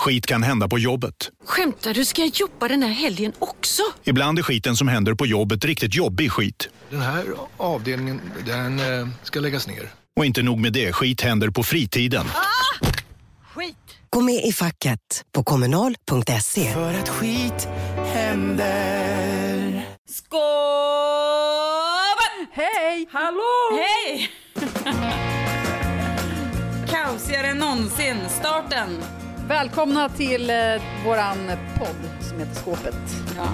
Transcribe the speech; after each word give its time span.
Skit 0.00 0.26
kan 0.26 0.42
hända 0.42 0.68
på 0.68 0.78
jobbet. 0.78 1.14
Skämtar 1.44 1.94
du? 1.94 2.04
Ska 2.04 2.22
jag 2.22 2.30
jobba 2.34 2.68
den 2.68 2.82
här 2.82 2.90
helgen 2.90 3.32
också? 3.38 3.82
Ibland 4.04 4.38
är 4.38 4.42
skiten 4.42 4.76
som 4.76 4.88
händer 4.88 5.14
på 5.14 5.26
jobbet 5.26 5.64
riktigt 5.64 5.94
jobbig 5.94 6.32
skit. 6.32 6.68
Den 6.90 7.00
här 7.00 7.24
avdelningen, 7.56 8.20
den 8.46 8.80
eh, 8.80 9.08
ska 9.22 9.40
läggas 9.40 9.66
ner. 9.66 9.90
Och 10.16 10.24
inte 10.26 10.42
nog 10.42 10.58
med 10.58 10.72
det, 10.72 10.92
skit 10.92 11.20
händer 11.20 11.50
på 11.50 11.62
fritiden. 11.62 12.26
Skit! 13.54 13.76
Gå 14.10 14.20
med 14.20 14.44
i 14.44 14.52
facket 14.52 15.24
på 15.32 15.44
kommunal.se. 15.44 16.72
För 16.72 16.94
att 16.94 17.08
skit 17.08 17.68
händer. 18.14 19.86
Skål! 20.10 20.40
Hej! 22.52 23.08
Hallå! 23.12 23.42
Hej! 23.76 24.30
Kaosigare 26.90 27.46
än 27.46 27.58
någonsin. 27.58 28.16
Starten. 28.28 29.02
Välkomna 29.48 30.08
till 30.08 30.50
eh, 30.50 30.56
våran 31.06 31.36
podd 31.78 32.10
som 32.20 32.38
heter 32.38 32.54
Skåpet. 32.54 32.94
Ja. 33.36 33.48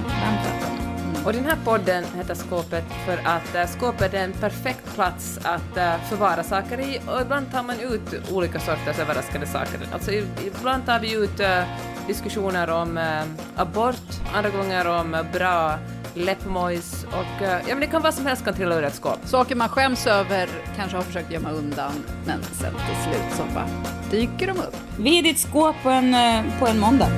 Och 1.25 1.33
den 1.33 1.45
här 1.45 1.57
podden 1.65 2.05
heter 2.17 2.35
Skåpet 2.35 2.85
för 3.07 3.19
att 3.25 3.55
eh, 3.55 3.67
skåpet 3.67 4.15
är 4.15 4.25
en 4.25 4.33
perfekt 4.33 4.95
plats 4.95 5.39
att 5.43 5.77
eh, 5.77 5.95
förvara 6.09 6.43
saker 6.43 6.81
i 6.81 7.01
och 7.07 7.21
ibland 7.21 7.53
tar 7.53 7.63
man 7.63 7.81
ut 7.81 8.33
olika 8.33 8.61
sorters 8.61 8.99
överraskande 8.99 9.47
saker. 9.47 9.81
Alltså 9.93 10.13
ibland 10.47 10.87
tar 10.87 11.01
vi 11.01 11.13
ut 11.13 11.41
eh, 11.41 11.63
diskussioner 12.07 12.71
om 12.71 12.99
eh, 12.99 13.23
abort, 13.57 14.11
andra 14.35 14.51
gånger 14.51 14.87
om 14.87 15.17
bra 15.33 15.79
läppmojs 16.15 17.05
och 17.05 17.43
äh, 17.43 17.49
ja 17.51 17.69
men 17.69 17.81
det 17.81 17.87
kan 17.87 18.03
vad 18.03 18.15
som 18.15 18.27
helst 18.27 18.45
kan 18.45 18.55
trilla 18.55 18.79
ur 18.79 18.85
ett 18.85 18.95
skåp. 18.95 19.19
Saker 19.25 19.55
man 19.55 19.69
skäms 19.69 20.07
över, 20.07 20.49
kanske 20.77 20.97
har 20.97 21.05
försökt 21.05 21.33
gömma 21.33 21.51
undan, 21.51 21.93
men 22.27 22.43
sen 22.43 22.73
till 22.73 23.13
slut 23.13 23.37
så 23.37 23.55
bara 23.55 23.69
dyker 24.11 24.47
de 24.47 24.59
upp. 24.59 24.77
Vi 24.99 25.19
är 25.19 25.23
ditt 25.23 25.39
skåp 25.39 25.77
på 25.83 25.91
en, 25.91 26.15
eh, 26.15 26.59
på 26.59 26.67
en 26.67 26.79
måndag. 26.79 27.09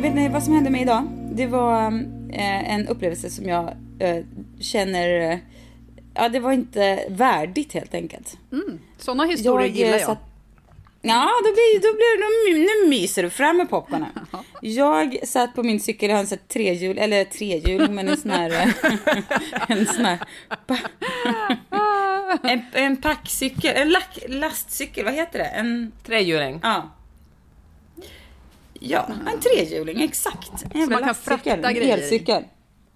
Vet 0.00 0.14
ni 0.14 0.28
vad 0.28 0.42
som 0.42 0.54
hände 0.54 0.70
mig 0.70 0.82
idag? 0.82 1.08
Det 1.32 1.46
var 1.46 1.86
eh, 2.32 2.74
en 2.74 2.88
upplevelse 2.88 3.30
som 3.30 3.48
jag 3.48 3.74
eh, 3.98 4.24
känner... 4.60 5.40
Eh, 6.18 6.22
ja, 6.22 6.28
det 6.28 6.40
var 6.40 6.52
inte 6.52 7.04
värdigt 7.08 7.72
helt 7.72 7.94
enkelt. 7.94 8.36
Sådana 8.98 9.24
historier 9.24 9.68
gillar 9.68 9.98
jag. 9.98 10.06
satt- 10.06 10.18
Ja, 11.02 11.30
då 11.44 11.52
blir, 11.52 11.74
då 11.80 11.92
blir 11.94 12.20
då, 12.22 12.82
nu 12.84 12.88
myser 12.90 13.22
du 13.22 13.30
fram 13.30 13.56
med 13.56 13.70
popcornen. 13.70 14.08
Jag 14.60 15.18
satt 15.28 15.54
på 15.54 15.62
min 15.62 15.80
cykel, 15.80 16.08
jag 16.08 16.16
har 16.16 16.20
en 16.20 16.26
sån 16.26 16.38
trehjul, 16.48 16.98
eller 16.98 17.24
trehjul, 17.24 17.90
men 17.90 18.08
en 18.08 18.16
sån 18.16 18.30
här, 18.30 18.50
en 19.68 19.86
sån 19.86 20.04
här, 20.04 20.18
en, 22.42 22.62
en 22.72 22.96
packcykel, 22.96 23.76
en 23.76 23.88
lack, 23.88 24.18
lastcykel, 24.28 25.04
vad 25.04 25.14
heter 25.14 25.38
det? 25.38 25.44
En, 25.44 25.92
Trehjuling. 26.06 26.60
ja. 26.62 26.90
Ja, 28.80 29.08
en 29.32 29.40
trehjuling, 29.40 30.02
exakt. 30.02 30.50
En 30.74 30.80
jävla 30.80 30.94
man 30.96 30.98
kan 30.98 31.08
lastcykel, 31.08 31.38
frakta 31.62 31.70
en. 31.70 31.90
Elcykel. 32.00 32.44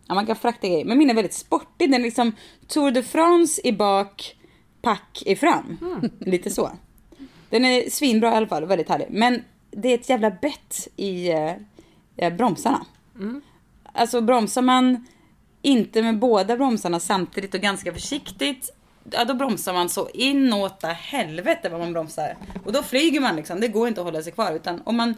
Ja, 0.09 0.15
man 0.15 0.27
kan 0.27 0.37
frakta 0.37 0.69
grejer. 0.69 0.85
Men 0.85 0.99
min 0.99 1.11
är 1.11 1.15
väldigt 1.15 1.35
sportig. 1.35 1.91
Den 1.91 2.01
är 2.01 2.05
liksom 2.05 2.33
Tour 2.67 2.91
de 2.91 3.03
France 3.03 3.61
i 3.65 3.73
bak, 3.73 4.37
pack 4.83 5.23
i 5.27 5.37
fram. 5.37 5.79
Lite 6.19 6.51
så. 6.51 6.71
Den 7.51 7.65
är 7.65 7.91
svinbra 7.91 8.33
i 8.33 8.35
alla 8.35 8.47
fall, 8.47 8.65
väldigt 8.65 8.89
härlig. 8.89 9.07
Men 9.11 9.45
det 9.71 9.89
är 9.89 9.95
ett 9.95 10.09
jävla 10.09 10.31
bett 10.31 10.89
i 10.97 11.31
eh, 11.31 11.55
eh, 12.17 12.35
bromsarna. 12.35 12.87
Alltså 13.93 14.21
bromsar 14.21 14.63
man 14.63 15.07
inte 15.63 16.03
med 16.03 16.19
båda 16.19 16.57
bromsarna 16.57 17.01
samtidigt 17.01 17.55
och 17.55 17.61
ganska 17.61 17.93
försiktigt, 17.93 18.71
ja 19.11 19.25
då 19.25 19.35
bromsar 19.35 19.73
man 19.73 19.89
så 19.89 20.09
inåt 20.15 20.83
helvete 20.83 21.69
vad 21.69 21.81
man 21.81 21.93
bromsar. 21.93 22.37
Och 22.65 22.73
då 22.73 22.83
flyger 22.83 23.21
man 23.21 23.37
liksom, 23.37 23.61
det 23.61 23.69
går 23.69 23.89
inte 23.89 24.01
att 24.01 24.05
hålla 24.05 24.23
sig 24.23 24.33
kvar. 24.33 24.53
Utan 24.53 24.83
om 24.85 24.97
man 24.97 25.15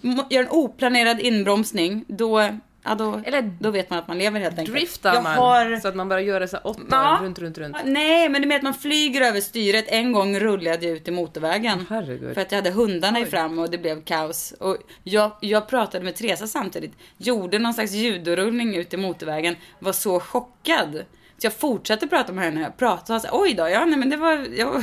gör 0.30 0.42
en 0.42 0.48
oplanerad 0.50 1.20
inbromsning, 1.20 2.04
då, 2.08 2.48
ja, 2.84 2.94
då, 2.94 3.20
Eller 3.24 3.42
då 3.60 3.70
vet 3.70 3.90
man 3.90 3.98
att 3.98 4.08
man 4.08 4.18
lever 4.18 4.40
helt 4.40 4.58
enkelt. 4.58 4.76
Driftar 4.76 5.14
Jag 5.14 5.22
man 5.22 5.36
har- 5.38 5.80
så 5.80 5.88
att 5.88 5.94
man 5.96 6.08
bara 6.08 6.20
gör 6.20 6.40
det 6.40 6.48
så 6.48 6.56
här 6.56 6.66
åtta 6.66 6.82
Ja. 6.90 7.18
runt, 7.22 7.38
runt, 7.38 7.58
runt. 7.58 7.76
Nej, 7.84 8.28
men 8.28 8.42
är 8.42 8.46
med 8.46 8.56
att 8.56 8.62
man 8.62 8.74
flyger 8.74 9.20
över 9.20 9.40
styret. 9.40 9.84
En 9.88 10.12
gång 10.12 10.40
rullade 10.40 10.86
jag 10.86 10.96
ut 10.96 11.08
i 11.08 11.10
motorvägen. 11.10 11.86
Herregud. 11.90 12.34
För 12.34 12.40
att 12.40 12.52
jag 12.52 12.56
hade 12.58 12.70
hundarna 12.70 13.20
i 13.20 13.26
fram 13.26 13.58
och 13.58 13.70
det 13.70 13.78
blev 13.78 14.04
kaos. 14.04 14.52
Och 14.60 14.76
jag, 15.02 15.30
jag 15.40 15.68
pratade 15.68 16.04
med 16.04 16.14
Teresa 16.16 16.46
samtidigt. 16.46 16.92
Gjorde 17.16 17.58
någon 17.58 17.74
slags 17.74 17.92
judorullning 17.92 18.76
ut 18.76 18.94
i 18.94 18.96
motorvägen. 18.96 19.56
Var 19.78 19.92
så 19.92 20.20
chockad. 20.20 21.02
Så 21.42 21.46
jag 21.46 21.52
fortsatte 21.52 22.06
prata 22.06 22.32
med 22.32 22.44
henne. 22.44 22.60
Jag 22.60 22.76
pratade 22.76 23.16
och 23.16 23.22
sa 23.22 23.28
oj 23.32 23.54
då, 23.54 23.68
ja 23.68 23.84
nej 23.84 23.98
men 23.98 24.10
det 24.10 24.16
var, 24.16 24.46
jag, 24.56 24.82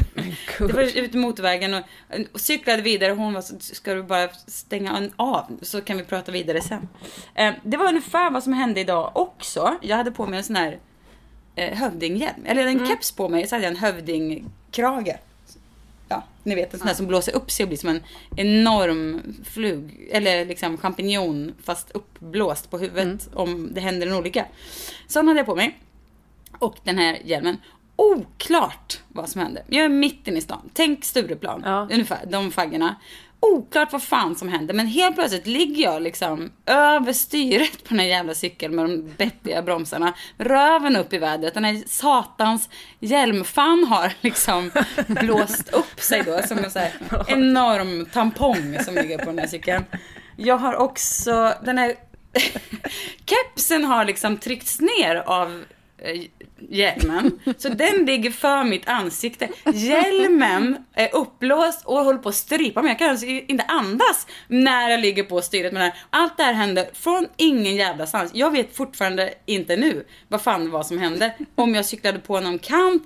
det 0.59 0.73
var 0.73 0.97
ut 0.97 1.15
i 1.15 1.17
motorvägen 1.17 1.73
och, 1.73 1.83
och 2.33 2.41
cyklade 2.41 2.81
vidare. 2.81 3.11
Hon 3.11 3.33
var 3.33 3.41
så, 3.41 3.55
ska 3.59 3.93
du 3.93 4.03
bara 4.03 4.29
stänga 4.47 5.09
av 5.15 5.59
så 5.61 5.81
kan 5.81 5.97
vi 5.97 6.03
prata 6.03 6.31
vidare 6.31 6.61
sen. 6.61 6.89
Eh, 7.35 7.53
det 7.63 7.77
var 7.77 7.87
ungefär 7.87 8.31
vad 8.31 8.43
som 8.43 8.53
hände 8.53 8.79
idag 8.79 9.11
också. 9.15 9.77
Jag 9.81 9.97
hade 9.97 10.11
på 10.11 10.25
mig 10.25 10.37
en 10.37 10.43
sån 10.43 10.55
här 10.55 10.79
eh, 11.55 11.77
hövdinghjälm. 11.77 12.45
Eller 12.45 12.67
en 12.67 12.87
keps 12.87 13.11
på 13.11 13.29
mig 13.29 13.47
så 13.47 13.55
hade 13.55 13.65
jag 13.65 13.71
en 13.71 13.79
hövdingkrage. 13.79 15.15
Ja, 16.09 16.23
ni 16.43 16.55
vet 16.55 16.73
en 16.73 16.79
sån 16.79 16.87
här 16.87 16.95
som 16.95 17.07
blåser 17.07 17.35
upp 17.35 17.51
sig 17.51 17.63
och 17.63 17.67
blir 17.67 17.77
som 17.77 17.89
en 17.89 18.03
enorm 18.35 19.35
flug, 19.45 20.07
eller 20.11 20.45
liksom 20.45 20.77
champinjon 20.77 21.53
fast 21.63 21.91
uppblåst 21.91 22.69
på 22.69 22.77
huvudet 22.77 23.29
om 23.33 23.73
det 23.73 23.81
händer 23.81 24.07
en 24.07 24.13
olycka. 24.13 24.45
Sån 25.07 25.27
hade 25.27 25.39
jag 25.39 25.45
på 25.45 25.55
mig. 25.55 25.79
Och 26.59 26.75
den 26.83 26.97
här 26.97 27.17
hjälmen. 27.25 27.57
Oklart 27.95 28.99
vad 29.07 29.29
som 29.29 29.41
hände. 29.41 29.63
Jag 29.67 29.85
är 29.85 29.89
mitt 29.89 30.27
inne 30.27 30.37
i 30.37 30.41
stan. 30.41 30.69
Tänk 30.73 31.05
Stureplan, 31.05 31.61
Ja. 31.65 31.87
ungefär, 31.91 32.25
de 32.27 32.51
faggorna. 32.51 32.95
Oklart 33.41 33.91
vad 33.91 34.03
fan 34.03 34.35
som 34.35 34.49
hände, 34.49 34.73
men 34.73 34.87
helt 34.87 35.15
plötsligt 35.15 35.47
ligger 35.47 35.83
jag 35.83 36.01
liksom 36.01 36.51
över 36.65 37.13
styret 37.13 37.83
på 37.83 37.89
den 37.89 37.99
här 37.99 38.05
jävla 38.07 38.33
cykeln 38.33 38.75
med 38.75 38.85
de 38.85 39.13
bettiga 39.17 39.61
bromsarna. 39.61 40.13
Röven 40.37 40.95
upp 40.95 41.13
i 41.13 41.17
vädret. 41.17 41.53
Den 41.53 41.63
här 41.65 41.83
satans 41.87 42.69
hjälmfan 42.99 43.83
har 43.89 44.13
liksom 44.21 44.71
blåst 45.07 45.69
upp 45.73 45.99
sig 45.99 46.23
då 46.23 46.41
som 46.47 46.57
en 46.57 46.71
så 46.71 46.79
här 46.79 46.91
enorm 47.27 48.05
tampong 48.05 48.77
som 48.83 48.95
ligger 48.95 49.17
på 49.17 49.25
den 49.25 49.39
här 49.39 49.47
cykeln. 49.47 49.83
Jag 50.35 50.57
har 50.57 50.75
också, 50.75 51.53
den 51.63 51.77
här 51.77 51.95
kepsen 53.25 53.85
har 53.85 54.05
liksom 54.05 54.37
tryckts 54.37 54.79
ner 54.81 55.15
av 55.15 55.63
Eh, 56.01 56.21
hjälmen. 56.69 57.39
Så 57.57 57.69
den 57.69 58.05
ligger 58.05 58.31
för 58.31 58.63
mitt 58.63 58.89
ansikte. 58.89 59.49
Hjälmen 59.73 60.85
är 60.93 61.15
uppblåst 61.15 61.85
och 61.85 61.97
håller 61.97 62.19
på 62.19 62.29
att 62.29 62.35
strypa 62.35 62.81
mig. 62.81 62.91
Jag 62.91 62.99
kan 62.99 63.09
alltså 63.09 63.25
inte 63.25 63.63
andas 63.63 64.27
när 64.47 64.89
jag 64.89 64.99
ligger 64.99 65.23
på 65.23 65.41
styret 65.41 65.73
med 65.73 65.81
den 65.81 65.91
här. 65.91 65.99
Allt 66.09 66.38
det 66.38 66.44
här 66.44 66.53
hände 66.53 66.89
från 66.94 67.27
ingen 67.38 67.75
jävla 67.75 68.07
stans. 68.07 68.31
Jag 68.33 68.51
vet 68.51 68.75
fortfarande 68.75 69.33
inte 69.45 69.75
nu 69.75 70.06
vad 70.27 70.41
fan 70.41 70.65
det 70.65 70.71
var 70.71 70.83
som 70.83 70.97
hände. 70.97 71.33
Om 71.56 71.75
jag 71.75 71.85
cyklade 71.85 72.19
på 72.19 72.39
någon 72.39 72.59
kant. 72.59 73.03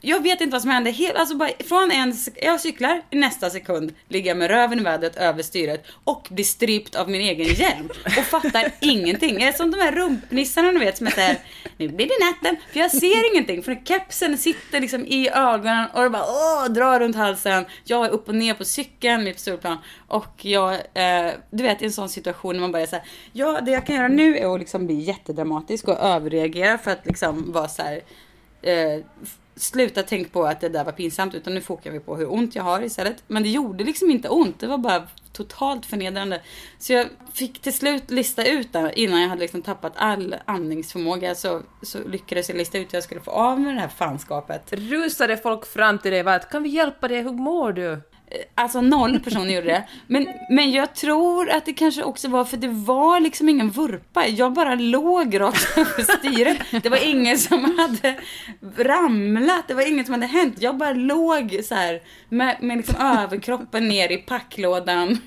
Jag 0.00 0.22
vet 0.22 0.40
inte 0.40 0.52
vad 0.52 0.62
som 0.62 0.70
hände. 0.70 0.90
Helt, 0.90 1.16
alltså 1.16 1.36
bara 1.36 1.50
från 1.68 1.90
en, 1.90 2.14
jag 2.42 2.60
cyklar, 2.60 3.02
i 3.10 3.16
nästa 3.16 3.50
sekund 3.50 3.94
ligger 4.08 4.30
jag 4.30 4.36
med 4.36 4.50
röven 4.50 4.78
i 4.78 4.82
vädret 4.82 5.16
över 5.16 5.42
styret 5.42 5.84
och 6.04 6.28
blir 6.30 6.44
strypt 6.44 6.94
av 6.94 7.10
min 7.10 7.20
egen 7.20 7.54
hjälm. 7.54 7.88
Och 8.04 8.24
fattar 8.24 8.72
ingenting. 8.80 9.40
Jag 9.40 9.48
är 9.48 9.52
som 9.52 9.70
de 9.70 9.80
här 9.80 9.92
rumpnissarna 9.92 10.70
ni 10.70 10.78
vet 10.78 10.96
som 10.96 11.06
är 11.06 11.10
såhär, 11.10 11.38
nu 11.76 11.88
blir 11.88 12.06
det 12.06 12.26
natten. 12.26 12.56
För 12.72 12.80
jag 12.80 12.90
ser 12.90 13.32
ingenting. 13.32 13.62
För 13.62 13.84
kepsen 13.84 14.38
sitter 14.38 14.80
liksom 14.80 15.06
i 15.06 15.28
ögonen 15.28 15.86
och 15.94 16.02
det 16.02 16.10
bara 16.10 16.24
åh, 16.24 16.68
drar 16.68 17.00
runt 17.00 17.16
halsen. 17.16 17.64
Jag 17.84 18.04
är 18.06 18.10
upp 18.10 18.28
och 18.28 18.34
ner 18.34 18.54
på 18.54 18.64
cykeln 18.64 19.24
mitt 19.24 19.34
på 19.34 19.40
Stureplan. 19.40 19.78
Och 20.08 20.44
jag, 20.44 20.74
eh, 20.74 21.32
du 21.50 21.62
vet 21.62 21.82
i 21.82 21.84
en 21.84 21.92
sån 21.92 22.08
situation 22.08 22.54
när 22.54 22.60
man 22.60 22.72
bara 22.72 22.82
är 22.82 22.86
såhär, 22.86 23.04
ja 23.32 23.60
det 23.60 23.70
jag 23.70 23.86
kan 23.86 23.96
göra 23.96 24.08
nu 24.08 24.38
är 24.38 24.54
att 24.54 24.60
liksom 24.60 24.86
bli 24.86 24.94
jättedramatisk 24.94 25.88
och 25.88 25.98
överreagera 25.98 26.78
för 26.78 26.90
att 26.90 27.06
liksom 27.06 27.52
vara 27.52 27.68
så 27.68 27.82
här 27.82 28.00
eh, 28.62 29.04
sluta 29.56 30.02
tänka 30.02 30.30
på 30.30 30.44
att 30.44 30.60
det 30.60 30.68
där 30.68 30.84
var 30.84 30.92
pinsamt 30.92 31.34
utan 31.34 31.54
nu 31.54 31.60
fokar 31.60 31.90
vi 31.90 32.00
på 32.00 32.16
hur 32.16 32.32
ont 32.32 32.54
jag 32.54 32.62
har 32.62 32.82
istället. 32.82 33.22
Men 33.26 33.42
det 33.42 33.48
gjorde 33.48 33.84
liksom 33.84 34.10
inte 34.10 34.28
ont, 34.28 34.60
det 34.60 34.66
var 34.66 34.78
bara 34.78 35.06
totalt 35.32 35.86
förnedrande. 35.86 36.42
Så 36.78 36.92
jag 36.92 37.06
fick 37.32 37.62
till 37.62 37.74
slut 37.74 38.10
lista 38.10 38.44
ut 38.44 38.72
där 38.72 38.98
innan 38.98 39.20
jag 39.20 39.28
hade 39.28 39.40
liksom 39.40 39.62
tappat 39.62 39.92
all 39.96 40.36
andningsförmåga 40.44 41.34
så, 41.34 41.62
så 41.82 42.08
lyckades 42.08 42.48
jag 42.48 42.58
lista 42.58 42.78
ut 42.78 42.92
hur 42.92 42.96
jag 42.96 43.04
skulle 43.04 43.20
få 43.20 43.30
av 43.30 43.60
med 43.60 43.74
det 43.74 43.80
här 43.80 43.88
fanskapet. 43.88 44.72
Rusade 44.72 45.36
folk 45.36 45.66
fram 45.66 45.98
till 45.98 46.10
dig 46.10 46.20
och 46.20 46.26
var 46.26 46.32
att 46.32 46.50
kan 46.50 46.62
vi 46.62 46.68
hjälpa 46.68 47.08
dig, 47.08 47.22
hur 47.22 47.32
mår 47.32 47.72
du? 47.72 48.00
Alltså 48.54 48.80
noll 48.80 49.20
personer 49.20 49.54
gjorde 49.54 49.66
det. 49.66 49.84
Men, 50.06 50.28
men 50.50 50.70
jag 50.70 50.94
tror 50.94 51.50
att 51.50 51.64
det 51.64 51.72
kanske 51.72 52.02
också 52.02 52.28
var 52.28 52.44
för 52.44 52.56
det 52.56 52.68
var 52.68 53.20
liksom 53.20 53.48
ingen 53.48 53.70
vurpa. 53.70 54.26
Jag 54.26 54.52
bara 54.52 54.74
låg 54.74 55.40
rakt 55.40 55.78
över 55.78 56.18
styret. 56.18 56.82
Det 56.82 56.88
var 56.88 57.08
ingen 57.08 57.38
som 57.38 57.78
hade 57.78 58.20
ramlat. 58.76 59.68
Det 59.68 59.74
var 59.74 59.88
inget 59.88 60.06
som 60.06 60.14
hade 60.14 60.26
hänt. 60.26 60.56
Jag 60.58 60.76
bara 60.76 60.92
låg 60.92 61.60
så 61.64 61.74
här 61.74 62.02
med, 62.28 62.56
med 62.60 62.76
liksom 62.76 62.96
överkroppen 63.00 63.88
ner 63.88 64.12
i 64.12 64.16
packlådan 64.16 65.18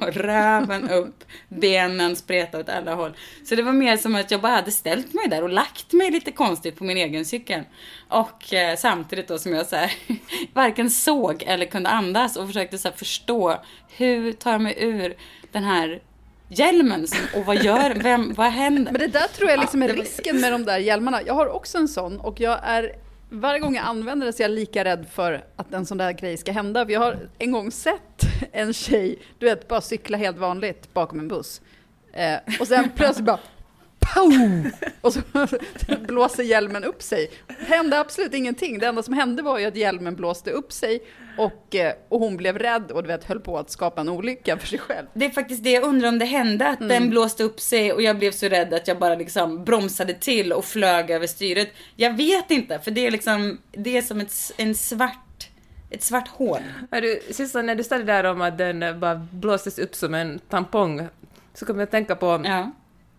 och 0.00 0.14
röven 0.14 0.90
upp. 0.90 1.24
Benen 1.48 2.16
spretade 2.16 2.62
åt 2.62 2.68
alla 2.68 2.94
håll. 2.94 3.16
Så 3.44 3.54
det 3.54 3.62
var 3.62 3.72
mer 3.72 3.96
som 3.96 4.14
att 4.14 4.30
jag 4.30 4.40
bara 4.40 4.54
hade 4.54 4.70
ställt 4.70 5.14
mig 5.14 5.28
där 5.28 5.42
och 5.42 5.50
lagt 5.50 5.92
mig 5.92 6.10
lite 6.10 6.32
konstigt 6.32 6.78
på 6.78 6.84
min 6.84 6.96
egen 6.96 7.24
cykel. 7.24 7.62
Och 8.08 8.54
eh, 8.54 8.76
samtidigt 8.76 9.28
då 9.28 9.38
som 9.38 9.52
jag 9.52 9.66
så 9.66 9.76
här, 9.76 9.92
varken 10.52 10.90
såg 10.90 11.42
eller 11.46 11.66
kunde 11.66 11.88
andas 11.88 12.36
och 12.36 12.51
försökte 12.52 12.78
så 12.78 12.88
här 12.88 12.96
förstå 12.96 13.56
hur 13.96 14.32
tar 14.32 14.52
jag 14.52 14.60
mig 14.60 14.74
ur 14.78 15.14
den 15.52 15.64
här 15.64 16.02
hjälmen 16.48 17.06
som, 17.06 17.40
och 17.40 17.46
vad 17.46 17.64
gör, 17.64 17.94
vem, 18.02 18.34
vad 18.34 18.46
händer? 18.46 18.92
Men 18.92 19.00
det 19.00 19.06
där 19.06 19.28
tror 19.28 19.50
jag 19.50 19.60
liksom 19.60 19.82
är 19.82 19.88
risken 19.88 20.40
med 20.40 20.52
de 20.52 20.64
där 20.64 20.78
hjälmarna. 20.78 21.20
Jag 21.26 21.34
har 21.34 21.46
också 21.46 21.78
en 21.78 21.88
sån 21.88 22.20
och 22.20 22.40
jag 22.40 22.58
är 22.62 22.92
varje 23.30 23.60
gång 23.60 23.74
jag 23.74 23.84
använder 23.84 24.26
den 24.26 24.32
så 24.32 24.42
är 24.42 24.48
jag 24.48 24.54
lika 24.54 24.84
rädd 24.84 25.06
för 25.12 25.44
att 25.56 25.74
en 25.74 25.86
sån 25.86 25.98
där 25.98 26.12
grej 26.12 26.36
ska 26.36 26.52
hända. 26.52 26.84
För 26.84 26.92
jag 26.92 27.00
har 27.00 27.18
en 27.38 27.52
gång 27.52 27.70
sett 27.70 28.22
en 28.52 28.72
tjej, 28.72 29.18
du 29.38 29.46
vet, 29.46 29.68
bara 29.68 29.80
cykla 29.80 30.18
helt 30.18 30.38
vanligt 30.38 30.94
bakom 30.94 31.18
en 31.18 31.28
buss. 31.28 31.60
Eh, 32.12 32.38
och 32.60 32.68
sen 32.68 32.90
plötsligt 32.96 33.26
bara 33.26 33.38
Pow! 34.14 34.32
Och 35.00 35.12
så 35.12 35.20
blåser 36.06 36.42
hjälmen 36.42 36.84
upp 36.84 37.02
sig. 37.02 37.30
Det 37.46 37.74
hände 37.74 37.98
absolut 37.98 38.34
ingenting. 38.34 38.78
Det 38.78 38.86
enda 38.86 39.02
som 39.02 39.14
hände 39.14 39.42
var 39.42 39.58
ju 39.58 39.66
att 39.66 39.76
hjälmen 39.76 40.16
blåste 40.16 40.50
upp 40.50 40.72
sig 40.72 41.00
och, 41.38 41.74
eh, 41.74 41.92
och 42.08 42.20
hon 42.20 42.36
blev 42.36 42.58
rädd 42.58 42.90
och 42.90 43.02
du 43.02 43.08
vet, 43.08 43.24
höll 43.24 43.40
på 43.40 43.58
att 43.58 43.70
skapa 43.70 44.00
en 44.00 44.08
olycka 44.08 44.58
för 44.58 44.66
sig 44.66 44.78
själv. 44.78 45.06
Det 45.14 45.24
är 45.24 45.30
faktiskt 45.30 45.64
det 45.64 45.70
jag 45.70 45.82
undrar 45.82 46.08
om 46.08 46.18
det 46.18 46.24
hände, 46.24 46.68
att 46.68 46.78
den 46.88 47.10
blåste 47.10 47.44
upp 47.44 47.60
sig 47.60 47.92
och 47.92 48.02
jag 48.02 48.18
blev 48.18 48.32
så 48.32 48.48
rädd 48.48 48.74
att 48.74 48.88
jag 48.88 48.98
bara 48.98 49.14
liksom 49.14 49.64
bromsade 49.64 50.14
till 50.14 50.52
och 50.52 50.64
flög 50.64 51.10
över 51.10 51.26
styret. 51.26 51.68
Jag 51.96 52.16
vet 52.16 52.50
inte, 52.50 52.78
för 52.78 52.90
det 52.90 53.06
är 53.06 53.10
liksom, 53.10 53.58
det 53.70 53.96
är 53.96 54.02
som 54.02 54.20
ett, 54.20 54.32
en 54.56 54.74
svart, 54.74 55.48
ett 55.90 56.02
svart 56.02 56.28
hål. 56.28 56.60
Hörru, 56.90 57.20
Sissan, 57.30 57.66
när 57.66 57.74
du 57.74 57.84
sa 57.84 57.98
det 57.98 58.04
där 58.04 58.24
om 58.24 58.40
att 58.40 58.58
den 58.58 59.00
bara 59.00 59.14
blåstes 59.30 59.78
upp 59.78 59.94
som 59.94 60.14
en 60.14 60.38
tampong, 60.38 61.08
så 61.54 61.66
kom 61.66 61.78
jag 61.78 61.84
att 61.84 61.90
tänka 61.90 62.16
på 62.16 62.42
Ja. 62.44 62.70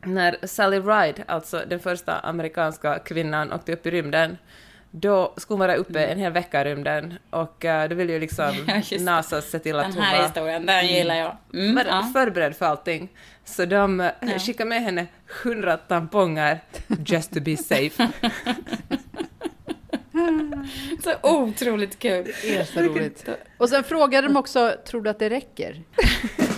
När 0.06 0.38
Sally 0.44 0.80
Ride, 0.80 1.24
alltså 1.28 1.64
den 1.68 1.80
första 1.80 2.20
amerikanska 2.20 3.00
kvinnan, 3.00 3.54
åkte 3.54 3.74
upp 3.74 3.86
i 3.86 3.92
rymden. 3.92 4.38
Då 4.92 5.34
skulle 5.38 5.54
hon 5.54 5.60
vara 5.60 5.76
uppe 5.76 6.06
en 6.06 6.20
hel 6.20 6.32
vecka 6.32 6.62
i 6.62 6.64
rymden 6.66 7.14
och 7.30 7.66
uh, 7.66 7.84
då 7.90 7.96
ville 7.96 8.14
ju 8.14 8.20
liksom 8.20 8.50
Mm. 8.50 8.82
Ja. 8.90 9.00
NASA 9.00 9.42
se 9.42 9.60
till 9.60 9.76
att 9.76 9.86
Den 9.86 9.94
hon 9.94 10.02
här 10.02 10.18
var 10.18 10.24
historien, 10.26 10.66
den 10.66 10.88
gillar 10.88 11.16
jag. 11.16 11.38
Mm, 11.54 11.76
var 11.76 11.86
ja. 11.86 12.10
förberedd 12.14 12.56
för 12.56 12.66
allting. 12.66 13.10
Så 13.46 13.66
de 13.66 14.00
eh, 14.00 14.40
skickade 14.40 14.70
med 14.70 14.82
henne 14.84 15.08
hundra 15.44 15.78
tamponger 15.78 16.60
just 17.06 17.34
to 17.34 17.40
be 17.42 17.58
safe. 17.58 18.10
Så 21.04 21.14
otroligt 21.24 22.00
kul. 22.00 22.32
Det 22.42 22.58
är 22.58 22.64
så 22.64 22.82
roligt. 22.82 23.30
Och 23.58 23.70
sen 23.70 23.84
frågade 23.84 24.28
de 24.28 24.38
också, 24.38 24.76
tror 24.86 25.02
du 25.02 25.10
att 25.10 25.20
det 25.20 25.30
räcker? 25.30 25.82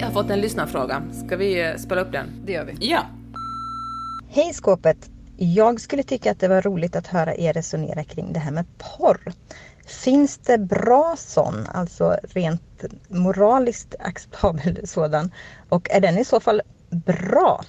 Vi 0.00 0.04
har 0.04 0.12
fått 0.12 0.30
en 0.30 0.40
lyssnarfråga. 0.40 1.02
Ska 1.26 1.36
vi 1.36 1.60
eh, 1.60 1.76
spela 1.76 2.00
upp 2.00 2.12
den? 2.12 2.26
Det 2.44 2.52
gör 2.52 2.64
vi. 2.64 2.76
Ja. 2.80 3.06
Hej 4.28 4.52
skåpet! 4.52 5.10
Jag 5.36 5.80
skulle 5.80 6.02
tycka 6.02 6.30
att 6.30 6.40
det 6.40 6.48
var 6.48 6.62
roligt 6.62 6.96
att 6.96 7.06
höra 7.06 7.34
er 7.34 7.52
resonera 7.52 8.04
kring 8.04 8.32
det 8.32 8.40
här 8.40 8.50
med 8.50 8.64
porr. 8.78 9.32
Finns 9.86 10.38
det 10.38 10.58
bra 10.58 11.14
sån, 11.18 11.66
alltså 11.74 12.16
rent 12.22 12.84
moraliskt 13.08 13.94
acceptabel 13.98 14.80
sådan? 14.88 15.30
Och 15.68 15.90
är 15.90 16.00
den 16.00 16.18
i 16.18 16.24
så 16.24 16.40
fall 16.40 16.62
bra? 16.90 17.64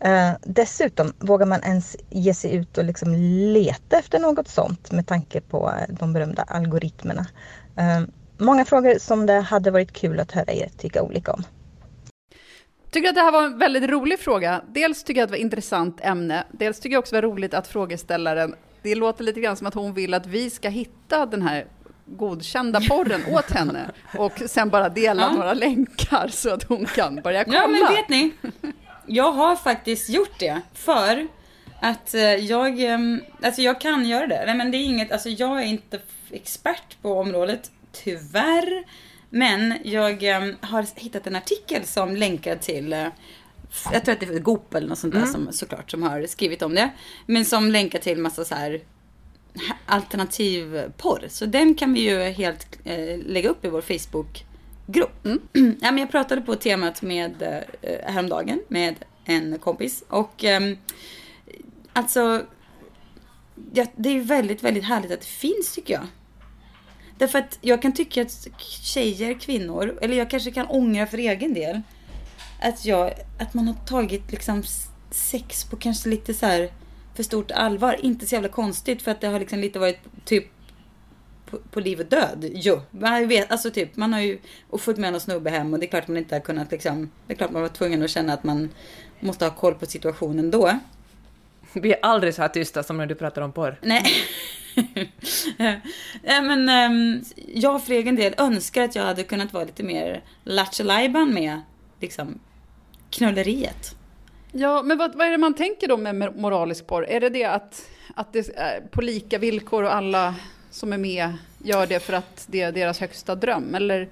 Eh, 0.00 0.30
dessutom, 0.42 1.12
vågar 1.18 1.46
man 1.46 1.62
ens 1.62 1.96
ge 2.10 2.34
sig 2.34 2.54
ut 2.54 2.78
och 2.78 2.84
liksom 2.84 3.14
leta 3.52 3.98
efter 3.98 4.18
något 4.18 4.48
sånt 4.48 4.92
med 4.92 5.06
tanke 5.06 5.40
på 5.40 5.70
eh, 5.70 5.94
de 5.94 6.12
berömda 6.12 6.42
algoritmerna? 6.42 7.26
Eh, 7.76 8.00
många 8.38 8.64
frågor 8.64 8.98
som 8.98 9.26
det 9.26 9.40
hade 9.40 9.70
varit 9.70 9.92
kul 9.92 10.20
att 10.20 10.32
höra 10.32 10.52
er 10.52 10.70
tycka 10.78 11.02
olika 11.02 11.32
om. 11.32 11.44
Tycker 12.92 13.08
att 13.08 13.14
det 13.14 13.20
här 13.20 13.32
var 13.32 13.42
en 13.42 13.58
väldigt 13.58 13.90
rolig 13.90 14.18
fråga. 14.18 14.62
Dels 14.68 15.04
tycker 15.04 15.20
jag 15.20 15.24
att 15.24 15.28
det 15.28 15.32
var 15.32 15.38
ett 15.38 15.42
intressant 15.44 16.00
ämne. 16.02 16.44
Dels 16.50 16.80
tycker 16.80 16.92
jag 16.94 17.00
också 17.00 17.14
det 17.16 17.22
var 17.22 17.28
roligt 17.32 17.54
att 17.54 17.68
frågeställaren, 17.68 18.54
det 18.82 18.94
låter 18.94 19.24
lite 19.24 19.40
grann 19.40 19.56
som 19.56 19.66
att 19.66 19.74
hon 19.74 19.94
vill 19.94 20.14
att 20.14 20.26
vi 20.26 20.50
ska 20.50 20.68
hitta 20.68 21.26
den 21.26 21.42
här 21.42 21.66
godkända 22.06 22.80
porren 22.88 23.20
åt 23.34 23.50
henne 23.50 23.90
och 24.18 24.42
sen 24.46 24.68
bara 24.68 24.88
dela 24.88 25.22
Ja. 25.22 25.32
några 25.32 25.54
länkar 25.54 26.28
så 26.28 26.50
att 26.54 26.62
hon 26.62 26.84
kan 26.86 27.16
börja 27.16 27.44
kolla. 27.44 27.56
Ja 27.56 27.66
men 27.68 27.94
vet 27.96 28.08
ni, 28.08 28.30
jag 29.06 29.32
har 29.32 29.56
faktiskt 29.56 30.08
gjort 30.08 30.38
det 30.38 30.60
för 30.74 31.26
att 31.80 32.14
eh, 32.14 32.20
jag, 32.22 32.80
ehm, 32.80 33.20
alltså 33.42 33.62
jag 33.62 33.80
kan 33.80 34.08
göra 34.08 34.26
det. 34.26 34.42
Nej 34.46 34.54
men 34.54 34.70
det 34.70 34.76
är 34.76 34.84
inget, 34.84 35.12
alltså 35.12 35.28
jag 35.28 35.62
är 35.62 35.66
inte 35.66 36.00
expert 36.30 36.96
på 37.02 37.12
området, 37.20 37.70
tyvärr. 37.92 38.84
Men 39.34 39.74
jag 39.84 40.22
ehm, 40.22 40.56
har 40.60 40.86
hittat 41.00 41.26
en 41.26 41.36
artikel 41.36 41.84
som 41.84 42.16
länkar 42.16 42.56
till 42.56 42.92
eh, 42.92 43.06
jag 43.92 44.04
tror 44.04 44.12
att 44.12 44.20
det 44.20 44.26
är 44.26 44.38
Goop 44.38 44.74
eller 44.74 44.88
något 44.88 44.98
sånt 44.98 45.14
där 45.14 45.24
som, 45.24 45.52
såklart 45.52 45.90
som 45.90 46.02
har 46.02 46.26
skrivit 46.26 46.62
om 46.62 46.74
det. 46.74 46.90
Men 47.26 47.44
som 47.44 47.70
länkar 47.70 47.98
till 47.98 48.18
massa 48.18 48.44
så 48.44 48.54
här 48.54 48.80
alternativ 49.86 50.92
porr. 50.96 51.24
Så 51.28 51.46
den 51.46 51.74
kan 51.74 51.94
vi 51.94 52.00
ju 52.00 52.18
helt 52.22 52.78
eh, 52.84 53.18
lägga 53.26 53.48
upp 53.48 53.64
i 53.64 53.68
vår 53.68 53.80
Facebookgrupp. 53.80 55.20
ja, 55.52 55.90
men 55.90 55.98
jag 55.98 56.10
pratade 56.10 56.40
på 56.40 56.54
temat 56.54 57.02
med 57.02 57.42
eh, 57.82 58.12
häromdagen 58.12 58.60
med 58.68 58.94
en 59.24 59.58
kompis 59.58 60.04
och 60.08 60.44
ehm, 60.44 60.76
alltså 61.92 62.42
ja, 63.72 63.86
det 63.96 64.08
är 64.08 64.14
ju 64.14 64.20
väldigt, 64.20 64.62
väldigt 64.62 64.84
härligt 64.84 65.12
att 65.12 65.20
det 65.20 65.26
finns 65.26 65.72
tycker 65.74 65.94
jag. 65.94 66.06
Därför 67.22 67.38
att 67.38 67.58
jag 67.60 67.82
kan 67.82 67.92
tycka 67.92 68.22
att 68.22 68.48
tjejer, 68.58 69.34
kvinnor, 69.40 69.98
eller 70.02 70.16
jag 70.16 70.30
kanske 70.30 70.50
kan 70.50 70.66
ångra 70.66 71.06
för 71.06 71.18
egen 71.18 71.54
del 71.54 71.80
att, 72.60 72.84
jag, 72.84 73.12
att 73.38 73.54
man 73.54 73.66
har 73.66 73.74
tagit 73.74 74.32
liksom 74.32 74.62
sex 75.10 75.64
på 75.64 75.76
kanske 75.76 76.08
lite 76.08 76.34
så 76.34 76.46
här 76.46 76.70
för 77.14 77.22
stort 77.22 77.50
allvar. 77.50 77.96
Inte 78.02 78.26
så 78.26 78.34
jävla 78.34 78.48
konstigt 78.48 79.02
för 79.02 79.10
att 79.10 79.20
det 79.20 79.26
har 79.26 79.40
liksom 79.40 79.58
lite 79.58 79.78
varit 79.78 79.98
typ 80.24 80.46
på, 81.46 81.58
på 81.58 81.80
liv 81.80 82.00
och 82.00 82.06
död. 82.06 82.50
Jo, 82.54 82.80
man 82.90 83.28
vet, 83.28 83.52
alltså 83.52 83.70
typ 83.70 83.96
man 83.96 84.12
har 84.12 84.20
ju 84.20 84.38
och 84.70 84.80
fått 84.80 84.96
med 84.96 85.12
någon 85.12 85.20
snubbe 85.20 85.50
hem 85.50 85.72
och 85.72 85.78
det 85.78 85.86
är 85.86 85.90
klart 85.90 86.08
man 86.08 86.16
inte 86.16 86.34
har 86.34 86.40
kunnat 86.40 86.70
liksom, 86.70 87.10
det 87.26 87.32
är 87.32 87.36
klart 87.36 87.50
man 87.50 87.62
var 87.62 87.68
tvungen 87.68 88.02
att 88.02 88.10
känna 88.10 88.32
att 88.32 88.44
man 88.44 88.68
måste 89.20 89.44
ha 89.44 89.54
koll 89.54 89.74
på 89.74 89.86
situationen 89.86 90.50
då. 90.50 90.78
Vi 91.72 91.92
är 91.92 91.98
aldrig 92.02 92.34
så 92.34 92.42
här 92.42 92.48
tysta 92.48 92.82
som 92.82 92.96
när 92.96 93.06
du 93.06 93.14
pratar 93.14 93.42
om 93.42 93.52
porr. 93.52 93.78
Nej. 93.82 94.04
Nej 96.22 96.42
men 96.42 96.68
ehm, 96.68 97.22
jag 97.54 97.84
för 97.84 97.92
egen 97.92 98.16
del 98.16 98.34
önskar 98.38 98.82
att 98.82 98.94
jag 98.94 99.02
hade 99.02 99.22
kunnat 99.22 99.52
vara 99.52 99.64
lite 99.64 99.82
mer 99.82 100.22
lattjo 100.44 100.84
med 101.26 101.60
liksom 102.00 102.38
knulleriet. 103.10 103.96
Ja, 104.52 104.82
men 104.82 104.98
vad, 104.98 105.14
vad 105.14 105.26
är 105.26 105.30
det 105.30 105.38
man 105.38 105.54
tänker 105.54 105.88
då 105.88 105.96
med 105.96 106.36
moralisk 106.36 106.86
porr? 106.86 107.06
Är 107.08 107.20
det 107.20 107.28
det 107.28 107.44
att, 107.44 107.90
att 108.14 108.32
det 108.32 108.48
är 108.56 108.80
på 108.80 109.00
lika 109.00 109.38
villkor 109.38 109.82
och 109.82 109.94
alla 109.94 110.34
som 110.70 110.92
är 110.92 110.98
med 110.98 111.32
gör 111.58 111.86
det 111.86 112.00
för 112.00 112.12
att 112.12 112.46
det 112.50 112.60
är 112.60 112.72
deras 112.72 113.00
högsta 113.00 113.34
dröm? 113.34 113.74
Eller 113.74 114.08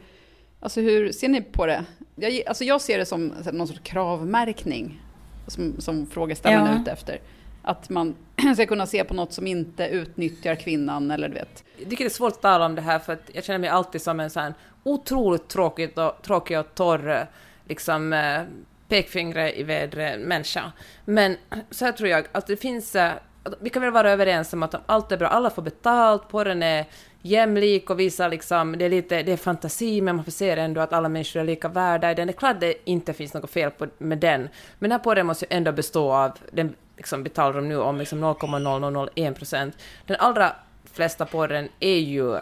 alltså 0.60 0.80
hur 0.80 1.12
ser 1.12 1.28
ni 1.28 1.42
på 1.42 1.66
det? 1.66 1.84
Jag, 2.14 2.42
alltså 2.46 2.64
jag 2.64 2.80
ser 2.80 2.98
det 2.98 3.06
som 3.06 3.34
någon 3.52 3.68
sorts 3.68 3.80
kravmärkning 3.82 5.00
som, 5.46 5.80
som 5.80 6.06
frågeställaren 6.06 6.66
Ja. 6.66 6.76
är 6.76 6.80
ute 6.82 6.90
efter. 6.90 7.20
Att 7.62 7.90
man 7.90 8.16
ska 8.54 8.66
kunna 8.66 8.86
se 8.86 9.04
på 9.04 9.14
något 9.14 9.32
som 9.32 9.46
inte 9.46 9.86
utnyttjar 9.86 10.54
kvinnan 10.54 11.10
eller 11.10 11.28
du 11.28 11.34
vet. 11.34 11.64
Jag 11.78 11.90
tycker 11.90 12.04
det 12.04 12.08
är 12.08 12.10
svårt 12.10 12.32
att 12.32 12.42
tala 12.42 12.66
om 12.66 12.74
det 12.74 12.82
här 12.82 12.98
för 12.98 13.12
att 13.12 13.30
jag 13.32 13.44
känner 13.44 13.58
mig 13.58 13.68
alltid 13.68 14.02
som 14.02 14.20
en 14.20 14.30
sån 14.30 14.42
här 14.42 14.54
otroligt 14.82 15.48
tråkig 15.48 15.98
och, 15.98 16.22
tråkig 16.22 16.58
och 16.58 16.74
torr 16.74 17.26
liksom, 17.64 18.12
eh, 18.12 18.42
pekfingre 18.88 19.50
pekfingret 19.50 19.56
i 19.56 19.62
vädret 19.62 20.14
eh, 20.14 20.20
människa. 20.20 20.72
Men 21.04 21.36
så 21.70 21.84
här 21.84 21.92
tror 21.92 22.08
jag 22.08 22.24
att 22.32 22.46
det 22.46 22.56
finns, 22.56 22.96
eh, 22.96 23.12
vi 23.60 23.70
kan 23.70 23.82
väl 23.82 23.92
vara 23.92 24.10
överens 24.10 24.52
om 24.52 24.62
att 24.62 24.74
allt 24.86 25.12
är 25.12 25.16
bra, 25.16 25.28
alla 25.28 25.50
får 25.50 25.62
betalt, 25.62 26.28
porren 26.28 26.62
är 26.62 26.84
jämlik 27.22 27.90
och 27.90 28.00
visar 28.00 28.28
liksom, 28.28 28.78
det 28.78 28.84
är 28.84 28.90
lite, 28.90 29.22
det 29.22 29.32
är 29.32 29.36
fantasi, 29.36 30.00
men 30.00 30.16
man 30.16 30.24
får 30.24 30.32
se 30.32 30.50
ändå 30.50 30.80
att 30.80 30.92
alla 30.92 31.08
människor 31.08 31.40
är 31.40 31.44
lika 31.44 31.68
värda 31.68 32.10
i 32.10 32.14
den. 32.14 32.26
Det 32.26 32.30
är 32.30 32.38
klart 32.38 32.54
att 32.54 32.60
det 32.60 32.74
inte 32.84 33.12
finns 33.12 33.34
något 33.34 33.50
fel 33.50 33.70
på, 33.70 33.86
med 33.98 34.18
den, 34.18 34.40
men 34.40 34.90
den 34.90 34.92
här 34.92 34.98
porren 34.98 35.26
måste 35.26 35.44
ju 35.44 35.56
ändå 35.56 35.72
bestå 35.72 36.12
av, 36.12 36.38
den 36.50 36.74
liksom 37.00 37.22
betalar 37.22 37.54
de 37.54 37.68
nu 37.68 37.76
om 37.76 37.98
liksom 37.98 38.24
0,0001 38.24 39.34
procent. 39.34 39.76
Den 40.06 40.16
allra 40.20 40.52
flesta 40.92 41.26
porren 41.26 41.68
är 41.80 41.98
ju 41.98 42.38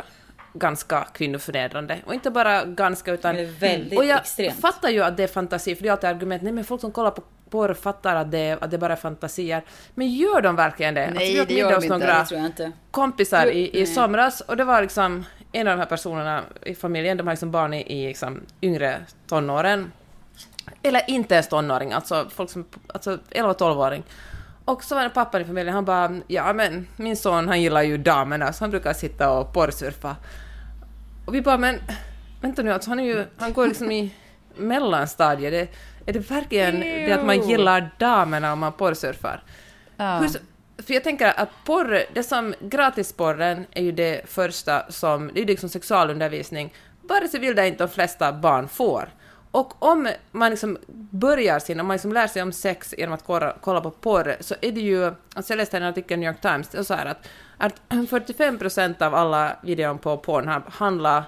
ganska 0.55 1.05
kvinnoförnedrande. 1.15 1.99
Och 2.07 2.15
inte 2.15 2.31
bara 2.31 2.65
ganska, 2.65 3.13
utan... 3.13 3.35
Det 3.35 3.41
är 3.41 3.47
väldigt 3.47 3.99
och 3.99 4.05
jag 4.05 4.19
extremt. 4.19 4.61
fattar 4.61 4.89
ju 4.89 5.03
att 5.03 5.17
det 5.17 5.23
är 5.23 5.29
fantasi, 5.29 5.75
för 5.75 5.83
det 5.83 5.89
är 5.89 5.93
alltid 5.93 6.11
argument, 6.11 6.43
nej 6.43 6.53
men 6.53 6.65
folk 6.65 6.81
som 6.81 6.93
kollar 6.93 7.11
på 7.11 7.23
porr 7.51 7.75
fattar 7.75 8.17
att 8.17 8.31
det, 8.31 8.59
att 8.61 8.71
det 8.71 8.79
bara 8.79 8.93
är 8.93 8.97
fantasier. 8.97 9.63
Men 9.95 10.09
gör 10.09 10.41
de 10.41 10.57
verkligen 10.57 10.95
det? 10.95 11.11
Nej, 11.11 11.35
vi 11.35 11.41
åt 11.41 11.49
det 11.49 11.55
gör 11.55 11.71
de 11.71 11.75
inte. 11.75 11.89
några 11.89 12.19
Det 12.19 12.27
tror 12.27 12.41
jag 12.41 12.49
inte. 12.49 12.73
kompisar 12.91 13.47
i, 13.47 13.69
i 13.69 13.73
nej. 13.73 13.87
somras 13.87 14.41
och 14.41 14.57
det 14.57 14.65
var 14.65 14.83
liksom 14.83 15.25
en 15.53 15.69
av 15.69 15.77
de 15.77 15.81
här 15.81 15.89
personerna 15.89 16.43
i 16.63 16.75
familjen, 16.75 17.17
de 17.17 17.27
har 17.27 17.35
liksom 17.35 17.51
barn 17.51 17.75
i, 17.75 18.03
i 18.03 18.07
liksom 18.07 18.41
yngre 18.63 19.01
tonåren. 19.27 19.93
Eller 20.83 21.11
inte 21.11 21.35
ens 21.35 21.49
tonåring, 21.49 21.93
alltså 21.93 22.27
folk 22.31 22.51
som, 22.51 22.65
alltså 22.87 23.19
11-12-åring. 23.31 24.03
Och 24.69 24.85
så 24.85 24.95
var 24.95 25.03
det 25.03 25.11
pappan 25.11 25.43
i 25.43 25.45
familjen, 25.45 25.75
han 25.75 25.85
bara 25.85 26.21
ja 26.27 26.53
men 26.53 26.87
min 26.97 27.17
son 27.17 27.49
han 27.49 27.63
gillar 27.63 27.83
ju 27.83 27.99
damerna 27.99 28.53
så 28.53 28.65
han 28.65 28.71
brukar 28.71 28.93
sitta 28.93 29.31
och 29.31 29.53
porrsurfa. 29.53 30.17
Och 31.25 31.35
vi 31.35 31.43
bara 31.43 31.59
men 31.59 31.81
vänta 32.41 32.63
nu, 32.63 32.73
alltså 32.73 32.91
han 32.91 33.01
är 33.01 33.05
ju, 33.05 33.25
han 33.37 33.53
går 33.53 33.67
liksom 33.67 33.91
i 33.91 34.15
mellanstadiet. 34.57 35.53
Det, 35.53 35.69
är 36.11 36.13
det 36.13 36.31
verkligen 36.31 36.81
det 36.81 37.13
att 37.13 37.25
man 37.25 37.49
gillar 37.49 37.91
damerna 37.99 38.53
om 38.53 38.59
man 38.59 38.73
porrsurfar? 38.73 39.43
Ja. 39.97 40.19
Hur, 40.19 40.29
för 40.83 40.95
jag 40.95 41.05
tänker 41.05 41.41
att 41.41 41.51
porr, 41.65 42.03
det 42.15 42.23
som 42.23 42.55
gratisporren 42.61 43.67
är 43.71 43.83
ju 43.83 43.93
det 43.93 44.31
första 44.31 44.91
som, 44.91 45.31
det 45.35 45.41
är 45.41 45.43
ju 45.43 45.47
liksom 45.47 45.69
sexualundervisning, 45.69 46.75
vare 47.03 47.29
sig 47.29 47.41
vill 47.41 47.55
det 47.55 47.69
inte 47.69 47.85
de 47.85 47.91
flesta 47.91 48.33
barn 48.33 48.69
får. 48.69 49.09
Och 49.59 49.83
om 49.83 50.09
man 50.33 50.51
liksom 50.51 50.79
börjar 51.11 51.59
sin, 51.59 51.81
om 51.81 51.87
man 51.87 51.95
liksom 51.95 52.13
lär 52.13 52.27
sig 52.27 52.43
om 52.43 52.53
sex 52.53 52.95
genom 52.99 53.15
att 53.15 53.25
kolla, 53.25 53.57
kolla 53.61 53.81
på 53.81 53.91
porr, 53.91 54.37
så 54.41 54.55
är 54.61 54.73
det 54.73 54.81
ju, 54.81 55.05
alltså 55.07 55.53
jag 55.53 55.57
läste 55.57 55.77
en 55.77 55.83
artikel 55.83 56.19
i 56.19 56.21
New 56.21 56.29
York 56.29 56.41
Times, 56.41 56.69
det 56.69 56.79
är 56.79 56.83
så 56.83 56.95
här 56.95 57.07
att, 57.07 57.29
att 57.57 57.75
45% 57.89 59.03
av 59.03 59.15
alla 59.15 59.57
videon 59.63 59.99
på 59.99 60.17
Pornhub 60.17 60.63
handlar 60.67 61.25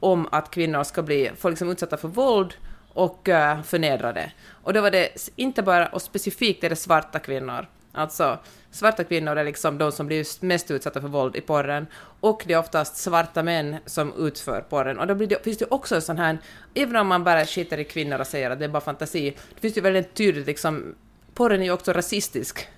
om 0.00 0.28
att 0.32 0.50
kvinnor 0.50 0.84
ska 0.84 1.02
bli, 1.02 1.30
få 1.38 1.48
liksom 1.48 1.70
utsatta 1.70 1.96
för 1.96 2.08
våld 2.08 2.54
och 2.92 3.28
uh, 3.28 3.62
förnedrade. 3.62 4.32
Och 4.62 4.72
då 4.72 4.80
var 4.80 4.90
det 4.90 5.30
inte 5.36 5.62
bara, 5.62 5.86
och 5.86 6.02
specifikt 6.02 6.64
är 6.64 6.70
det 6.70 6.76
svarta 6.76 7.18
kvinnor. 7.18 7.66
Alltså, 7.98 8.38
svarta 8.70 9.04
kvinnor 9.04 9.36
är 9.36 9.44
liksom 9.44 9.78
de 9.78 9.92
som 9.92 10.06
blir 10.06 10.44
mest 10.44 10.70
utsatta 10.70 11.00
för 11.00 11.08
våld 11.08 11.36
i 11.36 11.40
porren. 11.40 11.86
Och 12.20 12.42
det 12.46 12.52
är 12.52 12.58
oftast 12.58 12.96
svarta 12.96 13.42
män 13.42 13.76
som 13.86 14.12
utför 14.26 14.60
porren. 14.60 14.98
Och 14.98 15.06
då 15.06 15.14
blir 15.14 15.26
det, 15.26 15.44
finns 15.44 15.58
det 15.58 15.66
också 15.70 15.94
en 15.94 16.02
sån 16.02 16.18
här, 16.18 16.38
även 16.74 16.96
om 16.96 17.06
man 17.06 17.24
bara 17.24 17.46
skiter 17.46 17.78
i 17.78 17.84
kvinnor 17.84 18.18
och 18.18 18.26
säger 18.26 18.50
att 18.50 18.58
det 18.58 18.64
är 18.64 18.68
bara 18.68 18.80
fantasi, 18.80 19.36
det 19.54 19.60
finns 19.60 19.76
ju 19.76 19.80
väldigt 19.80 20.14
tydligt 20.14 20.46
liksom, 20.46 20.94
porren 21.34 21.60
är 21.60 21.64
ju 21.64 21.72
också 21.72 21.92
rasistisk. 21.92 22.68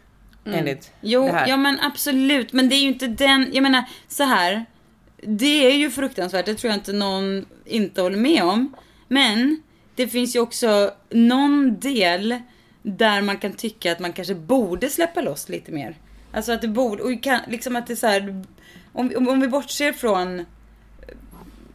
Enligt 0.45 0.93
Jo, 1.01 1.27
det 1.27 1.33
här. 1.33 1.49
ja 1.49 1.57
men 1.57 1.81
absolut. 1.81 2.53
Men 2.53 2.69
det 2.69 2.75
är 2.75 2.81
ju 2.81 2.89
inte 2.89 3.07
den, 3.07 3.51
jag 3.53 3.63
menar 3.63 3.85
så 4.09 4.25
här. 4.25 4.65
Det 5.23 5.67
är 5.67 5.77
ju 5.77 5.91
fruktansvärt, 5.91 6.47
det 6.47 6.55
tror 6.55 6.71
jag 6.71 6.79
inte 6.79 6.93
någon 6.93 7.47
inte 7.65 8.03
håller 8.03 8.17
med 8.19 8.43
om. 8.45 8.75
Men 9.09 9.63
det 9.95 10.09
finns 10.09 10.37
ju 10.37 10.41
också 10.41 10.91
någon 11.11 11.81
del 11.81 12.41
där 12.83 13.23
man 13.23 13.39
kan 13.39 13.53
tycka 13.53 13.93
att 13.93 13.99
man 13.99 14.13
kanske 14.13 14.35
borde 14.35 14.89
släppa 14.89 15.21
loss 15.21 15.49
lite 15.49 15.73
mer. 15.73 15.95
Alltså 16.33 16.53
att 16.53 16.61
det 16.61 16.69
borde, 16.69 17.03
och 17.03 17.23
kan, 17.23 17.41
liksom 17.49 17.77
att 17.77 17.87
det 17.87 17.93
är 17.93 17.97
så 17.97 18.07
här, 18.07 18.45
om, 18.93 19.09
vi- 19.09 19.17
om, 19.17 19.29
om 19.29 19.41
vi 19.41 19.49
bortser 19.49 19.93
från 19.93 20.45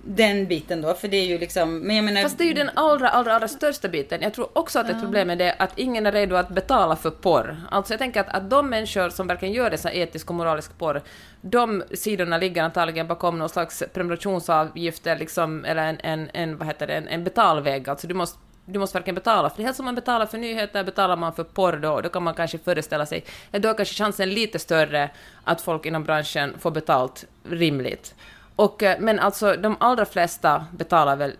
den 0.07 0.47
biten 0.47 0.81
då, 0.81 0.93
för 0.93 1.07
det 1.07 1.17
är 1.17 1.25
ju 1.25 1.37
liksom, 1.37 1.79
men 1.79 1.95
jag 1.95 2.05
menar... 2.05 2.21
Fast 2.21 2.37
det 2.37 2.43
är 2.43 2.47
ju 2.47 2.53
den 2.53 2.69
allra, 2.73 3.09
allra, 3.09 3.35
allra 3.35 3.47
största 3.47 3.87
biten. 3.87 4.21
Jag 4.21 4.33
tror 4.33 4.57
också 4.57 4.79
att 4.79 4.89
ett 4.89 4.99
problem 5.01 5.29
är 5.29 5.35
det 5.35 5.53
att 5.59 5.79
ingen 5.79 6.05
är 6.05 6.11
redo 6.11 6.35
att 6.35 6.49
betala 6.49 6.95
för 6.95 7.09
porr. 7.11 7.57
Alltså 7.71 7.93
jag 7.93 7.99
tänker 7.99 8.19
att, 8.19 8.29
att 8.29 8.49
de 8.49 8.69
människor 8.69 9.09
som 9.09 9.27
verkligen 9.27 9.53
gör 9.53 9.69
dessa 9.69 9.91
etisk 9.91 10.29
och 10.29 10.35
moralisk 10.35 10.77
porr, 10.77 11.01
de 11.41 11.83
sidorna 11.93 12.37
ligger 12.37 12.63
antagligen 12.63 13.07
bakom 13.07 13.37
någon 13.37 13.49
slags 13.49 13.83
prenumerationsavgift 13.93 15.05
liksom, 15.05 15.65
eller 15.65 15.83
en, 15.83 15.99
en, 15.99 16.29
en, 16.33 16.57
vad 16.57 16.67
heter 16.67 16.87
det, 16.87 16.93
en, 16.93 17.07
en 17.07 17.23
betalväg. 17.23 17.89
Alltså 17.89 18.07
du 18.07 18.13
måste 18.13 18.39
du 18.65 18.79
måste 18.79 18.97
verkligen 18.97 19.15
betala 19.15 19.49
för 19.49 19.57
det. 19.57 19.63
Helt 19.63 19.75
som 19.75 19.85
man 19.85 19.95
betalar 19.95 20.25
för 20.25 20.37
nyheter 20.37 20.83
betalar 20.83 21.15
man 21.15 21.33
för 21.33 21.43
porr 21.43 21.77
då, 21.77 22.01
då 22.01 22.09
kan 22.09 22.23
man 22.23 22.33
kanske 22.33 22.57
föreställa 22.57 23.05
sig, 23.05 23.25
ja, 23.51 23.59
då 23.59 23.69
är 23.69 23.73
kanske 23.73 23.95
chansen 23.95 24.29
lite 24.29 24.59
större 24.59 25.09
att 25.43 25.61
folk 25.61 25.85
inom 25.85 26.03
branschen 26.03 26.53
får 26.59 26.71
betalt 26.71 27.25
rimligt. 27.43 28.15
Och, 28.55 28.83
eh, 28.83 28.99
men 28.99 29.19
alltså 29.19 29.55
de 29.55 29.77
allra 29.79 30.05
flesta 30.05 30.65
betalar 30.71 31.15
väl 31.15 31.33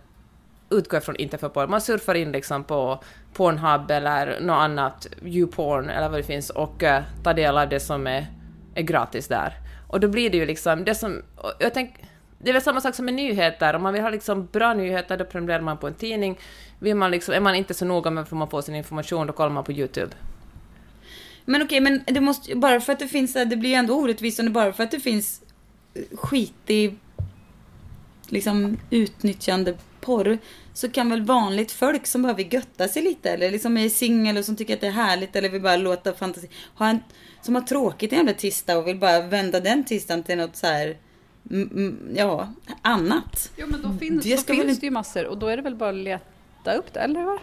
utgår 0.70 1.00
från 1.00 1.16
inte 1.16 1.38
för 1.38 1.50
porr. 1.50 1.68
Man 1.68 1.82
surfar 1.82 2.16
in 2.16 2.32
liksom 2.32 2.64
på 2.64 3.00
Pornhub 3.34 3.92
eller 3.92 4.40
något 4.42 4.58
annat, 4.58 5.08
YouPorn 5.24 5.90
eller 5.90 6.10
vad 6.10 6.20
det 6.20 6.24
finns 6.24 6.50
och 6.50 6.84
uh, 6.84 7.00
tar 7.24 7.34
del 7.34 7.58
av 7.58 7.70
det 7.70 7.80
som 7.80 8.08
är, 8.08 8.28
är 8.76 8.82
gratis 8.82 9.28
där. 9.28 9.54
Och 9.88 10.00
då 10.00 10.08
blir 10.08 10.30
det 10.30 10.38
ju 10.38 10.46
liksom 10.46 10.84
det 10.86 10.96
som... 10.96 11.22
Jag 11.60 11.74
tänker 11.74 12.06
det 12.40 12.50
är 12.50 12.54
väl 12.54 12.62
samma 12.62 12.82
sak 12.82 12.96
som 12.96 13.06
med 13.06 13.14
nyheter. 13.14 13.74
Om 13.74 13.84
man 13.84 13.94
vill 13.94 14.02
ha 14.02 14.10
liksom 14.10 14.48
bra 14.52 14.74
nyheter, 14.74 15.18
då 15.18 15.26
prenumererar 15.26 15.62
man 15.62 15.78
på 15.78 15.88
en 15.88 15.94
tidning. 15.94 16.40
Vill 16.80 16.96
man 16.96 17.12
liksom, 17.12 17.34
är 17.34 17.40
man 17.40 17.56
inte 17.56 17.74
så 17.74 17.86
noga 17.86 18.12
med 18.12 18.26
var 18.30 18.38
man 18.38 18.50
får 18.50 18.62
sin 18.62 18.76
information, 18.76 19.28
då 19.28 19.34
kollar 19.34 19.50
man 19.50 19.64
på 19.64 19.72
YouTube. 19.72 20.12
Men 21.46 21.62
okej, 21.62 21.82
men 21.82 22.04
det 22.06 22.22
måste 22.22 22.56
bara 22.56 22.82
för 22.82 22.94
att 22.94 23.00
det 23.00 23.08
finns, 23.08 23.34
det 23.34 23.58
blir 23.58 23.70
ju 23.70 23.76
ändå 23.76 23.94
orättvist 23.94 24.40
om 24.40 24.46
det 24.46 24.52
bara 24.52 24.74
för 24.74 24.84
att 24.84 24.92
det 24.92 25.00
finns 25.00 25.42
skitig, 26.14 26.98
liksom 28.28 28.78
utnyttjande 28.90 29.78
porr, 30.02 30.38
så 30.74 30.90
kan 30.90 31.10
väl 31.10 31.22
vanligt 31.22 31.72
folk 31.72 32.08
som 32.08 32.22
bara 32.22 32.34
vill 32.34 32.54
götta 32.54 32.88
sig 32.88 33.04
lite, 33.04 33.30
eller 33.30 33.52
liksom 33.52 33.78
är 33.78 33.90
singel 33.90 34.38
och 34.38 34.46
som 34.46 34.56
tycker 34.56 34.74
att 34.74 34.82
det 34.82 34.88
är 34.88 34.92
härligt, 34.92 35.36
eller 35.36 35.50
vill 35.50 35.62
bara 35.62 35.78
låta 35.78 36.14
fantasi, 36.14 36.50
ha 36.76 36.90
en, 36.90 37.00
som 37.42 37.56
har 37.56 37.62
tråkigt 37.62 38.12
en 38.12 38.18
jävla 38.18 38.34
tisdag 38.34 38.78
och 38.78 38.88
vill 38.88 39.00
bara 39.00 39.22
vända 39.22 39.60
den 39.60 39.86
tisdagen 39.86 40.24
till 40.24 40.38
något 40.38 40.56
så 40.56 40.68
här, 40.68 40.98
ja, 42.16 42.50
annat. 42.82 43.52
Jo, 43.58 43.68
men 43.70 43.82
då, 43.82 43.98
finns, 44.00 44.24
Det 44.24 44.32
då 44.32 44.38
ska 44.38 44.54
finns 44.54 44.66
inte- 44.66 44.80
det 44.82 44.86
ju 44.86 44.92
massor 44.92 45.26
och 45.26 45.38
då 45.38 45.48
är 45.48 45.58
det 45.58 45.64
väl 45.64 45.76
bara 45.76 45.90
att 45.90 45.96
leta 45.96 46.74
upp 46.78 46.94
det, 46.94 47.00
eller 47.00 47.24
va? 47.24 47.40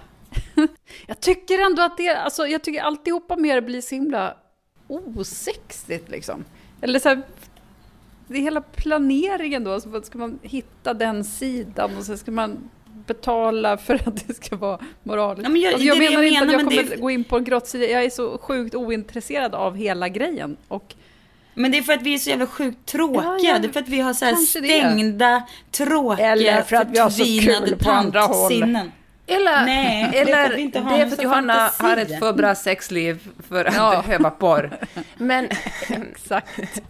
jag 1.06 1.20
tycker 1.20 1.58
ändå 1.66 1.82
att 1.82 1.96
det, 1.96 2.08
alltså 2.08 2.46
jag 2.46 2.62
tycker 2.62 2.80
alltihopa 2.82 3.36
mer 3.36 3.60
blir 3.60 3.80
så 3.80 3.94
himla 3.94 4.36
osexigt 5.16 6.10
liksom. 6.10 6.44
Eller 6.80 6.98
så 6.98 7.08
här, 7.08 7.22
det 8.28 8.38
är 8.38 8.42
hela 8.42 8.60
planeringen 8.60 9.64
då, 9.64 9.80
så 9.80 10.02
ska 10.02 10.18
man 10.18 10.38
hitta 10.42 10.94
den 10.94 11.24
sidan 11.24 11.96
och 11.98 12.04
så 12.04 12.16
ska 12.16 12.30
man 12.30 12.70
betala 13.06 13.76
för 13.76 13.94
att 13.94 14.28
det 14.28 14.34
ska 14.34 14.56
vara 14.56 14.78
moraliskt. 15.02 15.42
Ja, 15.44 15.48
men 15.52 15.60
jag- 15.60 15.72
alltså 15.72 15.86
jag 15.86 15.96
det 15.96 16.04
det 16.04 16.10
menar 16.10 16.22
jag 16.22 16.32
inte 16.32 16.44
att 16.46 16.52
jag 16.52 16.60
det 16.60 16.64
kommer 16.82 16.92
är- 16.96 17.00
gå 17.00 17.10
in 17.10 17.24
på 17.24 17.36
en 17.36 17.44
grottsida, 17.44 17.84
jag 17.86 18.04
är 18.04 18.10
så 18.10 18.38
sjukt 18.38 18.74
ointresserad 18.74 19.54
av 19.54 19.76
hela 19.76 20.08
grejen. 20.08 20.56
Och 20.68 20.94
Men 21.54 21.70
det 21.70 21.78
är 21.78 21.82
för 21.82 21.92
att 21.92 22.02
vi 22.02 22.14
är 22.14 22.18
så 22.18 22.30
jävla 22.30 22.46
sjukt 22.46 22.86
tråkiga. 22.86 23.22
Ja, 23.22 23.38
ja, 23.40 23.58
det 23.58 23.68
är 23.68 23.72
för 23.72 23.80
att 23.80 23.88
vi 23.88 24.00
har 24.00 24.14
så 24.14 24.24
här 24.24 24.32
kanske 24.32 24.60
det. 24.60 24.66
stängda, 24.66 25.42
tråkiga, 25.70 26.32
Eller 26.32 26.62
för 26.62 26.76
att 26.76 26.90
vi 26.90 26.98
har 26.98 27.10
så 27.10 27.24
kul 27.24 27.76
på 27.76 27.90
andra 27.90 28.20
håll. 28.20 28.78
Eller, 29.26 29.64
Nej, 29.66 30.08
det 30.12 30.18
är 30.20 30.26
eller 30.26 30.56
vi 30.56 30.62
inte 30.62 30.80
det 30.80 30.84
är 30.94 31.06
för 31.06 31.16
att 31.16 31.22
Johanna 31.22 31.54
fantasi. 31.54 31.82
har 31.84 31.96
ett 31.96 32.18
för 32.18 32.32
bra 32.32 32.54
sexliv 32.54 33.28
för 33.48 33.64
att 33.64 33.74
Ja. 33.74 34.02
behöva 34.06 34.30
porr. 34.30 34.70
Men 35.16 35.44
exakt. 36.12 36.82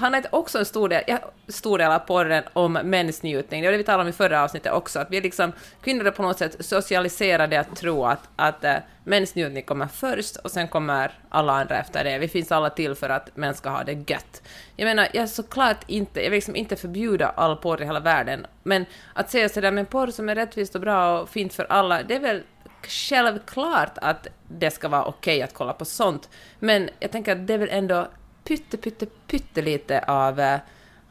han 0.00 0.14
har 0.14 0.22
också 0.30 0.58
en 0.58 0.64
stor 0.64 0.88
del, 0.88 1.02
ja, 1.06 1.18
stor 1.48 1.78
del 1.78 1.92
av 1.92 1.98
porren 1.98 2.44
om 2.52 2.72
mensnjutning. 2.72 3.62
Det 3.62 3.66
var 3.68 3.72
det 3.72 3.78
vi 3.78 3.84
talade 3.84 4.02
om 4.02 4.08
i 4.08 4.12
förra 4.12 4.42
avsnittet 4.44 4.72
också, 4.72 4.98
att 4.98 5.10
vi 5.10 5.16
är 5.16 5.22
liksom, 5.22 5.52
kvinnor 5.82 6.06
är 6.06 6.10
på 6.10 6.22
något 6.22 6.38
sätt 6.38 6.56
socialiserade 6.60 7.60
att 7.60 7.76
tro 7.76 8.04
att, 8.04 8.28
att 8.36 8.64
äh, 8.64 8.74
mensnjutning 9.04 9.62
kommer 9.62 9.86
först 9.86 10.36
och 10.36 10.50
sen 10.50 10.68
kommer 10.68 11.12
alla 11.28 11.52
andra 11.52 11.78
efter 11.78 12.04
det. 12.04 12.18
Vi 12.18 12.28
finns 12.28 12.52
alla 12.52 12.70
till 12.70 12.94
för 12.94 13.08
att 13.08 13.36
män 13.36 13.54
ska 13.54 13.68
ha 13.70 13.84
det 13.84 14.10
gött. 14.10 14.42
Jag 14.76 14.86
menar, 14.86 15.08
jag 15.12 15.22
är 15.22 15.26
såklart 15.26 15.84
inte, 15.86 16.20
jag 16.20 16.30
vill 16.30 16.36
liksom 16.36 16.56
inte 16.56 16.76
förbjuda 16.76 17.28
all 17.28 17.56
porr 17.56 17.82
i 17.82 17.84
hela 17.84 18.00
världen, 18.00 18.46
men 18.62 18.86
att 19.14 19.30
säga 19.30 19.48
sådär, 19.48 19.70
men 19.70 19.86
porr 19.86 20.06
som 20.06 20.28
är 20.28 20.34
rättvist 20.34 20.74
och 20.74 20.80
bra 20.80 21.20
och 21.20 21.28
fint 21.36 21.54
för 21.54 21.66
alla, 21.68 22.02
det 22.02 22.14
är 22.14 22.20
väl 22.20 22.42
självklart 22.82 23.98
att 23.98 24.26
det 24.48 24.70
ska 24.70 24.88
vara 24.88 25.04
okej 25.04 25.42
att 25.42 25.54
kolla 25.54 25.72
på 25.72 25.84
sånt. 25.84 26.28
Men 26.58 26.88
jag 27.00 27.10
tänker 27.10 27.32
att 27.32 27.46
det 27.46 27.54
är 27.54 27.58
väl 27.58 27.68
ändå 27.72 28.08
pytte, 28.44 28.76
pytte, 28.76 29.06
pytte 29.26 29.62
lite 29.62 30.00
av, 30.00 30.40
eh, 30.40 30.58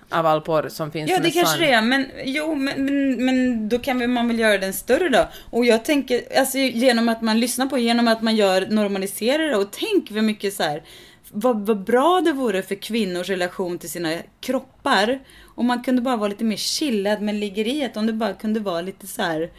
av 0.09 0.25
all 0.25 0.41
porr 0.41 0.69
som 0.69 0.91
finns 0.91 1.11
Ja, 1.11 1.19
det 1.19 1.31
kanske 1.31 1.59
det 1.59 1.71
är. 1.71 1.81
Men 1.81 2.07
jo, 2.23 2.55
men, 2.55 2.85
men, 2.85 3.25
men 3.25 3.69
då 3.69 3.79
kan 3.79 4.13
man 4.13 4.27
väl 4.27 4.39
göra 4.39 4.57
den 4.57 4.73
större 4.73 5.09
då. 5.09 5.27
Och 5.49 5.65
jag 5.65 5.85
tänker, 5.85 6.39
alltså 6.39 6.57
genom 6.57 7.09
att 7.09 7.21
man 7.21 7.39
lyssnar 7.39 7.65
på, 7.65 7.77
genom 7.77 8.07
att 8.07 8.21
man 8.21 8.35
gör, 8.35 8.67
normaliserar 8.67 9.49
det 9.49 9.55
och 9.55 9.71
tänk 9.71 10.11
vad 10.11 10.23
mycket 10.23 10.53
så 10.53 10.63
här, 10.63 10.83
vad, 11.31 11.65
vad 11.65 11.83
bra 11.83 12.21
det 12.25 12.33
vore 12.33 12.61
för 12.61 12.75
kvinnors 12.75 13.29
relation 13.29 13.77
till 13.79 13.89
sina 13.89 14.17
kroppar. 14.39 15.19
Om 15.55 15.65
man 15.65 15.83
kunde 15.83 16.01
bara 16.01 16.17
vara 16.17 16.29
lite 16.29 16.43
mer 16.43 16.57
chillad 16.57 17.21
med 17.21 17.35
liggeriet, 17.35 17.97
om 17.97 18.05
det 18.05 18.13
bara 18.13 18.33
kunde 18.33 18.59
vara 18.59 18.81
lite 18.81 19.07
så 19.07 19.21
här 19.21 19.49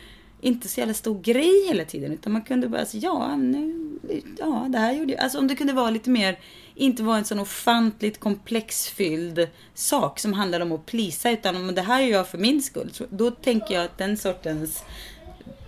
inte 0.40 0.68
så 0.68 0.80
jävla 0.80 0.94
stor 0.94 1.20
grej 1.22 1.66
hela 1.68 1.84
tiden. 1.84 2.12
Utan 2.12 2.32
man 2.32 2.42
kunde 2.42 2.68
bara 2.68 2.86
säga, 2.86 3.02
ja, 3.02 3.36
nu, 3.36 3.90
ja, 4.38 4.66
det 4.68 4.78
här 4.78 4.92
gjorde 4.92 5.12
jag. 5.12 5.22
Alltså 5.22 5.38
om 5.38 5.48
det 5.48 5.54
kunde 5.56 5.72
vara 5.72 5.90
lite 5.90 6.10
mer, 6.10 6.38
inte 6.74 7.02
vara 7.02 7.18
en 7.18 7.24
sån 7.24 7.40
ofantligt 7.40 8.20
komplexfylld 8.20 9.48
sak 9.74 10.18
som 10.18 10.32
handlar 10.32 10.60
om 10.60 10.72
att 10.72 10.86
plisa. 10.86 11.30
Utan 11.30 11.56
om 11.56 11.74
det 11.74 11.82
här 11.82 12.00
gör 12.00 12.16
jag 12.16 12.28
för 12.28 12.38
min 12.38 12.62
skull. 12.62 12.90
Så 12.92 13.04
Då 13.10 13.30
tänker 13.30 13.74
jag 13.74 13.84
att 13.84 13.98
den 13.98 14.16
sortens 14.16 14.84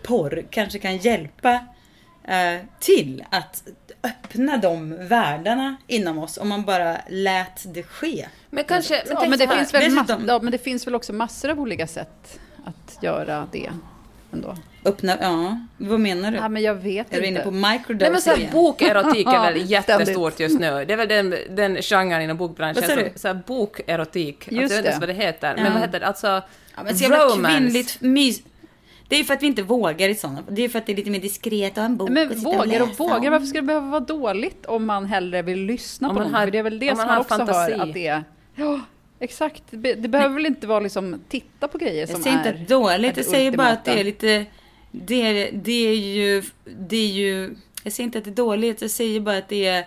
porr 0.02 0.44
kanske 0.50 0.78
kan 0.78 0.96
hjälpa 0.96 1.52
eh, 2.24 2.60
till 2.80 3.24
att 3.30 3.62
öppna 4.02 4.56
de 4.56 5.08
världarna 5.08 5.76
inom 5.86 6.18
oss. 6.18 6.38
Om 6.38 6.48
man 6.48 6.64
bara 6.64 6.96
lät 7.08 7.74
det 7.74 7.82
ske. 7.82 8.28
Men 8.50 8.64
kanske, 8.64 9.02
men 9.06 9.16
Ja, 9.22 9.28
men, 9.28 9.38
det 9.38 9.48
finns 9.48 9.74
väl 9.74 9.82
Dessutom- 9.82 10.20
mass- 10.20 10.28
ja, 10.28 10.38
men 10.42 10.52
det 10.52 10.58
finns 10.58 10.86
väl 10.86 10.94
också 10.94 11.12
massor 11.12 11.48
av 11.50 11.60
olika 11.60 11.86
sätt 11.86 12.38
att 12.64 13.02
göra 13.02 13.48
det 13.52 13.70
ändå. 14.32 14.56
Öppna, 14.84 15.16
ja, 15.20 15.60
vad 15.78 16.00
menar 16.00 16.30
du? 16.30 16.36
Ja, 16.36 16.48
men 16.48 16.62
jag 16.62 16.74
vet 16.74 17.14
är 17.14 17.20
du 17.20 17.26
inne 17.26 17.28
inte. 17.38 17.42
på 17.42 17.50
microdose 17.50 17.96
Nej 18.04 18.10
men 18.10 18.20
så 18.20 18.30
här, 18.30 18.48
bokerotik 18.52 19.26
är 19.26 19.52
väl 19.52 19.70
jättestort 19.70 20.40
just 20.40 20.60
nu. 20.60 20.84
Det 20.84 20.92
är 20.92 20.96
väl 20.96 21.08
den, 21.08 21.34
den 21.50 21.82
genren 21.82 22.22
inom 22.22 22.36
bokbranschen. 22.36 22.82
Vad 22.88 22.98
du? 22.98 23.10
Så 23.16 23.28
här, 23.28 23.40
bokerotik. 23.46 24.36
Alltså, 24.48 24.54
Just 24.54 24.62
jag 24.62 24.68
vet 24.68 24.76
inte 24.78 24.88
ens 24.88 25.00
vad 25.00 25.08
det 25.08 25.14
heter. 25.24 25.54
Ja. 25.56 25.62
Men 25.62 25.72
vad 25.72 25.82
heter 25.82 26.00
det? 26.00 26.06
Alltså, 26.06 26.26
Ja, 26.76 26.82
men 26.84 26.96
så 26.98 27.08
romance. 27.08 27.58
kvinnligt 27.58 28.00
mys. 28.00 28.42
Det 29.08 29.14
är 29.14 29.18
ju 29.18 29.24
för 29.24 29.34
att 29.34 29.42
vi 29.42 29.46
inte 29.46 29.62
vågar 29.62 30.08
i 30.08 30.14
sådana. 30.14 30.42
Det 30.48 30.60
är 30.60 30.62
ju 30.62 30.68
för 30.68 30.78
att 30.78 30.86
det 30.86 30.92
är 30.92 30.96
lite 30.96 31.10
mer 31.10 31.20
diskret 31.20 31.70
att 31.72 31.76
ha 31.76 31.84
en 31.84 31.96
bok 31.96 32.10
Men 32.10 32.30
och 32.30 32.36
vågar 32.36 32.60
och 32.82 32.88
läsa 32.88 33.02
vågar, 33.02 33.30
varför 33.30 33.46
ska 33.46 33.58
det 33.58 33.66
behöva 33.66 33.86
vara 33.86 34.00
dåligt 34.00 34.66
om 34.66 34.86
man 34.86 35.04
hellre 35.06 35.42
vill 35.42 35.58
lyssna 35.64 36.08
Om 36.08 36.16
på 36.16 36.22
någon? 36.22 36.34
har- 36.34 36.44
För 36.44 36.50
det 36.50 36.58
är 36.58 36.62
väl 36.62 36.78
det 36.78 36.90
om 36.90 36.96
som 36.96 37.06
man 37.06 37.14
man 37.14 37.20
också 37.20 37.52
hör 37.54 37.80
att 37.82 37.94
det 37.94 38.06
är... 38.06 38.24
Ja, 38.54 38.80
exakt. 39.20 39.62
Det, 39.70 40.08
behöver 40.08 40.34
väl 40.34 40.46
inte 40.46 40.66
vara 40.66 40.80
liksom 40.80 41.20
titta 41.28 41.68
på 41.68 41.78
grejer 41.78 42.00
Jag 42.00 42.08
som 42.08 42.22
säger 42.22 42.36
inte 42.36 42.48
är 42.48 42.54
att 42.54 42.60
är 42.60 42.66
dåligt, 42.74 43.16
jag 43.16 43.26
säger 43.26 43.56
bara 43.56 43.68
att 43.68 43.84
det 43.84 44.00
är 44.00 44.04
lite... 44.04 44.46
Det 44.90 45.22
är, 45.22 45.52
det 45.52 45.88
är 45.88 45.94
ju... 45.94 46.42
Det 46.64 46.96
är 46.96 47.08
ju... 47.08 47.56
Jag 47.84 47.92
säger 47.92 48.04
inte 48.04 48.18
att 48.18 48.24
det 48.24 48.30
är 48.30 48.34
dåligt, 48.34 48.82
jag 48.82 48.90
säger 48.90 49.20
bara 49.20 49.36
att 49.36 49.48
det 49.48 49.66
är 49.66 49.86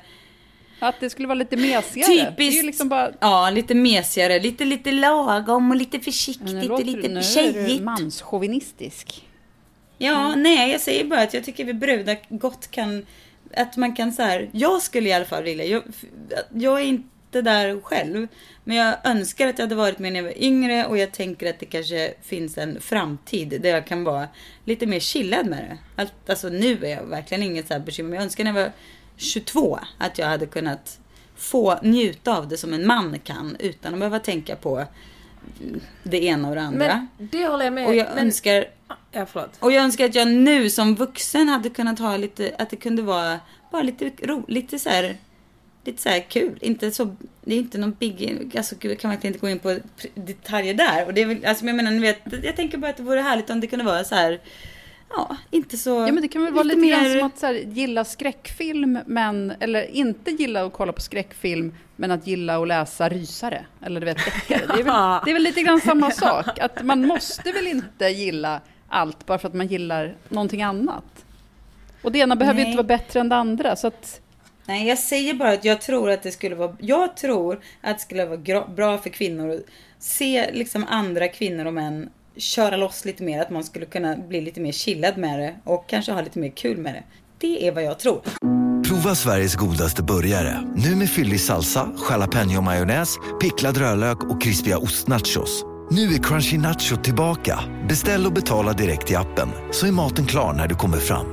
Att 0.79 0.99
det 0.99 1.09
skulle 1.09 1.27
vara 1.27 1.35
lite 1.35 1.57
mesigare. 1.57 2.13
Är 2.13 2.31
typiskt... 2.31 2.65
liksom 2.65 2.89
bara... 2.89 3.11
Ja, 3.19 3.49
lite 3.49 3.75
mesigare, 3.75 4.39
lite, 4.39 4.65
lite 4.65 4.91
lagom 4.91 5.71
och 5.71 5.77
lite 5.77 5.99
försiktigt 5.99 6.71
och 6.71 6.85
lite 6.85 7.01
du, 7.01 7.07
nu 7.07 7.19
är 7.19 7.23
du 7.23 7.23
tjejigt. 7.23 7.83
manschauvinistisk. 7.83 9.27
Ja, 9.97 10.35
nej, 10.35 10.71
jag 10.71 10.81
säger 10.81 11.05
bara 11.05 11.21
att 11.21 11.33
jag 11.33 11.43
tycker 11.43 11.65
vi 11.65 11.73
brudar 11.73 12.17
gott 12.29 12.71
kan... 12.71 13.05
Att 13.57 13.77
man 13.77 13.95
kan 13.95 14.13
så 14.13 14.21
här... 14.21 14.49
Jag 14.51 14.81
skulle 14.81 15.09
i 15.09 15.13
alla 15.13 15.25
fall 15.25 15.43
vilja... 15.43 15.65
Jag, 15.65 15.83
jag 16.53 16.81
är 16.81 16.85
inte 16.85 17.10
där 17.31 17.81
själv. 17.81 18.27
Men 18.63 18.77
jag 18.77 18.95
önskar 19.03 19.47
att 19.47 19.59
jag 19.59 19.65
hade 19.65 19.75
varit 19.75 19.99
med 19.99 20.13
när 20.13 20.19
jag 20.19 20.25
var 20.25 20.43
yngre 20.43 20.85
och 20.85 20.97
jag 20.97 21.11
tänker 21.11 21.49
att 21.49 21.59
det 21.59 21.65
kanske 21.65 22.13
finns 22.21 22.57
en 22.57 22.81
framtid 22.81 23.61
där 23.61 23.69
jag 23.69 23.87
kan 23.87 24.03
vara 24.03 24.27
lite 24.65 24.85
mer 24.85 24.99
chillad 24.99 25.45
med 25.45 25.59
det. 25.59 25.77
Allt, 26.01 26.29
alltså 26.29 26.49
nu 26.49 26.85
är 26.85 26.89
jag 26.89 27.03
verkligen 27.03 27.43
inget 27.43 27.67
så 27.67 27.73
här 27.73 27.81
bekymmer. 27.81 28.09
Men 28.09 28.15
jag 28.15 28.23
önskar 28.23 28.43
när 28.43 28.51
jag 28.53 28.63
var 28.65 28.71
22 29.17 29.79
att 29.97 30.17
jag 30.17 30.27
hade 30.27 30.45
kunnat 30.45 30.99
få 31.35 31.79
njuta 31.83 32.37
av 32.37 32.47
det 32.47 32.57
som 32.57 32.73
en 32.73 32.87
man 32.87 33.19
kan 33.19 33.55
utan 33.59 33.93
att 33.93 33.99
behöva 33.99 34.19
tänka 34.19 34.55
på 34.55 34.85
det 36.03 36.23
ena 36.23 36.49
och 36.49 36.55
det 36.55 36.61
andra. 36.61 37.07
Men 37.17 37.27
det 37.31 37.47
håller 37.47 37.65
jag 37.65 37.73
med. 37.73 37.87
och 37.87 37.95
jag 37.95 38.07
men, 38.15 38.25
önskar 38.25 38.65
Ja, 39.11 39.25
förlåt. 39.25 39.57
och 39.59 39.71
jag 39.71 39.83
önskar 39.83 40.05
att 40.05 40.15
jag 40.15 40.27
nu 40.27 40.69
som 40.69 40.95
vuxen 40.95 41.49
hade 41.49 41.69
kunnat 41.69 41.99
ha 41.99 42.17
lite, 42.17 42.55
att 42.57 42.69
det 42.69 42.75
kunde 42.75 43.01
vara 43.01 43.39
bara 43.71 43.81
lite 43.81 44.11
ro, 44.21 44.45
lite 44.47 44.79
så 44.79 44.89
här, 44.89 45.17
lite 45.83 46.01
så 46.01 46.09
här 46.09 46.19
kul. 46.19 46.57
Inte 46.61 46.91
så, 46.91 47.15
det 47.45 47.55
är 47.55 47.57
inte 47.57 47.77
någon 47.77 47.95
big, 47.99 48.51
alltså 48.57 48.75
gud, 48.79 48.91
jag 48.91 48.99
kan 48.99 49.11
verkligen 49.11 49.33
inte 49.35 49.45
gå 49.45 49.49
in 49.49 49.59
på 49.59 49.77
detaljer 50.15 50.73
där. 50.73 51.05
Och 51.05 51.13
det 51.13 51.21
är 51.21 51.25
väl, 51.25 51.45
alltså 51.45 51.65
jag 51.65 51.75
menar, 51.75 51.91
ni 51.91 51.99
vet, 51.99 52.19
jag 52.43 52.55
tänker 52.55 52.77
bara 52.77 52.91
att 52.91 52.97
det 52.97 53.03
vore 53.03 53.21
härligt 53.21 53.49
om 53.49 53.59
det 53.59 53.67
kunde 53.67 53.85
vara 53.85 54.03
så 54.03 54.15
här, 54.15 54.39
ja, 55.09 55.37
inte 55.51 55.77
så. 55.77 55.89
Ja 55.89 56.11
men 56.11 56.21
det 56.21 56.27
kan 56.27 56.43
väl 56.43 56.53
vara 56.53 56.63
lite, 56.63 56.79
mer- 56.81 57.17
som 57.19 57.27
att 57.27 57.39
så 57.39 57.45
här, 57.45 57.53
gilla 57.53 58.05
skräckfilm 58.05 58.99
men, 59.05 59.53
eller 59.59 59.91
inte 59.91 60.31
gilla 60.31 60.65
att 60.65 60.73
kolla 60.73 60.93
på 60.93 61.01
skräckfilm 61.01 61.73
men 61.95 62.11
att 62.11 62.27
gilla 62.27 62.57
att 62.61 62.67
läsa 62.67 63.09
rysare. 63.09 63.65
Eller 63.81 63.99
du 63.99 64.05
vet 64.05 64.17
deckare. 64.17 64.65
Det 64.67 64.79
är 64.79 64.83
väl, 64.83 65.21
det 65.25 65.31
är 65.31 65.33
väl 65.33 65.43
lite 65.43 65.61
grann 65.61 65.81
samma 65.81 66.11
sak. 66.21 66.59
Att 66.59 66.83
man 66.83 67.07
måste 67.07 67.51
väl 67.51 67.67
inte 67.67 68.05
gilla 68.05 68.61
allt 68.89 69.25
bara 69.25 69.37
för 69.37 69.47
att 69.47 69.53
man 69.53 69.67
gillar 69.67 70.15
någonting 70.29 70.61
annat. 70.63 71.25
Och 72.01 72.11
det 72.11 72.19
ena 72.19 72.35
behöver 72.35 72.59
ju 72.59 72.65
inte 72.65 72.77
vara 72.77 72.87
bättre 72.87 73.19
än 73.19 73.29
det 73.29 73.35
andra. 73.35 73.75
Så 73.75 73.87
att, 73.87 74.21
Nej, 74.71 74.87
jag 74.87 74.99
säger 74.99 75.33
bara 75.33 75.51
att 75.51 75.65
jag 75.65 75.81
tror 75.81 76.09
att 76.09 76.23
det 76.23 76.31
skulle 76.31 76.55
vara, 76.55 76.75
jag 76.79 77.17
tror 77.17 77.59
att 77.81 77.97
det 77.97 78.01
skulle 78.01 78.25
vara 78.25 78.67
bra 78.67 78.97
för 78.97 79.09
kvinnor 79.09 79.49
att 79.49 79.61
se 79.99 80.51
liksom 80.53 80.85
andra 80.89 81.27
kvinnor 81.27 81.65
och 81.65 81.73
män 81.73 82.09
köra 82.37 82.77
loss 82.77 83.05
lite 83.05 83.23
mer, 83.23 83.41
att 83.41 83.49
man 83.49 83.63
skulle 83.63 83.85
kunna 83.85 84.15
bli 84.15 84.41
lite 84.41 84.61
mer 84.61 84.71
chillad 84.71 85.17
med 85.17 85.39
det 85.39 85.55
och 85.63 85.89
kanske 85.89 86.11
ha 86.11 86.21
lite 86.21 86.39
mer 86.39 86.49
kul 86.49 86.77
med 86.77 86.93
det. 86.93 87.03
Det 87.37 87.67
är 87.67 87.71
vad 87.71 87.83
jag 87.83 87.99
tror. 87.99 88.21
Prova 88.87 89.15
Sveriges 89.15 89.55
godaste 89.55 90.03
burgare. 90.03 90.73
Nu 90.75 90.95
med 90.95 91.09
fyllig 91.09 91.39
salsa, 91.39 91.89
jalapeño-majonnäs, 92.09 93.15
picklad 93.41 93.77
rödlök 93.77 94.23
och 94.23 94.41
krispiga 94.41 94.77
ostnachos. 94.77 95.63
Nu 95.91 96.13
är 96.13 96.23
Crunchy 96.23 96.57
Nacho 96.57 96.95
tillbaka. 97.03 97.59
Beställ 97.89 98.25
och 98.25 98.33
betala 98.33 98.73
direkt 98.73 99.11
i 99.11 99.15
appen 99.15 99.49
så 99.71 99.87
är 99.87 99.91
maten 99.91 100.25
klar 100.25 100.53
när 100.53 100.67
du 100.67 100.75
kommer 100.75 100.97
fram. 100.97 101.27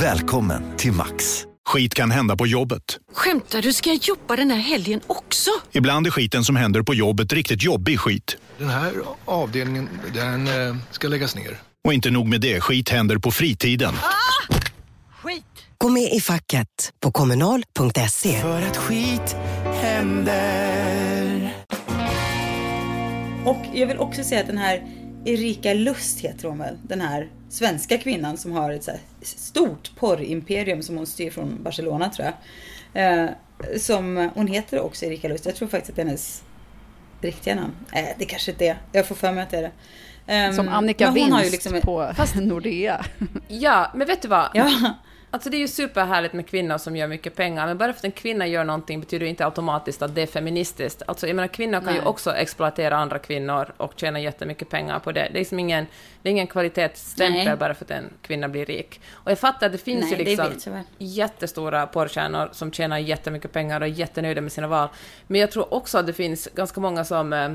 Välkommen 0.00 0.62
till 0.76 0.92
Max. 0.92 1.49
Skit 1.70 1.94
kan 1.94 2.10
hända 2.10 2.36
på 2.36 2.46
jobbet. 2.46 2.98
Skämtar 3.12 3.62
du? 3.62 3.72
Ska 3.72 3.90
jag 3.90 3.98
jobba 4.02 4.36
den 4.36 4.50
här 4.50 4.58
helgen 4.58 5.00
också? 5.06 5.50
Ibland 5.72 6.06
är 6.06 6.10
skiten 6.10 6.44
som 6.44 6.56
händer 6.56 6.82
på 6.82 6.94
jobbet 6.94 7.32
riktigt 7.32 7.62
jobbig 7.62 8.00
skit. 8.00 8.36
Den 8.58 8.68
här 8.68 8.92
avdelningen, 9.24 9.88
den 10.14 10.48
eh, 10.48 10.76
ska 10.90 11.08
läggas 11.08 11.34
ner. 11.34 11.58
Och 11.84 11.92
inte 11.92 12.10
nog 12.10 12.26
med 12.26 12.40
det, 12.40 12.60
skit 12.60 12.88
händer 12.88 13.18
på 13.18 13.30
fritiden. 13.30 13.94
Skit! 15.22 15.44
Gå 15.78 15.88
med 15.88 16.12
i 16.12 16.20
facket 16.20 16.92
på 17.00 17.12
kommunal.se. 17.12 18.40
För 18.40 18.62
att 18.62 18.76
skit 18.76 19.36
händer. 19.82 21.54
Och 23.44 23.66
jag 23.74 23.86
vill 23.86 23.98
också 23.98 24.24
säga 24.24 24.40
att 24.40 24.46
den 24.46 24.58
här 24.58 24.82
Erika 25.24 25.74
Lust 25.74 26.20
heter 26.20 26.48
hon 26.48 26.58
väl, 26.58 26.78
den 26.82 27.00
här 27.00 27.28
svenska 27.50 27.98
kvinnan 27.98 28.36
som 28.36 28.52
har 28.52 28.70
ett 28.70 28.84
så 28.84 28.90
här 28.90 29.00
stort 29.22 29.90
porrimperium 29.96 30.82
som 30.82 30.96
hon 30.96 31.06
styr 31.06 31.30
från 31.30 31.62
Barcelona 31.62 32.08
tror 32.10 32.28
jag. 32.28 32.34
Eh, 33.24 33.30
som, 33.78 34.30
hon 34.34 34.46
heter 34.46 34.80
också 34.80 35.04
Erika 35.06 35.28
Lust, 35.28 35.46
jag 35.46 35.56
tror 35.56 35.68
faktiskt 35.68 35.90
att 35.98 36.06
hennes 36.06 36.42
riktiga 37.20 37.54
namn. 37.54 37.72
Nej, 37.92 38.16
det 38.18 38.24
kanske 38.24 38.50
inte 38.50 38.66
är. 38.66 38.76
Jag 38.92 39.08
får 39.08 39.14
för 39.14 39.32
mig 39.32 39.42
att 39.42 39.50
det 39.50 39.56
är 39.56 39.62
det. 39.62 39.70
Ehm, 40.26 40.52
som 40.54 40.68
Annika 40.68 41.12
men 41.12 41.22
hon 41.22 41.32
har 41.32 41.42
ju 41.42 41.50
Vinst 41.50 41.64
liksom- 41.64 41.80
på 41.80 42.12
Nordea. 42.40 43.04
Ja, 43.48 43.90
men 43.94 44.06
vet 44.06 44.22
du 44.22 44.28
vad? 44.28 44.48
Ja, 44.54 44.94
Alltså 45.32 45.50
det 45.50 45.56
är 45.56 45.58
ju 45.58 45.68
superhärligt 45.68 46.34
med 46.34 46.46
kvinnor 46.46 46.78
som 46.78 46.96
gör 46.96 47.06
mycket 47.06 47.36
pengar, 47.36 47.66
men 47.66 47.78
bara 47.78 47.92
för 47.92 47.98
att 47.98 48.04
en 48.04 48.12
kvinna 48.12 48.46
gör 48.46 48.64
någonting 48.64 49.00
betyder 49.00 49.24
det 49.24 49.30
inte 49.30 49.44
automatiskt 49.44 50.02
att 50.02 50.14
det 50.14 50.22
är 50.22 50.26
feministiskt. 50.26 51.02
Alltså 51.06 51.26
jag 51.26 51.36
menar, 51.36 51.48
kvinnor 51.48 51.80
kan 51.80 51.94
ju 51.94 52.00
Nej. 52.00 52.08
också 52.08 52.34
exploatera 52.34 52.96
andra 52.96 53.18
kvinnor 53.18 53.72
och 53.76 53.92
tjäna 53.96 54.20
jättemycket 54.20 54.68
pengar 54.68 54.98
på 54.98 55.12
det. 55.12 55.20
Det 55.20 55.38
är 55.38 55.38
liksom 55.38 55.58
ingen, 55.58 55.86
det 56.22 56.28
är 56.28 56.30
ingen 56.30 56.46
kvalitetsstämpel 56.46 57.44
Nej. 57.44 57.56
bara 57.56 57.74
för 57.74 57.84
att 57.84 57.90
en 57.90 58.10
kvinna 58.22 58.48
blir 58.48 58.66
rik. 58.66 59.00
Och 59.12 59.30
jag 59.30 59.38
fattar 59.38 59.66
att 59.66 59.72
det 59.72 59.78
finns 59.78 60.10
Nej, 60.10 60.18
ju 60.18 60.24
liksom 60.24 60.84
jättestora 60.98 61.86
porrstjärnor 61.86 62.48
som 62.52 62.72
tjänar 62.72 62.98
jättemycket 62.98 63.52
pengar 63.52 63.80
och 63.80 63.86
är 63.86 63.90
jättenöjda 63.90 64.40
med 64.40 64.52
sina 64.52 64.66
val. 64.66 64.88
Men 65.26 65.40
jag 65.40 65.50
tror 65.50 65.74
också 65.74 65.98
att 65.98 66.06
det 66.06 66.12
finns 66.12 66.48
ganska 66.54 66.80
många 66.80 67.04
som 67.04 67.32
eh, 67.32 67.48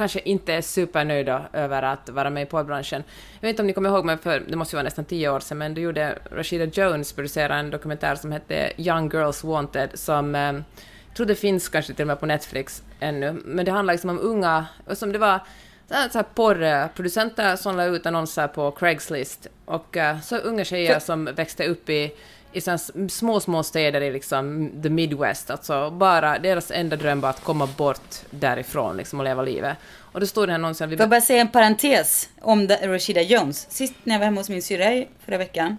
kanske 0.00 0.20
inte 0.20 0.54
är 0.54 0.60
supernöjda 0.60 1.42
över 1.52 1.82
att 1.82 2.08
vara 2.08 2.30
med 2.30 2.42
i 2.42 2.46
porrbranschen. 2.46 3.04
Jag 3.40 3.48
vet 3.48 3.50
inte 3.50 3.62
om 3.62 3.66
ni 3.66 3.72
kommer 3.72 3.88
ihåg, 3.88 4.04
men 4.04 4.18
för 4.18 4.42
det 4.48 4.56
måste 4.56 4.74
ju 4.74 4.76
vara 4.76 4.84
nästan 4.84 5.04
tio 5.04 5.30
år 5.30 5.40
sedan, 5.40 5.58
men 5.58 5.74
då 5.74 5.80
gjorde 5.80 6.18
Rashida 6.30 6.64
Jones 6.64 7.12
producera 7.12 7.56
en 7.56 7.70
dokumentär 7.70 8.14
som 8.14 8.32
hette 8.32 8.72
Young 8.76 9.10
Girls 9.10 9.44
Wanted, 9.44 9.90
som 9.94 10.34
eh, 10.34 10.40
jag 10.40 11.16
tror 11.16 11.26
det 11.26 11.34
finns 11.34 11.68
kanske 11.68 11.94
till 11.94 12.02
och 12.02 12.06
med 12.06 12.20
på 12.20 12.26
Netflix 12.26 12.82
ännu, 13.00 13.32
men 13.44 13.64
det 13.64 13.70
handlar 13.70 13.94
liksom 13.94 14.10
om 14.10 14.18
unga, 14.18 14.66
och 14.86 14.98
som 14.98 15.12
det 15.12 15.18
var 15.18 15.40
så 15.88 16.18
här, 16.18 16.22
porrproducenter 16.22 17.56
som 17.56 17.76
la 17.76 17.84
ut 17.84 18.06
annonser 18.06 18.48
på 18.48 18.70
Craigslist, 18.70 19.46
och 19.64 19.96
eh, 19.96 20.20
så 20.20 20.36
unga 20.36 20.64
tjejer 20.64 20.98
som 20.98 21.24
växte 21.24 21.66
upp 21.66 21.90
i 21.90 22.12
i 22.52 22.60
såna 22.60 22.78
små, 23.08 23.40
små 23.40 23.62
städer 23.62 24.00
i 24.00 24.12
liksom 24.12 24.70
the 24.82 24.90
Midwest, 24.90 25.50
alltså 25.50 25.90
bara 25.90 26.38
deras 26.38 26.70
enda 26.70 26.96
dröm 26.96 27.20
var 27.20 27.30
att 27.30 27.44
komma 27.44 27.66
bort 27.76 28.14
därifrån 28.30 28.96
liksom 28.96 29.18
och 29.20 29.24
leva 29.24 29.42
livet. 29.42 29.76
Och 30.12 30.20
då 30.20 30.26
stod 30.26 30.48
det 30.48 30.52
här 30.52 30.58
någonsin, 30.58 30.88
vi 30.88 30.96
Får 30.96 31.02
jag 31.02 31.10
bara 31.10 31.20
säga 31.20 31.40
en 31.40 31.48
parentes 31.48 32.28
om 32.40 32.66
da- 32.66 32.88
Rashida 32.88 33.22
Jones. 33.22 33.66
Sist 33.70 33.94
när 34.04 34.14
jag 34.14 34.18
var 34.18 34.24
hemma 34.24 34.40
hos 34.40 34.48
min 34.48 34.62
syrra 34.62 35.04
förra 35.24 35.38
veckan, 35.38 35.78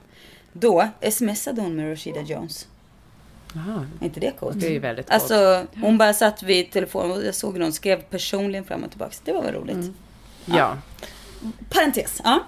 då 0.53 0.87
smsade 1.11 1.61
hon 1.61 1.75
med 1.75 1.91
Rashida 1.91 2.21
Jones. 2.21 2.67
Aha, 3.55 3.85
Är 4.01 4.05
inte 4.05 4.19
det 4.19 4.31
coolt? 4.39 4.59
det 4.59 4.67
är 4.67 4.71
ju 4.71 4.79
väldigt 4.79 5.09
coolt. 5.09 5.21
Alltså, 5.21 5.65
hon 5.81 5.97
bara 5.97 6.13
satt 6.13 6.43
vid 6.43 6.71
telefonen 6.71 7.11
och 7.11 7.23
jag 7.25 7.35
såg 7.35 7.57
hon 7.61 7.73
skrev 7.73 8.01
personligen 8.01 8.63
fram 8.65 8.83
och 8.83 8.89
tillbaka. 8.89 9.15
Det 9.23 9.33
var 9.33 9.41
väl 9.43 9.53
roligt. 9.53 9.75
Mm. 9.75 9.93
ja. 10.45 10.77
Parentes, 11.69 12.21
ja. 12.23 12.39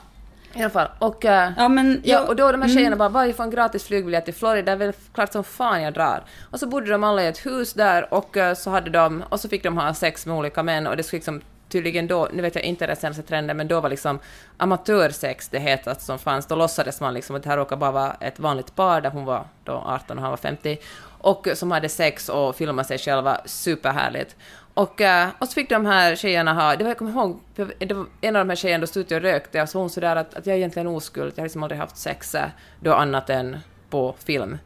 I 0.55 0.61
alla 0.61 0.69
fall. 0.69 0.87
Och, 0.99 1.25
eh, 1.25 1.51
Ja, 1.57 1.69
men 1.69 2.01
ja, 2.03 2.27
och 2.27 2.35
då 2.35 2.51
de 2.51 2.61
här 2.61 2.69
mm. 2.69 2.77
tjejerna 2.77 2.95
bara, 2.95 3.09
vad 3.09 3.27
jag 3.27 3.35
får 3.35 3.43
en 3.43 3.49
gratis 3.49 3.83
flygbiljett 3.83 4.25
till 4.25 4.33
Florida, 4.33 4.65
det 4.65 4.71
är 4.71 4.75
väl 4.75 4.93
klart 5.13 5.31
som 5.31 5.43
fan 5.43 5.81
jag 5.81 5.93
drar. 5.93 6.23
Och 6.51 6.59
så 6.59 6.67
bodde 6.67 6.91
de 6.91 7.03
alla 7.03 7.23
i 7.23 7.27
ett 7.27 7.45
hus 7.45 7.73
där 7.73 8.13
och 8.13 8.37
eh, 8.37 8.53
så 8.53 8.69
hade 8.69 8.89
de, 8.89 9.23
och 9.29 9.39
så 9.39 9.49
fick 9.49 9.63
de 9.63 9.77
ha 9.77 9.93
sex 9.93 10.25
med 10.25 10.35
olika 10.35 10.63
män 10.63 10.87
och 10.87 10.97
det 10.97 11.03
skulle 11.03 11.17
liksom 11.17 11.41
tydligen 11.69 12.07
då, 12.07 12.29
nu 12.33 12.41
vet 12.41 12.55
jag 12.55 12.63
inte 12.63 12.87
den 12.87 12.95
senaste 12.95 13.23
trenden, 13.23 13.57
men 13.57 13.67
då 13.67 13.79
var 13.79 13.89
liksom 13.89 14.19
amatörsex 14.57 15.49
det 15.49 15.59
hetaste 15.59 16.03
som 16.03 16.19
fanns. 16.19 16.45
Då 16.45 16.55
låtsades 16.55 17.01
man 17.01 17.13
liksom 17.13 17.35
att 17.35 17.43
det 17.43 17.49
här 17.49 17.57
råkade 17.57 17.79
bara 17.79 17.91
vara 17.91 18.13
ett 18.19 18.39
vanligt 18.39 18.75
par 18.75 19.01
där 19.01 19.09
hon 19.09 19.25
var 19.25 19.45
då 19.63 19.71
18 19.71 20.17
och 20.17 20.23
han 20.23 20.31
var 20.31 20.37
50 20.37 20.77
och 21.23 21.47
som 21.53 21.71
hade 21.71 21.89
sex 21.89 22.29
och 22.29 22.55
filmade 22.55 22.87
sig 22.87 22.97
själva 22.97 23.41
superhärligt. 23.45 24.35
Och, 24.73 25.01
eh, 25.01 25.29
och 25.39 25.47
så 25.47 25.53
fick 25.53 25.69
de 25.69 25.85
här 25.85 26.15
tjejerna 26.15 26.53
ha, 26.53 26.75
det 26.75 26.83
var, 26.83 26.91
jag 26.91 26.97
kommer 26.97 27.11
ihåg, 27.11 27.39
det 27.55 27.93
var 27.93 28.05
en 28.21 28.35
av 28.35 28.45
de 28.45 28.49
här 28.49 28.55
tjejerna 28.55 28.81
då 28.81 28.87
stod 28.87 29.01
ute 29.01 29.15
och 29.15 29.21
rökte 29.21 29.61
och 29.61 29.69
så 29.69 29.79
hon 29.79 29.89
sådär 29.89 30.15
att, 30.15 30.33
att 30.33 30.45
jag 30.45 30.53
är 30.53 30.57
egentligen 30.57 30.87
oskuld, 30.87 31.33
jag 31.35 31.41
har 31.41 31.45
liksom 31.45 31.63
aldrig 31.63 31.79
haft 31.79 31.97
sex 31.97 32.35
eh, 32.35 32.47
då 32.79 32.93
annat 32.93 33.29
än 33.29 33.57
på 33.89 34.15
film. 34.25 34.57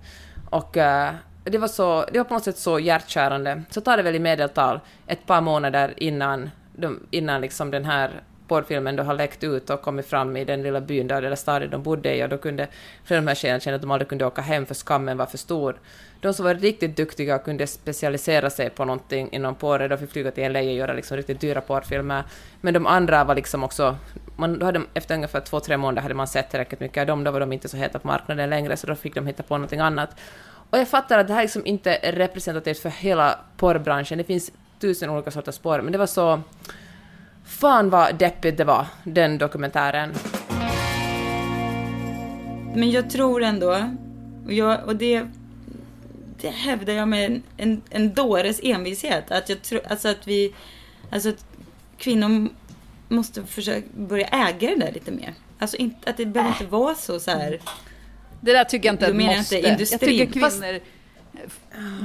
Och 0.49 0.77
eh, 0.77 1.13
det 1.43 1.57
var, 1.57 1.67
så, 1.67 2.05
det 2.11 2.17
var 2.17 2.25
på 2.25 2.33
något 2.33 2.43
sätt 2.43 2.57
så 2.57 2.79
hjärtkärande. 2.79 3.63
Så 3.69 3.81
tar 3.81 3.97
det 3.97 4.03
väl 4.03 4.15
i 4.15 4.19
medeltal 4.19 4.79
ett 5.07 5.25
par 5.25 5.41
månader 5.41 5.93
innan, 5.97 6.49
de, 6.75 6.99
innan 7.11 7.41
liksom 7.41 7.71
den 7.71 7.85
här 7.85 8.21
porrfilmen 8.47 8.95
då 8.95 9.03
har 9.03 9.13
läckt 9.13 9.43
ut 9.43 9.69
och 9.69 9.81
kommit 9.81 10.05
fram 10.05 10.37
i 10.37 10.45
den 10.45 10.63
lilla 10.63 10.81
byn 10.81 11.07
där, 11.07 11.21
eller 11.23 11.35
staden 11.35 11.69
de 11.69 11.83
bodde 11.83 12.15
i 12.15 12.23
och 12.23 12.29
då 12.29 12.37
kunde 12.37 12.67
flera 13.03 13.19
av 13.19 13.25
de 13.25 13.27
här 13.27 13.35
tjejerna 13.35 13.59
känna 13.59 13.75
att 13.75 13.81
de 13.81 13.91
aldrig 13.91 14.09
kunde 14.09 14.25
åka 14.25 14.41
hem 14.41 14.65
för 14.65 14.75
skammen 14.75 15.17
var 15.17 15.25
för 15.25 15.37
stor. 15.37 15.79
De 16.21 16.33
som 16.33 16.45
var 16.45 16.53
riktigt 16.53 16.97
duktiga 16.97 17.35
och 17.35 17.43
kunde 17.43 17.67
specialisera 17.67 18.49
sig 18.49 18.69
på 18.69 18.85
någonting 18.85 19.29
inom 19.31 19.55
porr, 19.55 19.87
de 19.89 19.97
fick 19.97 20.11
flyga 20.11 20.31
till 20.31 20.51
LA 20.51 20.59
och 20.59 20.65
göra 20.65 20.93
liksom 20.93 21.17
riktigt 21.17 21.41
dyra 21.41 21.61
porrfilmer. 21.61 22.23
Men 22.61 22.73
de 22.73 22.87
andra 22.87 23.23
var 23.23 23.35
liksom 23.35 23.63
också... 23.63 23.97
Man, 24.35 24.59
då 24.59 24.65
hade, 24.65 24.81
efter 24.93 25.15
ungefär 25.15 25.39
två, 25.39 25.59
tre 25.59 25.77
månader 25.77 26.01
hade 26.01 26.13
man 26.13 26.27
sett 26.27 26.49
tillräckligt 26.49 26.79
mycket 26.79 27.01
av 27.01 27.07
dem, 27.07 27.23
då 27.23 27.31
var 27.31 27.39
de 27.39 27.53
inte 27.53 27.69
så 27.69 27.77
heta 27.77 27.99
på 27.99 28.07
marknaden 28.07 28.49
längre, 28.49 28.77
så 28.77 28.87
då 28.87 28.95
fick 28.95 29.15
de 29.15 29.27
hitta 29.27 29.43
på 29.43 29.57
någonting 29.57 29.79
annat. 29.79 30.09
Och 30.69 30.77
jag 30.77 30.87
fattar 30.87 31.19
att 31.19 31.27
det 31.27 31.33
här 31.33 31.41
liksom 31.41 31.65
inte 31.65 31.95
är 31.95 32.11
representativt 32.11 32.79
för 32.79 32.89
hela 32.89 33.39
porrbranschen, 33.57 34.17
det 34.17 34.23
finns 34.23 34.51
tusen 34.79 35.09
olika 35.09 35.31
sorters 35.31 35.59
porr, 35.59 35.81
men 35.81 35.91
det 35.91 35.97
var 35.97 36.05
så... 36.05 36.41
Fan 37.47 37.89
vad 37.89 38.15
deppigt 38.15 38.57
det 38.57 38.63
var, 38.63 38.87
den 39.03 39.37
dokumentären. 39.37 40.13
Men 42.75 42.91
jag 42.91 43.09
tror 43.09 43.43
ändå, 43.43 43.89
och, 44.45 44.53
jag, 44.53 44.85
och 44.85 44.95
det, 44.95 45.27
det 46.41 46.49
hävdar 46.49 46.93
jag 46.93 47.07
med 47.07 47.25
en, 47.25 47.43
en, 47.57 47.81
en 47.89 48.13
dåres 48.13 48.59
envishet, 48.63 49.31
att 49.31 49.49
jag 49.49 49.61
tror, 49.61 49.81
alltså 49.89 50.07
att 50.07 50.27
vi, 50.27 50.53
alltså 51.11 51.29
att 51.29 51.45
kvinnor 51.97 52.49
måste 53.07 53.43
försöka 53.43 53.87
börja 53.97 54.27
äga 54.27 54.69
det 54.69 54.75
där 54.75 54.91
lite 54.91 55.11
mer. 55.11 55.33
Alltså 55.59 55.77
inte, 55.77 56.09
att 56.09 56.17
det 56.17 56.25
behöver 56.25 56.53
inte 56.53 56.65
vara 56.65 56.95
så 56.95 57.19
så 57.19 57.31
här. 57.31 57.59
Det 58.41 58.53
där 58.53 58.63
tycker 58.63 58.87
jag 58.87 58.93
inte 58.93 59.07
Du 59.07 59.13
menar 59.13 59.37
måste. 59.37 59.55
inte 59.55 59.69
industrin? 59.69 60.17
Jag 60.17 60.29
tycker 60.29 60.49
kvinnor... 60.49 60.79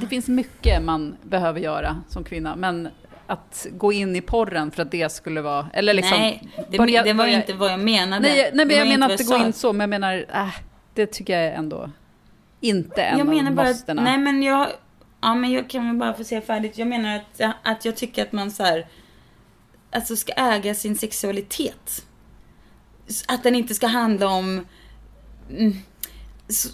Det 0.01 0.07
finns 0.07 0.29
mycket 0.29 0.83
man 0.83 1.17
behöver 1.23 1.61
göra 1.61 2.03
som 2.09 2.25
kvinna, 2.25 2.57
men 2.57 2.89
att 3.33 3.67
gå 3.71 3.93
in 3.93 4.17
i 4.17 4.21
porren 4.21 4.71
för 4.71 4.83
att 4.83 4.91
det 4.91 5.13
skulle 5.13 5.41
vara... 5.41 5.71
Eller 5.73 5.95
liksom, 5.95 6.19
nej, 6.19 6.43
det, 6.71 6.79
börja- 6.79 7.03
det 7.03 7.13
var 7.13 7.25
börja- 7.25 7.37
inte 7.37 7.53
vad 7.53 7.73
jag 7.73 7.81
menade. 7.81 8.29
Nej, 8.29 8.51
nej 8.55 8.67
men 8.67 8.77
jag 8.77 8.89
menar 8.89 9.11
inte 9.13 9.25
gå 9.25 9.37
in 9.37 9.53
så, 9.53 9.73
men 9.73 9.81
jag 9.81 9.91
menar, 9.91 10.27
äh, 10.35 10.55
det 10.95 11.07
tycker 11.07 11.41
jag 11.41 11.55
ändå 11.55 11.91
inte 12.61 13.03
en 13.03 13.19
jag 13.19 13.27
menar 13.27 13.51
av 13.51 13.57
bara, 13.57 13.69
måstena. 13.69 14.03
nej 14.03 14.19
men 14.19 14.43
jag, 14.43 14.69
ja 15.21 15.35
men 15.35 15.51
jag 15.53 15.71
kan 15.71 15.87
väl 15.89 15.97
bara 15.97 16.15
få 16.15 16.25
säga 16.25 16.41
färdigt. 16.41 16.79
Jag 16.79 16.89
menar 16.89 17.17
att, 17.17 17.41
att 17.63 17.85
jag 17.85 17.97
tycker 17.97 18.23
att 18.23 18.33
man 18.33 18.51
så 18.51 18.63
här, 18.63 18.87
alltså 19.91 20.17
ska 20.17 20.33
äga 20.33 20.75
sin 20.75 20.97
sexualitet. 20.97 22.07
Att 23.29 23.43
den 23.43 23.55
inte 23.55 23.75
ska 23.75 23.87
handla 23.87 24.29
om, 24.29 24.67
mm, 25.51 25.73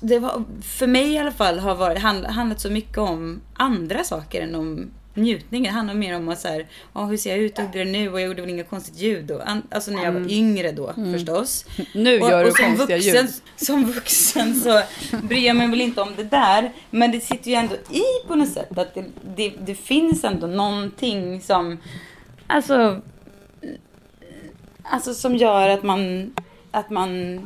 det 0.00 0.18
var, 0.18 0.44
för 0.62 0.86
mig 0.86 1.12
i 1.12 1.18
alla 1.18 1.32
fall 1.32 1.58
har 1.58 1.74
varit, 1.74 1.98
hand, 1.98 2.26
handlat 2.26 2.60
så 2.60 2.70
mycket 2.70 2.98
om 2.98 3.40
andra 3.54 4.04
saker 4.04 4.42
än 4.42 4.54
om 4.54 4.90
njutning. 5.18 5.62
Det 5.62 5.68
handlar 5.68 5.94
mer 5.94 6.16
om 6.16 6.28
att 6.28 6.40
så 6.40 6.48
här, 6.48 6.66
ja, 6.94 7.04
hur 7.04 7.16
ser 7.16 7.30
jag 7.30 7.38
ut, 7.38 7.58
hur 7.72 7.84
nu 7.84 8.12
och 8.12 8.20
jag 8.20 8.28
gjorde 8.28 8.40
väl 8.42 8.50
inget 8.50 8.70
konstigt 8.70 8.96
ljud. 8.98 9.30
Och, 9.30 9.42
alltså 9.70 9.90
när 9.90 10.04
jag 10.04 10.12
var 10.12 10.20
Mm. 10.20 10.30
yngre 10.32 10.72
då 10.72 10.90
Mm. 10.96 11.12
förstås. 11.12 11.64
Nu 11.94 12.20
och, 12.20 12.30
gör 12.30 12.44
du 12.44 12.50
och 12.50 12.56
som 12.56 12.76
konstiga 12.76 12.96
vuxen, 12.98 13.26
ljud. 13.26 13.34
Som 13.56 13.84
vuxen 13.92 14.60
så 14.60 14.82
bryr 15.22 15.46
jag 15.46 15.56
mig 15.56 15.68
väl 15.68 15.80
inte 15.80 16.00
om 16.00 16.12
det 16.16 16.24
där. 16.24 16.72
Men 16.90 17.12
det 17.12 17.20
sitter 17.20 17.50
ju 17.50 17.54
ändå 17.56 17.74
i 17.74 18.26
på 18.28 18.34
något 18.34 18.48
sätt. 18.52 18.78
Att 18.78 18.94
det, 18.94 19.04
det, 19.36 19.52
det 19.66 19.74
finns 19.74 20.24
ändå 20.24 20.46
någonting 20.46 21.40
som, 21.40 21.78
alltså, 22.46 23.00
alltså 24.82 25.14
som 25.14 25.36
gör 25.36 25.68
att 25.68 25.82
man, 25.82 26.32
att 26.70 26.90
man, 26.90 27.40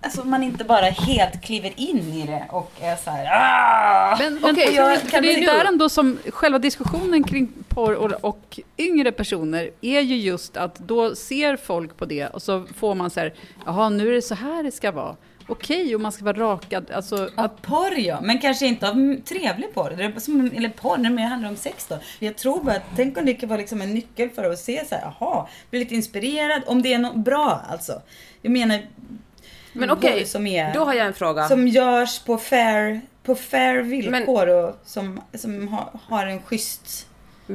alltså 0.00 0.24
man 0.24 0.42
inte 0.42 0.64
bara 0.64 0.84
helt 0.86 1.42
kliver 1.42 1.72
in 1.76 1.98
i 2.12 2.26
det 2.26 2.46
och 2.50 2.72
är 2.80 2.96
så 2.96 3.10
här, 3.10 3.26
ah! 3.32 4.16
Men, 4.18 4.34
men 4.34 4.54
för, 4.54 4.76
jag 4.76 4.98
för 5.00 5.08
kan 5.10 5.22
det 5.22 5.34
är 5.34 5.40
nu- 5.40 5.46
där 5.46 5.64
ändå 5.64 5.88
som 5.88 6.18
själva 6.30 6.58
diskussionen 6.58 7.24
kring 7.24 7.48
porr 7.68 7.94
och, 7.94 8.24
och 8.24 8.60
yngre 8.78 9.12
personer 9.12 9.70
är 9.80 10.00
ju 10.00 10.16
just 10.16 10.56
att 10.56 10.78
då 10.78 11.14
ser 11.14 11.56
folk 11.56 11.96
på 11.96 12.04
det 12.04 12.26
och 12.26 12.42
så 12.42 12.64
får 12.76 12.94
man 12.94 13.10
så 13.10 13.20
här, 13.20 13.34
jaha 13.66 13.88
nu 13.88 14.08
är 14.08 14.12
det 14.12 14.22
så 14.22 14.34
här 14.34 14.62
det 14.62 14.72
ska 14.72 14.92
vara. 14.92 15.16
Okej, 15.50 15.94
och 15.94 16.00
man 16.00 16.12
ska 16.12 16.24
vara 16.24 16.38
rakad. 16.38 16.90
Alltså, 16.90 17.30
Av 17.36 17.48
porr 17.48 17.98
ja, 17.98 18.20
men 18.22 18.38
kanske 18.38 18.66
inte 18.66 18.88
av 18.88 19.16
trevlig 19.24 19.74
porr. 19.74 20.20
Som, 20.20 20.50
eller 20.56 20.68
porr, 20.68 20.96
när 20.98 21.10
det 21.10 21.22
handlar 21.22 21.48
om 21.48 21.56
sex 21.56 21.86
då. 21.88 21.98
Jag 22.18 22.36
tror 22.36 22.64
bara 22.64 22.74
att, 22.76 22.82
tänk 22.96 23.18
om 23.18 23.24
det 23.24 23.34
kan 23.34 23.48
vara 23.48 23.58
liksom 23.58 23.82
en 23.82 23.94
nyckel 23.94 24.30
för 24.30 24.50
att 24.50 24.58
se 24.58 24.84
så 24.88 24.94
här, 24.94 25.12
jaha, 25.20 25.46
bli 25.70 25.78
lite 25.78 25.94
inspirerad. 25.94 26.62
Om 26.66 26.82
det 26.82 26.92
är 26.94 26.98
något 26.98 27.16
bra 27.16 27.60
alltså. 27.70 28.02
Jag 28.42 28.52
menar, 28.52 28.80
Men 29.78 29.90
okej, 29.90 30.18
porr 30.18 30.24
som 30.24 30.46
är, 30.46 30.74
då 30.74 30.84
har 30.84 30.94
jag 30.94 31.06
en 31.06 31.14
fråga. 31.14 31.48
Som 31.48 31.68
görs 31.68 32.18
på 32.18 32.38
fair, 32.38 33.00
på 33.22 33.34
fair 33.34 33.82
villkor 33.82 34.48
och 34.48 34.76
som, 34.84 35.20
som 35.34 35.68
har, 35.68 36.00
har 36.02 36.26
en 36.26 36.42
schysst 36.42 37.06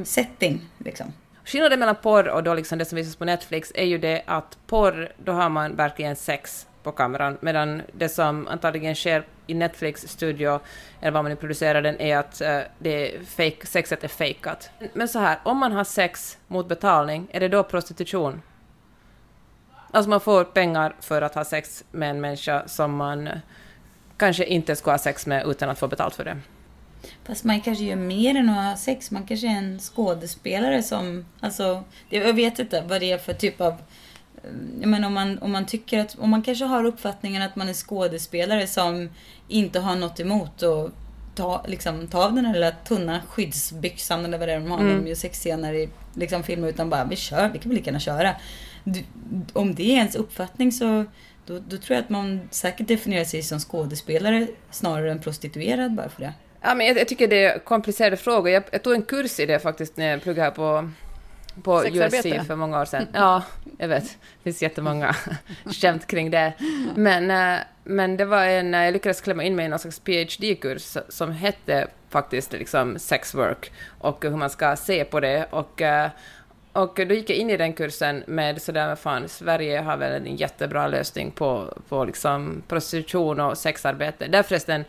setting 0.04 0.60
liksom. 0.78 1.12
Skillnaden 1.44 1.78
mellan 1.78 1.96
porr 1.96 2.28
och 2.28 2.42
då 2.42 2.54
liksom 2.54 2.78
det 2.78 2.84
som 2.84 2.96
visas 2.96 3.16
på 3.16 3.24
Netflix 3.24 3.72
är 3.74 3.84
ju 3.84 3.98
det 3.98 4.22
att 4.26 4.58
porr, 4.66 5.12
då 5.24 5.32
har 5.32 5.48
man 5.48 5.76
verkligen 5.76 6.16
sex 6.16 6.66
på 6.82 6.92
kameran, 6.92 7.38
medan 7.40 7.82
det 7.92 8.08
som 8.08 8.48
antagligen 8.48 8.94
sker 8.94 9.24
i 9.46 9.54
Netflix 9.54 10.08
studio, 10.08 10.60
eller 11.00 11.10
vad 11.10 11.24
man 11.24 11.30
nu 11.30 11.36
producerar 11.36 11.82
den, 11.82 12.00
är 12.00 12.16
att 12.16 12.40
eh, 12.40 12.58
det 12.78 13.14
är 13.14 13.24
fake, 13.24 13.66
sexet 13.66 14.04
är 14.04 14.08
fejkat. 14.08 14.70
Men 14.92 15.08
så 15.08 15.18
här, 15.18 15.38
om 15.42 15.58
man 15.58 15.72
har 15.72 15.84
sex 15.84 16.38
mot 16.46 16.68
betalning, 16.68 17.28
är 17.30 17.40
det 17.40 17.48
då 17.48 17.62
prostitution? 17.62 18.42
Alltså 19.94 20.10
man 20.10 20.20
får 20.20 20.44
pengar 20.44 20.94
för 21.00 21.22
att 21.22 21.34
ha 21.34 21.44
sex 21.44 21.84
med 21.90 22.10
en 22.10 22.20
människa 22.20 22.68
som 22.68 22.96
man 22.96 23.28
kanske 24.16 24.44
inte 24.44 24.76
ska 24.76 24.90
ha 24.90 24.98
sex 24.98 25.26
med 25.26 25.46
utan 25.46 25.70
att 25.70 25.78
få 25.78 25.88
betalt 25.88 26.14
för 26.14 26.24
det. 26.24 26.36
Fast 27.24 27.44
man 27.44 27.60
kanske 27.60 27.84
gör 27.84 27.96
mer 27.96 28.36
än 28.36 28.48
att 28.48 28.70
ha 28.70 28.76
sex. 28.76 29.10
Man 29.10 29.26
kanske 29.26 29.46
är 29.46 29.58
en 29.58 29.78
skådespelare 29.78 30.82
som, 30.82 31.24
alltså, 31.40 31.84
jag 32.08 32.34
vet 32.34 32.58
inte 32.58 32.84
vad 32.88 33.00
det 33.00 33.12
är 33.12 33.18
för 33.18 33.32
typ 33.32 33.60
av 33.60 33.72
eh, 33.72 34.50
jag 34.80 34.88
menar, 34.88 35.08
om, 35.08 35.14
man, 35.14 35.38
om 35.38 35.52
man 35.52 35.66
tycker 35.66 36.00
att, 36.00 36.18
om 36.18 36.30
man 36.30 36.42
kanske 36.42 36.64
har 36.64 36.84
uppfattningen 36.84 37.42
att 37.42 37.56
man 37.56 37.68
är 37.68 37.72
skådespelare 37.72 38.66
som 38.66 39.10
inte 39.48 39.80
har 39.80 39.96
något 39.96 40.20
emot 40.20 40.62
att 40.62 40.90
ta, 41.34 41.64
liksom, 41.68 42.06
ta 42.06 42.24
av 42.24 42.34
den 42.34 42.44
här 42.44 42.54
lilla 42.54 42.70
tunna 42.70 43.20
skyddsbyxan 43.28 44.24
eller 44.24 44.38
vad 44.38 44.48
det 44.48 44.52
är 44.52 44.60
de 44.60 44.70
har. 44.70 44.78
Mm. 44.78 45.02
De 45.02 45.08
gör 45.08 45.16
sexscener 45.16 45.72
i 45.72 45.88
liksom, 46.14 46.42
filmer 46.42 46.68
utan 46.68 46.90
bara, 46.90 47.04
vi 47.04 47.16
kör, 47.16 47.48
vi 47.48 47.58
kan 47.58 47.70
väl 47.70 47.76
lika 47.76 47.86
gärna 47.86 48.00
köra. 48.00 48.34
Om 49.52 49.74
det 49.74 49.82
är 49.82 49.96
ens 49.96 50.14
uppfattning 50.14 50.72
så 50.72 51.04
då, 51.46 51.58
då 51.58 51.76
tror 51.76 51.94
jag 51.96 51.98
att 51.98 52.10
man 52.10 52.40
säkert 52.50 52.88
definierar 52.88 53.24
sig 53.24 53.42
som 53.42 53.58
skådespelare 53.58 54.46
snarare 54.70 55.10
än 55.10 55.20
prostituerad 55.20 55.94
bara 55.94 56.08
för 56.08 56.22
det. 56.22 56.32
Ja, 56.60 56.74
men 56.74 56.86
jag, 56.86 56.98
jag 56.98 57.08
tycker 57.08 57.28
det 57.28 57.44
är 57.44 57.58
komplicerade 57.58 58.16
frågor. 58.16 58.50
Jag, 58.50 58.62
jag 58.70 58.82
tog 58.82 58.94
en 58.94 59.02
kurs 59.02 59.40
i 59.40 59.46
det 59.46 59.58
faktiskt 59.58 59.96
när 59.96 60.06
jag 60.06 60.22
pluggade 60.22 60.44
här 60.44 60.50
på, 60.50 60.90
på. 61.62 61.84
USC 61.84 62.46
för 62.46 62.56
många 62.56 62.80
år 62.80 62.84
sedan. 62.84 63.06
Ja, 63.12 63.42
jag 63.78 63.88
vet. 63.88 64.04
Det 64.04 64.42
finns 64.42 64.62
jättemånga 64.62 65.16
skämt 65.64 66.06
kring 66.06 66.30
det. 66.30 66.52
Men, 66.96 67.30
eh, 67.30 67.60
men 67.84 68.16
det 68.16 68.24
var 68.24 68.44
en, 68.44 68.74
eh, 68.74 68.84
jag 68.84 68.92
lyckades 68.92 69.20
klämma 69.20 69.42
in 69.42 69.56
mig 69.56 69.66
i 69.66 69.68
någon 69.68 69.78
slags 69.78 70.00
PhD-kurs 70.00 70.96
som 71.08 71.32
hette 71.32 71.86
faktiskt 72.08 72.52
liksom 72.52 72.98
sex 72.98 73.34
work 73.34 73.72
och 73.98 74.24
hur 74.24 74.36
man 74.36 74.50
ska 74.50 74.76
se 74.76 75.04
på 75.04 75.20
det. 75.20 75.46
Och, 75.50 75.82
eh, 75.82 76.10
och 76.74 77.00
då 77.08 77.14
gick 77.14 77.30
jag 77.30 77.36
in 77.36 77.50
i 77.50 77.56
den 77.56 77.72
kursen 77.72 78.24
med 78.26 78.62
sådär, 78.62 78.88
vad 78.88 78.98
fan, 78.98 79.28
Sverige 79.28 79.80
har 79.80 79.96
väl 79.96 80.26
en 80.26 80.36
jättebra 80.36 80.86
lösning 80.86 81.30
på, 81.30 81.78
på 81.88 82.04
liksom 82.04 82.62
prostitution 82.68 83.40
och 83.40 83.58
sexarbete. 83.58 84.26
Där 84.26 84.42
förresten 84.42 84.84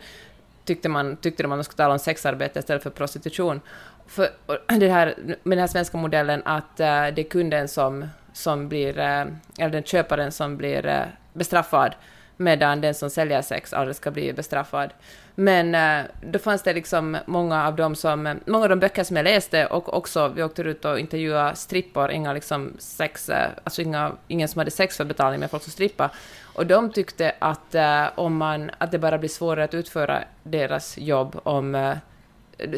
tyckte, 0.64 0.88
man, 0.88 1.16
tyckte 1.16 1.42
de 1.42 1.52
att 1.52 1.56
man 1.56 1.64
skulle 1.64 1.76
tala 1.76 1.92
om 1.92 1.98
sexarbete 1.98 2.58
istället 2.58 2.82
för 2.82 2.90
prostitution. 2.90 3.60
För 4.06 4.28
det 4.78 4.88
här, 4.88 5.14
med 5.26 5.38
den 5.42 5.58
här 5.58 5.66
svenska 5.66 5.98
modellen 5.98 6.42
att 6.44 6.80
eh, 6.80 6.86
det 6.86 7.18
är 7.18 7.30
kunden 7.30 7.68
som, 7.68 8.08
som 8.32 8.68
blir, 8.68 8.98
eh, 8.98 9.26
eller 9.58 9.70
den 9.70 9.82
köparen 9.82 10.32
som 10.32 10.56
blir 10.56 10.86
eh, 10.86 11.02
bestraffad, 11.32 11.94
medan 12.36 12.80
den 12.80 12.94
som 12.94 13.10
säljer 13.10 13.42
sex 13.42 13.72
aldrig 13.72 13.96
ska 13.96 14.10
bli 14.10 14.32
bestraffad. 14.32 14.90
Men 15.34 15.74
eh, 15.74 16.10
då 16.20 16.38
fanns 16.38 16.62
det 16.62 16.72
liksom 16.72 17.16
många 17.26 17.66
av 17.66 17.76
dem 17.76 17.94
som, 17.94 18.26
eh, 18.26 18.34
många 18.46 18.62
av 18.62 18.68
de 18.68 18.80
böcker 18.80 19.04
som 19.04 19.16
jag 19.16 19.24
läste 19.24 19.66
och 19.66 19.94
också, 19.94 20.28
vi 20.28 20.42
åkte 20.42 20.62
ut 20.62 20.84
och 20.84 20.98
intervjuade 20.98 21.56
strippor, 21.56 22.10
inga 22.10 22.32
liksom 22.32 22.72
sex, 22.78 23.28
eh, 23.28 23.50
alltså 23.64 23.82
inga, 23.82 24.12
ingen 24.28 24.48
som 24.48 24.58
hade 24.58 24.70
sex 24.70 24.96
för 24.96 25.04
betalning, 25.04 25.40
men 25.40 25.48
folk 25.48 25.62
som 25.62 25.72
strippa. 25.72 26.10
Och 26.42 26.66
de 26.66 26.92
tyckte 26.92 27.32
att, 27.38 27.74
eh, 27.74 28.04
om 28.14 28.36
man, 28.36 28.70
att 28.78 28.90
det 28.90 28.98
bara 28.98 29.18
blir 29.18 29.28
svårare 29.28 29.64
att 29.64 29.74
utföra 29.74 30.24
deras 30.42 30.98
jobb 30.98 31.40
om, 31.42 31.74
eh, 31.74 31.96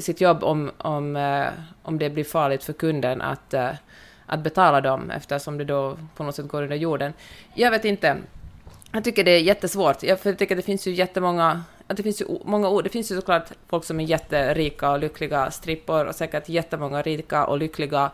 sitt 0.01 0.21
jobb 0.21 0.45
om, 0.45 0.71
om, 0.79 1.17
eh, 1.17 1.47
om 1.83 1.99
det 1.99 2.11
blir 2.11 2.25
farligt 2.25 2.65
för 2.65 2.73
kunden 2.73 3.23
att, 3.23 3.55
att 4.27 4.41
betala 4.41 4.81
dem 4.81 5.11
eftersom 5.11 5.59
det 5.59 5.65
då 5.65 5.99
på 6.17 6.25
något 6.25 6.35
sätt 6.35 6.49
går 6.49 6.63
under 6.63 6.77
jorden. 6.77 7.13
Jag 7.55 7.71
vet 7.71 7.85
inte. 7.85 8.17
Jag 8.93 9.05
tycker 9.05 9.25
det 9.25 9.31
är 9.31 9.41
jättesvårt, 9.41 10.03
jag, 10.03 10.23
tycker 10.39 10.57
det 10.57 10.63
finns 10.63 10.87
ju 10.87 10.93
jättemånga 10.93 11.63
att 11.87 11.97
det 11.97 12.03
finns 12.03 12.21
ju 12.21 12.27
många 12.45 12.69
ord. 12.69 12.85
Det 12.85 12.91
finns 12.91 13.11
ju 13.11 13.17
såklart 13.17 13.51
folk 13.69 13.85
som 13.85 14.01
är 14.01 14.05
jätterika 14.05 14.91
och 14.91 14.99
lyckliga 14.99 15.51
strippor 15.51 16.05
och 16.05 16.15
säkert 16.15 16.49
jättemånga 16.49 17.03
rika 17.03 17.47
och 17.47 17.59
lyckliga 17.59 18.11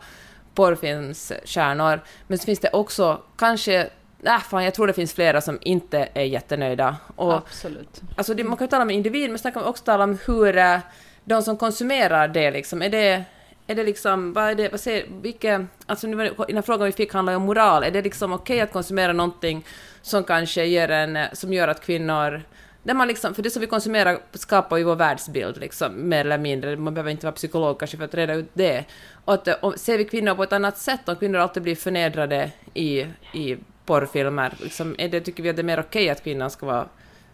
porrfilmsstjärnor. 0.53 2.01
Men 2.27 2.37
så 2.37 2.45
finns 2.45 2.59
det 2.59 2.69
också 2.73 3.21
kanske 3.35 3.89
Äh, 4.25 4.39
fan, 4.39 4.63
jag 4.63 4.73
tror 4.73 4.87
det 4.87 4.93
finns 4.93 5.13
flera 5.13 5.41
som 5.41 5.57
inte 5.61 6.09
är 6.13 6.23
jättenöjda. 6.23 6.95
Och, 7.15 7.33
Absolut. 7.33 8.01
Alltså 8.17 8.33
det, 8.33 8.43
man 8.43 8.57
kan 8.57 8.65
ju 8.65 8.69
tala 8.69 8.83
om 8.83 8.89
individ, 8.89 9.29
men 9.29 9.39
sen 9.39 9.51
kan 9.51 9.61
man 9.61 9.69
också 9.69 9.83
tala 9.83 10.03
om 10.03 10.17
hur 10.27 10.57
äh, 10.57 10.79
de 11.23 11.41
som 11.41 11.57
konsumerar 11.57 12.27
det 12.27 12.51
liksom, 12.51 12.81
är 12.81 12.89
det, 12.89 13.23
är 13.67 13.75
det 13.75 13.83
liksom, 13.83 14.33
vad 14.33 14.43
är 14.49 14.55
det, 14.55 14.69
vad 14.69 14.79
säger, 14.79 15.05
vilka, 15.21 15.67
alltså 15.85 16.07
nu 16.07 16.15
var 16.15 16.23
det- 16.23 16.33
den 16.47 16.55
här 16.55 16.61
frågan 16.61 16.85
vi 16.85 16.91
fick 16.91 17.13
handlar 17.13 17.33
ju 17.33 17.37
om 17.37 17.43
moral, 17.43 17.83
är 17.83 17.91
det 17.91 18.01
liksom 18.01 18.33
okej 18.33 18.61
att 18.61 18.71
konsumera 18.71 19.13
någonting 19.13 19.65
som 20.01 20.23
kanske 20.23 20.65
ger 20.65 20.91
en, 20.91 21.17
som 21.33 21.53
gör 21.53 21.67
att 21.67 21.85
kvinnor 21.85 22.41
där 22.83 22.93
man 22.93 23.07
liksom, 23.07 23.33
för 23.33 23.43
det 23.43 23.49
som 23.49 23.61
vi 23.61 23.67
konsumerar 23.67 24.19
skapar 24.33 24.77
ju 24.77 24.83
vår 24.83 24.95
världsbild, 24.95 25.57
liksom, 25.57 26.09
mer 26.09 26.19
eller 26.25 26.37
mindre. 26.37 26.75
Man 26.77 26.93
behöver 26.93 27.11
inte 27.11 27.25
vara 27.25 27.35
psykolog 27.35 27.79
kanske 27.79 27.97
för 27.97 28.05
att 28.05 28.13
reda 28.15 28.33
ut 28.33 28.49
det. 28.53 28.85
Och 29.25 29.33
att, 29.33 29.63
och 29.63 29.79
ser 29.79 29.97
vi 29.97 30.05
kvinnor 30.05 30.35
på 30.35 30.43
ett 30.43 30.53
annat 30.53 30.77
sätt, 30.77 31.09
om 31.09 31.15
kvinnor 31.15 31.39
alltid 31.39 31.63
blir 31.63 31.75
förnedrade 31.75 32.51
i, 32.73 33.05
i 33.33 33.57
porrfilmer, 33.85 34.53
liksom, 34.59 34.95
är 34.97 35.09
det, 35.09 35.21
tycker 35.21 35.43
vi 35.43 35.49
att 35.49 35.55
det 35.55 35.61
är 35.61 35.63
mer 35.63 35.79
okej 35.79 36.09
att 36.09 36.23
kvinnan 36.23 36.49
ska 36.51 36.65
vara, 36.65 36.87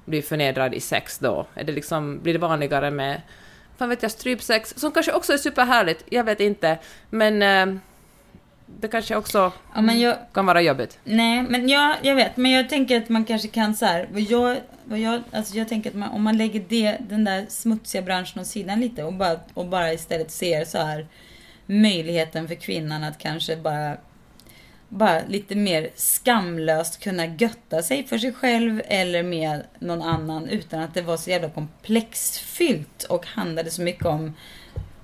bli 0.06 0.22
förnedrad 0.22 0.74
i 0.74 0.80
sex 0.80 1.20
då? 1.20 1.46
Är 1.56 1.63
det 1.63 1.72
liksom, 1.72 2.20
blir 2.24 2.34
det 2.34 2.39
vanligare 2.39 2.91
med, 2.91 3.22
fan 3.82 3.89
vet 3.89 4.04
jag, 4.04 4.12
strypsex, 4.12 4.74
som 4.78 4.91
kanske 4.91 5.12
också 5.12 5.34
är 5.34 5.38
superhärligt, 5.38 6.04
jag 6.10 6.24
vet 6.24 6.39
inte, 6.39 6.78
men 7.10 7.41
eh, 7.41 7.82
det 8.80 8.88
kanske 8.88 9.15
också 9.15 9.52
Ja, 9.76 9.82
men 9.82 10.00
jag, 10.00 10.17
kan 10.34 10.46
vara 10.46 10.62
jobbigt. 10.62 11.00
Nej, 11.04 11.41
men 11.41 11.70
jag, 11.70 11.96
jag 12.02 12.15
vet. 12.15 12.38
Men 12.38 12.52
jag 12.52 12.70
tänker 12.70 12.98
att 12.98 13.10
man 13.10 13.26
kanske 13.26 13.48
kan 13.48 13.76
så 13.76 13.86
här. 13.86 14.08
Vad 14.12 14.22
jag, 14.22 14.58
vad 14.84 15.00
jag, 15.00 15.22
alltså 15.32 15.58
jag 15.58 15.70
tänker 15.70 15.89
att 15.89 15.96
man, 15.96 16.10
om 16.10 16.24
man 16.24 16.38
lägger 16.38 16.63
det, 16.70 16.98
den 17.00 17.24
där 17.24 17.46
smutsiga 17.50 18.02
branschen 18.02 18.41
åt 18.41 18.48
sidan 18.48 18.82
lite 18.82 19.04
och 19.04 19.13
bara, 19.13 19.39
och 19.54 19.65
bara 19.65 19.94
istället 19.94 20.32
ser 20.32 20.65
så 20.65 20.78
här 20.78 21.08
möjligheten 21.65 22.48
för 22.48 22.56
kvinnan 22.56 23.04
att 23.04 23.17
kanske 23.17 23.56
bara 23.56 23.98
bara 24.91 25.21
lite 25.27 25.56
mer 25.56 25.89
skamlöst 25.95 26.99
kunna 27.04 27.25
götta 27.25 27.82
sig 27.82 28.04
för 28.04 28.17
sig 28.17 28.34
själv 28.34 28.82
eller 28.86 29.23
med 29.23 29.63
någon 29.80 30.01
annan 30.01 30.49
utan 30.49 30.80
att 30.80 30.93
det 30.93 31.01
var 31.01 31.17
så 31.17 31.30
jävla 31.30 31.49
komplexfyllt 31.49 33.04
och 33.04 33.25
handlade 33.25 33.71
så 33.71 33.82
mycket 33.82 34.06
om 34.06 34.34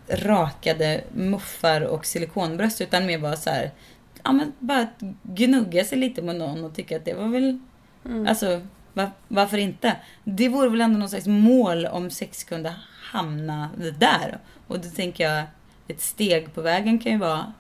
rakade 0.10 1.04
muffar 1.13 1.82
och 1.82 2.06
silikonbröst 2.06 2.82
utan 2.82 3.06
mer 3.06 3.19
bara 3.19 3.36
så 3.36 3.50
här, 3.50 3.71
ja 4.23 4.32
men 4.32 4.54
bara 4.60 4.88
gnugga 5.23 5.86
sig 5.86 5.97
lite 5.97 6.21
med 6.21 6.36
någon 6.36 6.65
och 6.65 6.76
tycka 6.76 6.97
att 6.97 7.06
det 7.06 7.13
var 7.13 7.28
väl, 7.28 7.60
alltså 8.28 8.62
va, 8.93 9.12
varför 9.28 9.58
inte? 9.58 9.95
Det 10.23 10.50
vore 10.50 10.69
väl 10.69 10.82
ändå 10.82 11.00
någon 11.00 11.10
slags 11.10 11.28
mål 11.28 11.86
om 11.86 12.10
sex 12.10 12.43
kunde 12.43 12.76
hamna 13.12 13.69
där. 14.00 14.39
Och 14.67 14.80
då 14.80 14.89
tänker 14.89 15.23
jag, 15.23 15.43
ett 15.88 16.02
steg 16.02 16.54
på 16.54 16.62
vägen 16.62 17.00
kan 17.00 17.12
ju 17.12 17.17
vara 17.17 17.54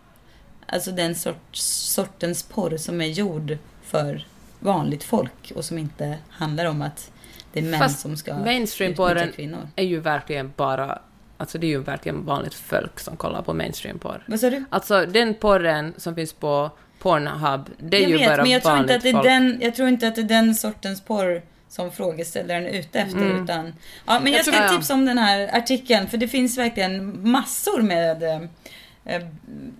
Alltså 0.69 0.91
den 0.91 1.15
sorts, 1.15 1.61
sortens 1.93 2.43
porr 2.43 2.77
som 2.77 3.01
är 3.01 3.05
gjord 3.07 3.57
för 3.83 4.25
vanligt 4.59 5.03
folk 5.03 5.51
och 5.55 5.65
som 5.65 5.77
inte 5.77 6.17
handlar 6.29 6.65
om 6.65 6.81
att 6.81 7.11
det 7.53 7.59
är 7.59 7.63
män 7.63 7.79
Fast 7.79 7.99
som 7.99 8.17
ska 8.17 8.33
mainstream-porren 8.33 9.17
utnyttja 9.17 9.35
kvinnor. 9.35 9.69
är 9.75 9.83
ju 9.83 9.99
verkligen 9.99 10.53
bara... 10.55 10.99
Alltså 11.37 11.57
det 11.57 11.67
är 11.67 11.69
ju 11.69 11.83
verkligen 11.83 12.25
vanligt 12.25 12.53
folk 12.53 12.99
som 12.99 13.17
kollar 13.17 13.41
på 13.41 13.53
mainstream-porr. 13.53 14.23
Vad 14.27 14.39
sa 14.39 14.49
du? 14.49 14.65
Alltså 14.69 15.05
den 15.05 15.33
porren 15.33 15.93
som 15.97 16.15
finns 16.15 16.33
på 16.33 16.71
Pornhub, 16.99 17.69
det 17.77 17.97
är 17.97 18.01
jag 18.01 18.09
ju 18.09 18.17
vet, 18.17 18.27
bara 18.27 18.41
men 18.41 18.51
jag 18.51 18.63
tror, 18.63 18.77
inte 18.77 18.93
vanligt 18.93 18.95
att 18.95 19.03
det 19.03 19.09
är 19.09 19.13
folk. 19.13 19.25
den, 19.25 19.57
jag 19.61 19.75
tror 19.75 19.87
inte 19.87 20.07
att 20.07 20.15
det 20.15 20.21
är 20.21 20.25
den 20.25 20.55
sortens 20.55 21.01
porr 21.01 21.41
som 21.69 21.91
frågeställaren 21.91 22.65
är 22.65 22.79
ute 22.79 22.99
efter. 22.99 23.21
Mm. 23.21 23.43
Utan, 23.43 23.73
ja, 24.05 24.19
men 24.19 24.33
jag, 24.33 24.39
Jag 24.47 24.55
ska 24.55 24.69
tipsa 24.69 24.93
om 24.93 25.05
den 25.05 25.17
här 25.17 25.57
artikeln, 25.57 26.07
för 26.07 26.17
det 26.17 26.27
finns 26.27 26.57
verkligen 26.57 27.29
massor 27.31 27.81
med 27.81 28.23
eh, 28.23 28.41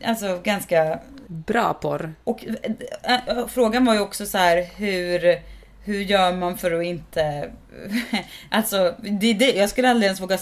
Alltså 0.03 0.39
ganska... 0.43 0.99
Bra 1.27 1.73
porr. 1.73 2.13
Och 2.23 2.45
eh, 3.03 3.15
eh, 3.27 3.47
frågan 3.47 3.85
var 3.85 3.93
ju 3.93 3.99
också 3.99 4.25
så 4.25 4.37
här 4.37 4.65
hur... 4.75 5.41
Hur 5.83 6.01
gör 6.01 6.33
man 6.33 6.57
för 6.57 6.71
att 6.71 6.85
inte... 6.85 7.51
Alltså, 8.51 8.95
det 8.99 9.33
det. 9.33 9.51
jag 9.51 9.69
skulle 9.69 9.89
aldrig 9.89 10.05
ens 10.05 10.21
våga 10.21 10.37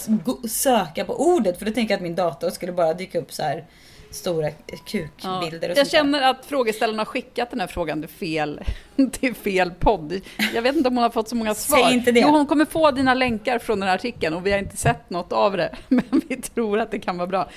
söka 0.48 1.04
på 1.04 1.20
ordet 1.20 1.58
för 1.58 1.66
då 1.66 1.72
tänker 1.72 1.94
jag 1.94 1.98
att 1.98 2.02
min 2.02 2.14
dator 2.14 2.50
skulle 2.50 2.72
bara 2.72 2.94
dyka 2.94 3.18
upp 3.18 3.32
så 3.32 3.42
här 3.42 3.64
stora 4.10 4.50
kukbilder 4.86 5.70
och 5.70 5.76
Jag 5.76 5.90
känner 5.90 6.22
att 6.22 6.46
frågeställaren 6.46 6.98
har 6.98 7.04
skickat 7.04 7.50
den 7.50 7.60
här 7.60 7.66
frågan 7.66 8.00
till 8.00 8.10
fel, 8.10 8.60
till 9.12 9.34
fel 9.34 9.70
podd. 9.70 10.20
Jag 10.54 10.62
vet 10.62 10.76
inte 10.76 10.88
om 10.88 10.94
hon 10.96 11.02
har 11.02 11.10
fått 11.10 11.28
så 11.28 11.36
många 11.36 11.54
Säg 11.54 11.80
svar. 11.80 11.92
inte 11.92 12.12
det. 12.12 12.20
Jo, 12.20 12.28
hon 12.28 12.46
kommer 12.46 12.64
få 12.64 12.90
dina 12.90 13.14
länkar 13.14 13.58
från 13.58 13.80
den 13.80 13.88
här 13.88 13.94
artikeln 13.94 14.34
och 14.34 14.46
vi 14.46 14.52
har 14.52 14.58
inte 14.58 14.76
sett 14.76 15.10
något 15.10 15.32
av 15.32 15.56
det. 15.56 15.76
Men 15.88 16.22
vi 16.28 16.36
tror 16.36 16.80
att 16.80 16.90
det 16.90 16.98
kan 16.98 17.16
vara 17.16 17.26
bra. 17.28 17.48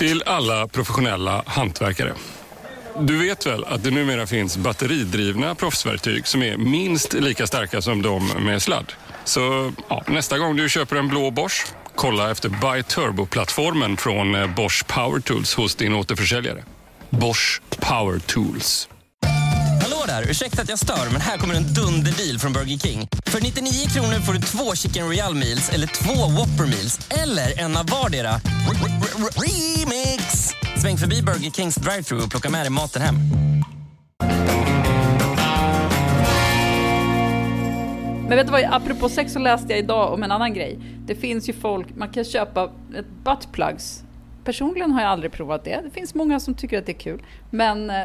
Till 0.00 0.22
alla 0.26 0.68
professionella 0.68 1.42
hantverkare. 1.46 2.14
Du 2.98 3.18
vet 3.18 3.46
väl 3.46 3.64
att 3.64 3.84
det 3.84 3.90
numera 3.90 4.26
finns 4.26 4.56
batteridrivna 4.56 5.54
proffsverktyg 5.54 6.26
som 6.26 6.42
är 6.42 6.56
minst 6.56 7.12
lika 7.12 7.46
starka 7.46 7.82
som 7.82 8.02
de 8.02 8.26
med 8.26 8.62
sladd? 8.62 8.92
Så 9.24 9.72
ja, 9.88 10.04
nästa 10.06 10.38
gång 10.38 10.56
du 10.56 10.68
köper 10.68 10.96
en 10.96 11.08
blå 11.08 11.30
Bosch, 11.30 11.66
kolla 11.94 12.30
efter 12.30 12.48
Buy 12.48 12.82
Turbo-plattformen 12.82 13.96
från 13.96 14.34
eh, 14.34 14.54
Bosch 14.54 14.86
Power 14.86 15.20
Tools 15.20 15.54
hos 15.54 15.74
din 15.74 15.94
återförsäljare. 15.94 16.64
Bosch 17.10 17.60
Power 17.80 18.18
Tools. 18.18 18.88
Där! 20.10 20.30
Ursäkta 20.30 20.62
att 20.62 20.68
jag 20.68 20.78
stör, 20.78 21.12
men 21.12 21.20
här 21.20 21.38
kommer 21.38 21.54
en 21.54 21.62
dunderdeal 21.62 22.38
från 22.38 22.52
Burger 22.52 22.78
King. 22.78 23.08
För 23.26 23.40
99 23.40 23.72
kronor 23.94 24.20
får 24.26 24.32
du 24.32 24.40
två 24.40 24.74
Chicken 24.74 25.06
Royal 25.06 25.34
Meals 25.34 25.70
eller 25.74 25.86
två 25.86 26.12
Whopper 26.12 26.66
Meals 26.72 27.08
eller 27.22 27.64
en 27.64 27.76
av 27.76 27.86
vardera. 27.86 28.30
Remix! 29.44 30.22
Sväng 30.82 30.96
förbi 30.96 31.22
Burger 31.22 31.50
Kings 31.50 31.74
drive-thru 31.74 32.22
och 32.24 32.30
plocka 32.30 32.50
med 32.50 32.60
dig 32.60 32.70
maten 32.70 33.02
hem. 33.02 33.14
Men 38.28 38.36
vet 38.36 38.46
du 38.46 38.52
vad, 38.52 38.64
apropå 38.64 39.08
sex 39.08 39.32
så 39.32 39.38
läste 39.38 39.66
jag 39.72 39.78
idag 39.78 40.12
om 40.12 40.22
en 40.22 40.30
annan 40.30 40.54
grej. 40.54 40.78
Det 41.06 41.14
finns 41.14 41.48
ju 41.48 41.52
folk, 41.52 41.86
man 41.96 42.08
kan 42.08 42.24
köpa 42.24 42.70
buttplugs. 43.24 44.02
Personligen 44.44 44.92
har 44.92 45.00
jag 45.00 45.10
aldrig 45.10 45.32
provat 45.32 45.64
det. 45.64 45.80
Det 45.84 45.90
finns 45.90 46.14
många 46.14 46.40
som 46.40 46.54
tycker 46.54 46.78
att 46.78 46.86
det 46.86 46.92
är 46.92 46.98
kul. 46.98 47.22
Men 47.50 47.90
eh, 47.90 47.96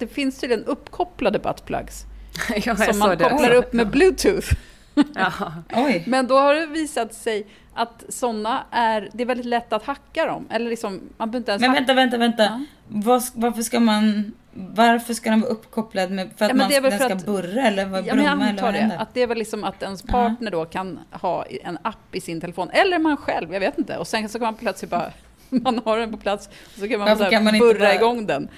det 0.00 0.06
finns 0.06 0.38
tydligen 0.38 0.64
uppkopplade 0.64 1.38
buttplugs. 1.38 2.04
Ja, 2.64 2.76
som 2.76 2.98
man 2.98 3.18
det 3.18 3.24
kopplar 3.30 3.50
upp 3.54 3.72
med 3.72 3.90
bluetooth. 3.90 4.48
Men 6.06 6.26
då 6.26 6.38
har 6.38 6.54
det 6.54 6.66
visat 6.66 7.14
sig 7.14 7.46
att 7.74 8.04
sådana 8.08 8.64
är, 8.70 9.08
det 9.12 9.22
är 9.22 9.26
väldigt 9.26 9.46
lätt 9.46 9.72
att 9.72 9.84
hacka 9.84 10.26
dem. 10.26 10.46
Eller 10.50 10.70
liksom, 10.70 11.00
man 11.16 11.34
inte 11.34 11.50
ens 11.50 11.60
Men 11.60 11.72
vänta, 11.72 11.94
vänta, 11.94 12.16
vänta. 12.18 12.64
Vad, 12.88 13.22
varför 13.34 13.62
ska 13.62 13.80
man... 13.80 14.32
Varför 14.52 15.14
ska 15.14 15.30
den 15.30 15.40
vara 15.40 15.50
uppkopplad 15.50 16.10
med... 16.10 16.28
För 16.36 16.44
att 16.44 16.48
Ja, 16.50 16.54
men 16.54 16.56
man, 16.58 16.68
det 16.68 16.76
är 16.76 16.80
väl 16.80 16.90
den 16.90 16.98
för 16.98 17.06
ska 17.06 17.14
att- 17.16 17.26
burra 17.26 17.62
eller 17.66 17.84
vad 17.86 18.06
Ja, 18.06 18.14
men 18.14 18.24
jag 18.24 18.32
brumma 18.38 18.50
eller 18.50 18.62
vad 18.62 18.74
det. 18.74 18.78
händer? 18.78 18.96
Att 18.98 19.14
det 19.14 19.22
är 19.22 19.26
väl 19.26 19.38
liksom 19.38 19.64
att 19.64 19.82
ens 19.82 20.02
partner 20.02 20.50
då 20.50 20.64
kan 20.64 20.98
ha 21.10 21.44
en 21.44 21.78
app 21.82 22.14
i 22.14 22.20
sin 22.20 22.40
telefon. 22.40 22.70
Eller 22.70 22.98
man 22.98 23.16
själv, 23.16 23.52
jag 23.52 23.60
vet 23.60 23.78
inte. 23.78 23.96
Och 23.96 24.06
sen 24.06 24.28
så 24.28 24.38
kan 24.38 24.44
man 24.46 24.54
plötsligt 24.54 24.90
bara, 24.90 25.12
man 25.48 25.80
har 25.84 25.98
den 25.98 26.10
på 26.10 26.16
plats. 26.16 26.46
Och 26.46 26.80
så 26.80 26.88
kan 26.88 26.98
man, 26.98 27.08
Varför 27.08 27.16
så 27.16 27.24
här 27.24 27.30
kan 27.30 27.44
man 27.44 27.58
burra 27.58 27.78
bara- 27.78 27.94
igång 27.94 28.26
den. 28.26 28.48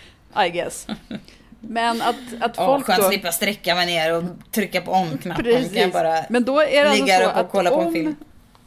I 0.47 0.51
guess. 0.51 0.87
Men 1.61 2.03
att, 2.03 2.17
att 2.41 2.59
Åh, 2.59 2.67
folk 2.67 2.87
skönt 2.87 3.03
då... 3.03 3.09
slippa 3.09 3.33
sträcka 3.33 3.75
mig 3.75 3.87
ner 3.87 4.17
och 4.17 4.25
trycka 4.51 4.81
på 4.81 4.93
om-knappen. 4.93 5.45
Precis. 5.45 5.73
Kan 5.73 5.83
jag 5.83 5.93
bara 5.93 6.25
Men 6.29 6.45
då 6.45 6.61
är 6.61 6.85
det 6.85 6.91
alltså 6.91 7.07
så 7.07 7.41
att 7.41 7.51
kolla 7.51 7.71
på 7.71 7.81
en 7.81 7.87
om 7.87 7.93
film. 7.93 8.17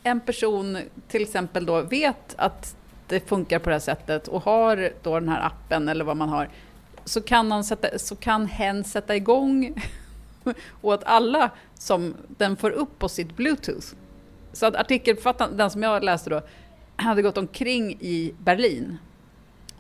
en 0.04 0.20
person 0.20 0.78
till 1.08 1.22
exempel 1.22 1.66
då 1.66 1.82
vet 1.82 2.36
att 2.38 2.76
det 3.08 3.30
funkar 3.30 3.60
på 3.60 3.70
det 3.70 3.76
här 3.76 3.80
sättet 3.80 4.28
och 4.28 4.44
har 4.44 4.92
då 5.04 5.20
den 5.20 5.30
här 5.30 5.46
appen 5.46 5.90
eller 5.90 6.06
vad 6.06 6.18
man 6.18 6.30
har 6.30 6.50
så 7.06 7.22
kan, 7.22 7.52
han 7.52 7.64
sätta, 7.64 8.00
så 8.00 8.16
kan 8.16 8.46
hen 8.46 8.84
sätta 8.84 9.16
igång 9.16 9.84
och 10.82 10.94
att 10.94 11.04
alla 11.04 11.50
som 11.74 12.16
den 12.28 12.56
får 12.56 12.72
upp 12.72 13.00
på 13.00 13.10
sitt 13.10 13.36
bluetooth. 13.36 13.88
Så 14.54 14.66
att 14.66 14.76
artikelförfattaren, 14.76 15.58
den 15.58 15.72
som 15.72 15.84
jag 15.84 16.04
läste 16.04 16.30
då, 16.30 16.42
hade 16.96 17.22
gått 17.22 17.38
omkring 17.38 17.98
i 18.00 18.34
Berlin 18.40 18.98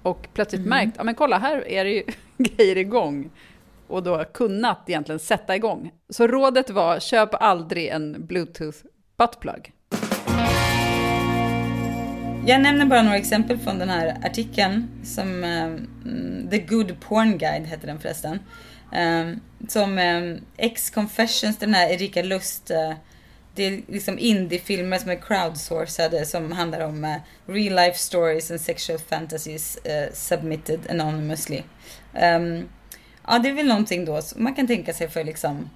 och 0.05 0.27
plötsligt 0.33 0.61
Mhm. 0.61 0.69
märkt, 0.69 0.93
ja 0.97 1.03
men 1.03 1.15
kolla 1.15 1.37
här 1.37 1.67
är 1.67 1.83
det 1.83 1.91
ju 1.91 2.03
grejer 2.37 2.77
igång. 2.77 3.29
Och 3.87 4.03
då 4.03 4.23
kunnat 4.23 4.79
egentligen 4.87 5.19
sätta 5.19 5.55
igång. 5.55 5.91
Så 6.09 6.27
rådet 6.27 6.69
var, 6.69 6.99
köp 6.99 7.29
aldrig 7.33 7.87
en 7.87 8.25
bluetooth 8.25 8.77
buttplug. 9.17 9.71
Jag 12.47 12.61
nämner 12.61 12.85
bara 12.85 13.01
några 13.03 13.17
exempel 13.17 13.57
från 13.57 13.79
den 13.79 13.89
här 13.89 14.17
artikeln. 14.25 14.87
Som 15.03 15.43
mm, 15.43 16.47
The 16.51 16.57
Good 16.59 16.99
Porn 16.99 17.37
Guide 17.37 17.65
heter 17.67 17.87
den 17.87 17.99
förresten. 17.99 18.39
Eh, 18.91 19.37
som 19.67 19.97
eh, 19.97 20.37
Ex 20.57 20.89
Confessions, 20.89 21.57
den 21.57 21.73
här 21.73 21.89
Erika 21.89 22.23
Lust 22.23 22.71
eh, 22.71 22.93
det 23.55 23.63
är 23.63 23.81
liksom 23.87 24.19
indiefilmer 24.19 24.97
som 24.97 25.11
är 25.11 25.15
crowdsourcade 25.15 26.25
som 26.25 26.51
handlar 26.51 26.79
om 26.79 27.03
uh, 27.03 27.15
real 27.45 27.75
life 27.75 27.97
stories 27.97 28.51
and 28.51 28.61
sexual 28.61 28.99
fantasies 28.99 29.77
uh, 29.85 30.13
submitted 30.13 30.79
anonymously. 30.89 31.63
Um, 32.13 32.69
ja, 33.27 33.39
det 33.39 33.49
är 33.49 33.53
väl 33.53 33.67
någonting 33.67 34.05
då 34.05 34.21
som 34.21 34.43
man 34.43 34.55
kan 34.55 34.67
tänka 34.67 34.93
sig 34.93 35.09
för 35.09 35.23
liksom 35.23 35.69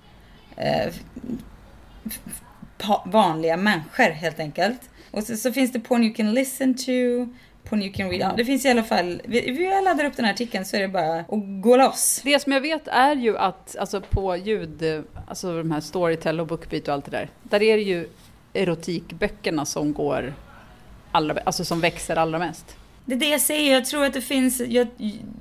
uh, 0.57 0.93
vanliga 3.05 3.57
människor 3.57 4.09
helt 4.09 4.39
enkelt. 4.39 4.89
Och 5.11 5.23
så, 5.23 5.37
så 5.37 5.53
finns 5.53 5.71
det 5.71 5.79
porn 5.79 6.03
you 6.03 6.13
can 6.13 6.33
listen 6.33 6.77
to, 6.77 7.27
porn 7.69 7.83
you 7.83 7.93
can 7.93 8.09
read. 8.09 8.21
Ja, 8.21 8.33
det 8.37 8.45
finns 8.45 8.65
i 8.65 8.69
alla 8.69 8.83
fall, 8.83 9.21
vi, 9.25 9.51
vi 9.51 9.81
laddar 9.83 10.05
upp 10.05 10.15
den 10.15 10.25
här 10.25 10.33
artikeln 10.33 10.65
så 10.65 10.77
är 10.77 10.81
det 10.81 10.87
bara 10.87 11.19
att 11.19 11.61
gå 11.61 11.77
loss. 11.77 12.21
Det 12.23 12.41
som 12.41 12.51
jag 12.51 12.61
vet 12.61 12.87
är 12.87 13.15
ju 13.15 13.37
att 13.37 13.75
alltså 13.79 14.01
på 14.01 14.35
ljud, 14.35 15.03
alltså 15.27 15.57
de 15.57 15.71
här 15.71 15.81
Storytel 15.81 16.39
och 16.39 16.47
Bookbeat 16.47 16.87
och 16.87 16.93
allt 16.93 17.05
det 17.05 17.11
där, 17.11 17.29
där 17.43 17.61
är 17.61 17.77
det 17.77 17.83
ju 17.83 18.09
erotikböckerna 18.53 19.65
som 19.65 19.93
går 19.93 20.33
allra, 21.11 21.39
alltså 21.43 21.65
som 21.65 21.81
växer 21.81 22.15
allra 22.15 22.39
mest. 22.39 22.75
Det 23.05 23.15
är 23.15 23.19
det 23.19 23.29
jag 23.29 23.41
säger, 23.41 23.73
jag 23.73 23.85
tror 23.85 24.05
att 24.05 24.13
det 24.13 24.21
finns, 24.21 24.59
jag, 24.59 24.87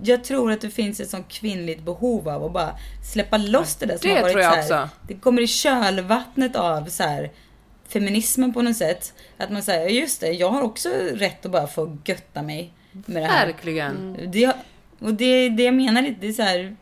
jag 0.03 0.25
tror 0.25 0.53
att 0.53 0.61
det 0.61 0.71
finns 0.71 1.01
ett 1.01 1.11
sånt 1.11 1.29
kvinnligt 1.29 1.83
behov 1.83 2.29
av 2.29 2.45
att 2.45 2.53
bara 2.53 2.71
släppa 3.12 3.37
loss 3.37 3.77
det 3.77 3.87
där 3.87 3.99
som 3.99 4.11
Det 4.11 4.14
har 4.14 4.23
varit 4.23 4.33
tror 4.33 4.45
jag 4.45 4.64
så 4.64 4.75
här, 4.75 4.85
också. 4.85 4.97
Det 5.09 5.14
kommer 5.14 5.43
i 5.43 5.47
kölvattnet 5.47 6.57
av 6.57 6.85
så 6.85 7.03
här 7.03 7.31
feminismen 7.88 8.53
på 8.53 8.62
något 8.62 8.77
sätt. 8.77 9.14
Att 9.37 9.51
man 9.51 9.62
säger, 9.62 9.88
just 9.88 10.20
det, 10.20 10.33
jag 10.33 10.51
har 10.51 10.62
också 10.62 10.88
rätt 11.12 11.46
att 11.46 11.53
bara 11.53 11.66
få 11.66 11.98
götta 12.05 12.42
mig 12.42 12.72
med 12.92 13.22
det 13.22 13.27
här. 13.29 13.46
Verkligen. 13.46 14.18
Det, 14.33 14.53
och 14.98 15.14
det, 15.14 15.48
det 15.48 15.62
jag 15.62 15.74
menar 15.74 16.03
lite, 16.03 16.20
det 16.20 16.29
är 16.29 16.33
så 16.33 16.42
här 16.42 16.77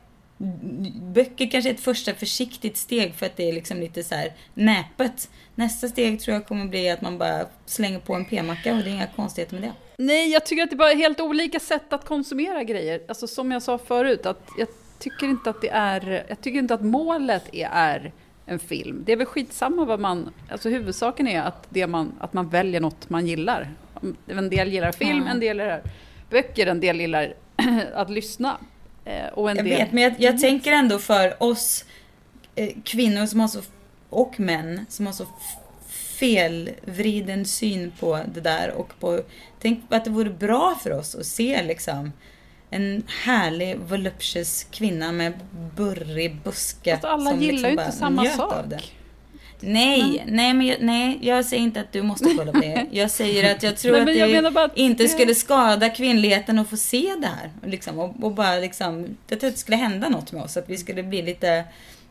Böcker 1.14 1.50
kanske 1.50 1.70
är 1.70 1.74
ett 1.74 1.80
första 1.80 2.14
försiktigt 2.14 2.76
steg 2.76 3.14
för 3.14 3.26
att 3.26 3.36
det 3.36 3.48
är 3.48 3.52
liksom 3.52 3.80
lite 3.80 4.04
så 4.04 4.14
här 4.14 4.32
näpet. 4.54 5.30
Nästa 5.54 5.88
steg 5.88 6.20
tror 6.20 6.34
jag 6.34 6.46
kommer 6.46 6.64
bli 6.64 6.90
att 6.90 7.00
man 7.00 7.18
bara 7.18 7.46
slänger 7.66 7.98
på 7.98 8.14
en 8.14 8.24
p-macka 8.24 8.74
och 8.74 8.82
det 8.82 8.90
är 8.90 8.94
inga 8.94 9.06
konstigheter 9.06 9.54
med 9.54 9.62
det. 9.62 9.72
Nej, 9.98 10.32
jag 10.32 10.46
tycker 10.46 10.62
att 10.62 10.70
det 10.70 10.74
är 10.74 10.78
bara 10.78 10.94
helt 10.94 11.20
olika 11.20 11.60
sätt 11.60 11.92
att 11.92 12.04
konsumera 12.04 12.62
grejer. 12.62 13.02
Alltså 13.08 13.26
som 13.26 13.52
jag 13.52 13.62
sa 13.62 13.78
förut, 13.78 14.26
att 14.26 14.48
jag 14.58 14.68
tycker 14.98 15.26
inte 15.26 15.50
att 15.50 15.60
det 15.60 15.68
är, 15.68 16.26
jag 16.28 16.40
tycker 16.40 16.58
inte 16.58 16.74
att 16.74 16.84
målet 16.84 17.44
är, 17.52 17.68
är 17.72 18.12
en 18.46 18.58
film. 18.58 19.02
Det 19.06 19.12
är 19.12 19.16
väl 19.16 19.26
skitsamma 19.26 19.84
vad 19.84 20.00
man, 20.00 20.32
alltså 20.50 20.68
huvudsaken 20.68 21.28
är 21.28 21.42
att, 21.42 21.66
det 21.68 21.86
man, 21.86 22.12
att 22.20 22.32
man 22.32 22.48
väljer 22.48 22.80
något 22.80 23.10
man 23.10 23.26
gillar. 23.26 23.70
En 24.26 24.50
del 24.50 24.72
gillar 24.72 24.92
film, 24.92 25.22
Ja. 25.26 25.30
en 25.32 25.40
del 25.40 25.58
gillar 25.58 25.82
böcker, 26.30 26.66
en 26.66 26.80
del 26.80 27.00
gillar 27.00 27.34
att 27.94 28.10
lyssna. 28.10 28.56
Eh, 29.04 29.26
Och 29.34 29.50
en 29.50 29.56
Jag 29.56 29.64
del... 29.66 29.78
vet, 29.78 29.92
men 29.92 30.02
jag, 30.02 30.14
jag 30.18 30.40
tänker 30.40 30.72
ändå 30.72 30.98
för 30.98 31.42
oss 31.42 31.84
eh, 32.54 32.70
kvinnor 32.84 33.26
som 33.26 33.40
har 33.40 33.48
så, 33.48 33.60
och 34.10 34.40
män 34.40 34.86
som 34.88 35.06
har 35.06 35.12
så 35.12 35.26
felvriden 36.18 37.44
syn 37.44 37.92
på 38.00 38.20
det 38.34 38.40
där 38.40 38.70
och 38.74 39.00
på, 39.00 39.20
tänk 39.60 39.84
att 39.88 40.04
det 40.04 40.10
vore 40.10 40.30
bra 40.30 40.74
för 40.82 40.90
oss 40.92 41.14
att 41.14 41.26
se 41.26 41.62
liksom 41.62 42.12
en 42.70 43.02
härlig 43.24 43.76
voluptuous 43.78 44.64
kvinna 44.70 45.12
med 45.12 45.32
burrig 45.76 46.36
buske. 46.44 46.92
Fast 46.92 47.04
alla 47.04 47.30
som 47.30 47.40
gillar 47.42 47.70
liksom 47.70 47.78
ju 47.78 47.84
inte 47.86 47.92
samma 47.96 48.24
sak. 48.24 48.52
av 48.52 48.68
det. 48.68 48.80
Nej, 49.60 50.24
nej, 50.26 50.54
men 50.54 50.66
jag, 50.66 50.76
nej, 50.80 51.18
jag 51.22 51.44
säger 51.44 51.62
inte 51.62 51.80
att 51.80 51.92
du 51.92 52.02
måste 52.02 52.34
kolla 52.38 52.52
på 52.52 52.58
det. 52.60 52.86
Jag 52.92 53.10
säger 53.10 53.54
att 53.54 53.62
jag 53.62 53.76
tror 53.76 53.92
Nej, 53.92 54.00
att 54.00 54.06
men 54.06 54.14
det 54.14 54.20
jag 54.20 54.30
menar 54.30 54.50
bara 54.50 54.64
att 54.64 54.76
inte 54.76 55.02
det- 55.02 55.08
skulle 55.08 55.34
skada 55.34 55.88
kvinnligheten 55.88 56.58
att 56.58 56.68
få 56.70 56.76
se 56.76 57.14
det 57.20 57.26
här. 57.26 57.50
Liksom, 57.70 57.98
och, 57.98 58.24
och 58.24 58.32
bara 58.32 58.56
liksom, 58.56 59.16
jag 59.28 59.40
tror 59.40 59.48
att 59.48 59.54
det 59.54 59.60
skulle 59.60 59.76
hända 59.76 60.08
något 60.08 60.32
med 60.32 60.42
oss. 60.42 60.56
Att 60.56 60.70
vi 60.70 60.76
skulle 60.76 61.02
bli 61.02 61.22
lite, 61.22 61.64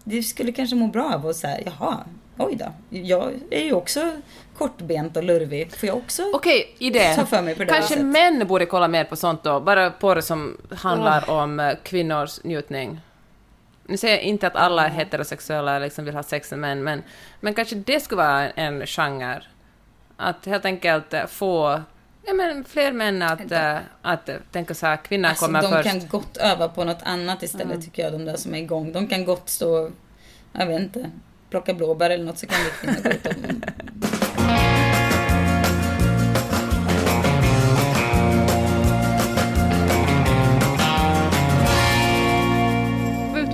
det 0.04 0.24
skulle 0.24 0.52
kanske 0.52 0.76
må 0.76 0.88
bra 0.88 1.14
av 1.14 1.28
att 1.28 1.36
säga, 1.36 1.60
jaha, 1.66 1.98
oj 2.38 2.56
då. 2.56 2.98
Jag 2.98 3.32
är 3.52 3.64
ju 3.64 3.74
också 3.74 4.12
kortbent 4.58 5.18
och 5.18 5.24
lurvig. 5.24 5.76
Får 5.78 5.88
jag 5.88 5.98
också 5.98 6.24
Okej, 6.34 6.76
idé. 6.80 7.14
ta 7.16 7.26
för 7.26 7.42
mig 7.42 7.56
på 7.56 7.64
det 7.64 7.72
Kanske 7.74 7.88
sättet? 7.94 8.06
män 8.06 8.48
borde 8.48 8.66
kolla 8.66 8.88
mer 8.88 9.04
på 9.04 9.16
sånt 9.16 9.44
då, 9.44 9.60
bara 9.60 9.92
porr 9.92 10.22
som 10.22 10.58
handlar 10.72 11.30
om 11.30 11.60
eh, 11.60 11.74
kvinnors 11.84 12.44
njutning. 12.44 13.00
Nu 13.88 13.98
säger 13.98 14.16
jag 14.16 14.24
inte 14.24 14.48
att 14.48 14.56
alla 14.56 14.86
är 14.86 14.90
heterosexuella 14.90 15.80
liksom 15.80 16.06
vill 16.06 16.16
ha 16.16 16.24
sex 16.24 16.52
med 16.52 16.60
män, 16.60 16.84
men, 16.84 17.04
men 17.40 17.54
kanske 17.54 17.76
det 17.76 18.00
skulle 18.00 18.22
vara 18.22 18.50
en 18.50 18.86
genre. 18.88 19.42
Att 20.18 20.46
helt 20.46 20.66
enkelt 20.66 21.14
eh, 21.14 21.26
få 21.26 21.82
ja, 22.26 22.34
men 22.34 22.64
fler 22.64 22.92
män 22.92 23.22
att, 23.22 23.52
eh, 23.52 23.78
att 24.02 24.30
eh, 24.30 24.36
tänka 24.52 24.74
så 24.74 24.86
här, 24.86 24.98
kvinnan 24.98 25.30
Alltså, 25.30 25.46
kommer 25.46 25.62
de 25.62 25.72
först. 25.72 25.90
kan 25.90 26.08
gott 26.08 26.38
öva 26.38 26.68
på 26.70 26.84
något 26.84 27.02
annat 27.04 27.44
istället 27.44 27.66
Mm. 27.68 27.82
tycker 27.82 28.04
jag, 28.04 28.12
de 28.12 28.26
där 28.26 28.36
som 28.36 28.54
är 28.56 28.60
igång. 28.60 28.92
De 28.92 29.08
kan 29.08 29.26
gott 29.26 29.50
stå, 29.50 29.92
jag 30.54 30.66
vet 30.66 30.82
inte, 30.82 31.12
plocka 31.50 31.74
blåbär 31.74 32.10
eller 32.10 32.26
något 32.26 32.38
så 32.38 32.48
kan 32.48 32.58
vi 32.64 32.70
kvinnor 32.88 33.04
gå 33.04 33.10
ut 33.10 33.26
och 33.26 33.34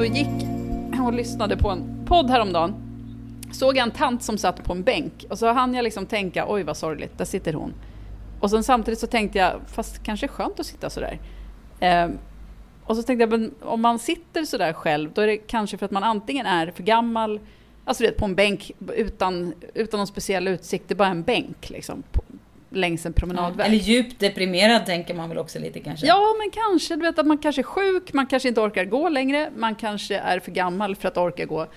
och 0.02 0.08
gick 0.08 0.48
och 1.06 1.14
lyssnade 1.14 1.58
på 1.58 1.70
en 1.70 2.06
podd 2.06 2.30
häromdagen. 2.30 2.74
Såg 3.52 3.78
jag 3.78 3.84
en 3.84 3.92
tant 3.92 4.24
som 4.24 4.38
satt 4.38 4.64
på 4.64 4.74
en 4.74 4.84
bänk 4.84 5.26
och 5.30 5.40
så 5.40 5.52
hann 5.52 5.74
jag 5.74 5.84
liksom 5.84 6.06
tänka, 6.06 6.46
oj 6.48 6.64
vad 6.64 6.78
sorgligt, 6.78 7.18
där 7.18 7.26
sitter 7.26 7.54
hon. 7.54 7.74
Och 8.40 8.50
sen 8.50 8.64
samtidigt 8.64 9.00
så 9.00 9.08
tänkte 9.08 9.38
jag, 9.38 9.62
fast 9.68 10.04
kanske 10.04 10.28
skönt 10.28 10.60
att 10.60 10.66
sitta 10.66 10.90
sådär. 10.90 11.20
Eh, 11.80 12.10
och 12.84 12.98
så 12.98 13.04
tänkte 13.04 13.22
jag, 13.22 13.30
men 13.30 13.54
om 13.62 13.82
man 13.82 14.00
sitter 14.00 14.46
sådär 14.46 14.74
själv, 14.74 15.12
då 15.14 15.22
är 15.22 15.28
det 15.28 15.38
kanske 15.38 15.78
för 15.78 15.86
att 15.86 15.92
man 15.92 16.04
antingen 16.04 16.46
är 16.46 16.72
för 16.72 16.84
gammal, 16.84 17.40
alltså 17.86 18.04
vet 18.04 18.18
på 18.18 18.26
en 18.26 18.36
bänk 18.36 18.72
utan, 18.96 19.54
utan 19.74 19.98
någon 19.98 20.08
speciell 20.08 20.48
utsikt, 20.48 20.88
det 20.88 20.94
är 20.94 20.96
bara 20.96 21.08
en 21.08 21.24
bänk 21.24 21.70
liksom, 21.70 22.04
på, 22.12 22.24
längs 22.72 23.06
en 23.06 23.14
promenadväg. 23.14 23.68
Eller 23.68 23.78
djupt 23.78 24.20
deprimerad 24.20 24.86
tänker 24.86 25.14
man 25.14 25.30
väl 25.30 25.38
också 25.38 25.60
lite 25.60 25.80
kanske. 25.80 26.08
Ja, 26.08 26.36
men 26.40 26.52
kanske. 26.52 26.96
Du 26.96 27.02
vet 27.02 27.20
att 27.20 27.28
man 27.28 27.38
kanske 27.38 27.62
är 27.62 27.64
sjuk, 27.64 28.14
man 28.14 28.28
kanske 28.28 28.50
inte 28.50 28.62
orkar 28.62 28.86
gå 28.86 29.10
längre, 29.10 29.52
man 29.56 29.76
kanske 29.76 30.18
är 30.18 30.40
för 30.40 30.52
gammal 30.52 30.96
för 30.96 31.08
att 31.08 31.18
orka 31.18 31.46
gå. 31.46 31.68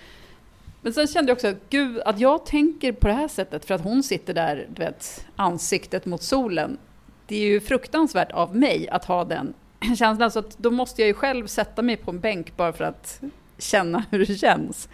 Men 0.83 0.93
sen 0.93 1.07
kände 1.07 1.31
jag 1.31 1.37
också 1.37 1.49
att, 1.49 1.71
gud, 1.71 2.01
att 2.01 2.21
jag 2.21 2.47
tänker 2.47 2.93
på 2.93 3.07
det 3.09 3.15
här 3.15 3.29
sättet 3.29 3.65
för 3.65 3.75
att 3.75 3.81
hon 3.81 4.03
sitter 4.03 4.35
där, 4.35 4.67
du 4.75 4.83
vet, 4.83 5.27
ansiktet 5.37 6.07
mot 6.07 6.23
solen. 6.23 6.79
Det 7.27 7.37
är 7.37 7.47
ju 7.47 7.61
fruktansvärt 7.61 8.33
av 8.33 8.57
mig 8.57 8.89
att 8.89 9.05
ha 9.05 9.25
den 9.25 9.55
känslan, 9.99 10.31
så 10.31 10.39
att 10.39 10.59
då 10.59 10.71
måste 10.71 11.03
jag 11.03 11.09
ju 11.09 11.15
själv 11.15 11.47
sätta 11.47 11.83
mig 11.83 11.97
på 11.97 12.11
en 12.11 12.21
bänk 12.21 12.57
bara 12.57 12.73
för 12.73 12.85
att 12.85 13.23
känna 13.59 14.05
hur 14.11 14.27
det 14.27 14.35
känns. 14.35 14.89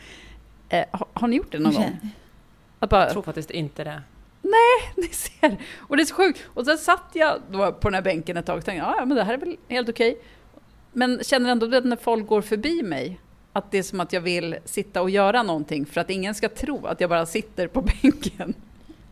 Eh, 0.69 0.85
har, 0.91 1.09
har 1.13 1.29
ni 1.29 1.37
gjort 1.37 1.53
det 1.53 1.59
någon 1.59 1.75
gång? 1.75 1.99
Att 2.79 2.91
bara, 2.91 3.03
Jag 3.03 3.13
tror 3.13 3.23
faktiskt 3.23 3.51
inte 3.51 3.85
det. 3.85 4.03
Nej, 4.51 4.93
ni 5.09 5.09
ser. 5.09 5.57
Och 5.79 5.97
det 5.97 6.03
är 6.03 6.05
så 6.05 6.15
sjukt. 6.15 6.41
Och 6.55 6.65
sen 6.65 6.79
satt 6.79 7.11
jag 7.13 7.41
då 7.51 7.73
på 7.73 7.89
den 7.89 7.95
här 7.95 8.03
bänken 8.03 8.37
ett 8.37 8.47
tag 8.47 8.59
och 8.59 8.65
tänkte, 8.65 8.87
ja 8.87 9.05
men 9.05 9.17
det 9.17 9.25
här 9.25 9.35
är 9.35 9.39
väl 9.39 9.57
helt 9.69 9.89
okej. 9.89 10.19
Men 10.93 11.21
känner 11.23 11.51
ändå 11.51 11.77
att 11.77 11.85
när 11.85 11.97
folk 11.97 12.27
går 12.27 12.43
förbi 12.43 12.83
mig, 12.83 13.21
att 13.53 13.71
det 13.71 13.79
är 13.79 13.83
som 13.83 14.01
att 14.01 14.13
jag 14.13 14.21
vill 14.21 14.57
sitta 14.65 15.03
och 15.03 15.11
göra 15.11 15.43
någonting 15.43 15.87
för 15.87 16.01
att 16.01 16.11
ingen 16.11 16.35
ska 16.35 16.49
tro 16.49 16.87
att 16.87 17.01
jag 17.01 17.11
bara 17.11 17.27
sitter 17.27 17.67
på 17.67 17.83
bänken. 18.03 18.55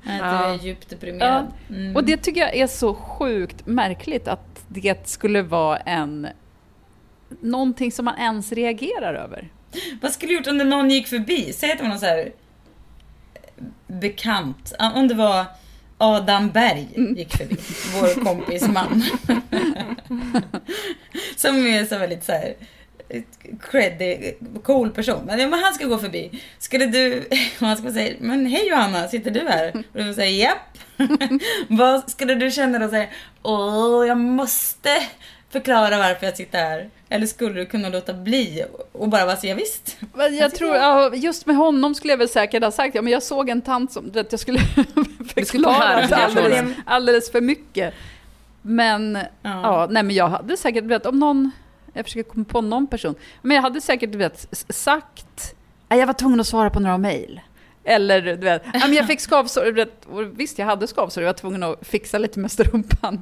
Att 0.04 0.18
du 0.18 0.64
är 0.64 0.66
djupt 0.66 0.90
deprimerad. 0.90 1.46
Mm. 1.68 1.96
Och 1.96 2.04
det 2.04 2.16
tycker 2.16 2.40
jag 2.40 2.56
är 2.56 2.66
så 2.66 2.94
sjukt 2.94 3.66
märkligt 3.66 4.28
att 4.28 4.64
det 4.68 5.08
skulle 5.08 5.42
vara 5.42 5.76
en 5.76 6.28
någonting 7.40 7.92
som 7.92 8.04
man 8.04 8.18
ens 8.18 8.52
reagerar 8.52 9.14
över. 9.14 9.48
Vad 10.02 10.12
skulle 10.12 10.32
du 10.32 10.36
gjort 10.36 10.46
om 10.46 10.58
det 10.58 10.64
någon 10.64 10.90
gick 10.90 11.06
förbi? 11.06 11.52
Säg 11.52 11.72
att 11.72 11.78
det 11.78 11.84
var 11.84 11.88
någon 11.88 11.98
så 11.98 12.06
här 12.06 12.32
bekant. 13.86 14.72
Om 14.94 15.08
det 15.08 15.14
var 15.14 15.44
Adam 15.98 16.50
Berg 16.50 16.88
Mm. 16.96 17.14
gick 17.16 17.36
förbi. 17.36 17.56
Vår 17.94 18.24
kompis 18.24 18.68
man. 18.68 19.04
Som 21.36 21.66
är 21.66 21.84
så 21.84 21.98
väldigt 21.98 22.24
så 22.24 22.32
här 22.32 22.54
creddig, 23.70 24.38
cool 24.62 24.90
person. 24.90 25.22
Men, 25.26 25.52
han 25.52 25.74
ska 25.74 25.86
gå 25.86 25.98
förbi. 25.98 26.42
Skulle 26.58 26.86
du, 26.86 27.28
och 27.60 27.66
han 27.66 27.76
skulle 27.76 27.92
säga, 27.92 28.14
men 28.20 28.46
hej 28.46 28.68
Johanna, 28.68 29.08
sitter 29.08 29.30
du 29.30 29.40
här? 29.40 29.84
Och 29.92 30.04
du 30.04 30.14
säger 30.14 30.44
japp. 30.44 30.78
Vad 31.68 32.10
skulle 32.10 32.34
du 32.34 32.50
känna 32.50 32.78
då? 32.78 32.88
Säga, 32.88 33.08
åh, 33.42 34.06
jag 34.06 34.18
måste 34.18 34.90
förklara 35.50 35.98
varför 35.98 36.26
jag 36.26 36.36
sitter 36.36 36.58
här. 36.58 36.90
Eller 37.08 37.26
skulle 37.26 37.54
du 37.60 37.66
kunna 37.66 37.88
låta 37.88 38.14
bli 38.14 38.64
och 38.92 39.08
bara 39.08 39.26
vara 39.26 39.36
så, 39.36 39.46
ja, 39.46 39.54
visst. 39.54 39.96
Men 40.14 40.36
jag 40.36 40.54
tror, 40.54 40.74
ja, 40.76 41.14
just 41.14 41.46
med 41.46 41.56
honom 41.56 41.94
skulle 41.94 42.12
jag 42.12 42.18
väl 42.18 42.28
säkert 42.28 42.62
ha 42.64 42.70
sagt, 42.70 42.94
ja 42.94 43.02
men 43.02 43.12
jag 43.12 43.22
såg 43.22 43.48
en 43.48 43.62
tant 43.62 43.92
som, 43.92 44.10
vet, 44.10 44.32
jag 44.32 44.40
skulle 44.40 44.58
förklara 45.34 45.74
alldeles, 46.16 46.76
alldeles 46.86 47.32
för 47.32 47.40
mycket. 47.40 47.94
Men, 48.62 49.18
ja. 49.42 49.86
nej 49.90 50.02
men 50.02 50.16
jag 50.16 50.28
hade 50.28 50.56
säkert, 50.56 50.84
vet, 50.84 51.06
om 51.06 51.18
någon, 51.18 51.50
jag 51.92 52.04
försöker 52.04 52.30
komma 52.30 52.44
på 52.44 52.60
någon 52.60 52.86
person, 52.86 53.14
men 53.42 53.54
jag 53.54 53.62
hade 53.62 53.80
säkert, 53.80 54.14
s- 54.50 54.66
sagt, 54.68 55.54
"Nej, 55.88 55.98
jag 55.98 56.06
var 56.06 56.14
tvungen 56.14 56.40
att 56.40 56.46
svara 56.46 56.70
på 56.70 56.80
några 56.80 56.98
mejl. 56.98 57.40
Eller 57.84 58.20
du 58.22 58.36
vet, 58.36 58.62
"Ja, 58.74 58.80
men 58.80 58.92
jag 58.94 59.06
fick 59.06 59.20
skavsår, 59.20 59.86
visst 60.36 60.58
jag 60.58 60.66
hade 60.66 60.86
skavsår, 60.86 61.22
jag 61.22 61.28
var 61.28 61.34
tvungen 61.38 61.62
att 61.62 61.86
fixa 61.86 62.18
lite 62.18 62.38
med 62.38 62.52
strumpan. 62.52 63.20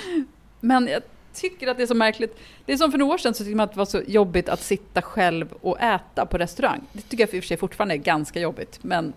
Men 0.60 0.86
jag 0.88 1.02
tycker 1.34 1.66
att 1.68 1.76
det 1.76 1.82
är 1.82 1.86
så 1.86 1.94
märkligt. 1.94 2.38
Det 2.66 2.72
är 2.72 2.76
som 2.76 2.90
för 2.90 2.98
några 2.98 3.14
år 3.14 3.18
sedan 3.18 3.34
så 3.34 3.44
tyckte 3.44 3.56
man 3.56 3.64
att 3.64 3.72
det 3.72 3.78
var 3.78 3.84
så 3.84 4.02
jobbigt 4.06 4.48
att 4.48 4.60
sitta 4.62 5.02
själv 5.02 5.52
och 5.60 5.80
äta 5.80 6.26
på 6.26 6.38
restaurang. 6.38 6.80
Det 6.92 7.00
tycker 7.00 7.22
jag 7.22 7.30
för 7.30 7.36
i 7.36 7.40
och 7.40 7.44
för 7.44 7.48
sig 7.48 7.56
fortfarande 7.56 7.94
är 7.94 7.98
ganska 7.98 8.40
jobbigt. 8.40 8.78
Men 8.82 9.12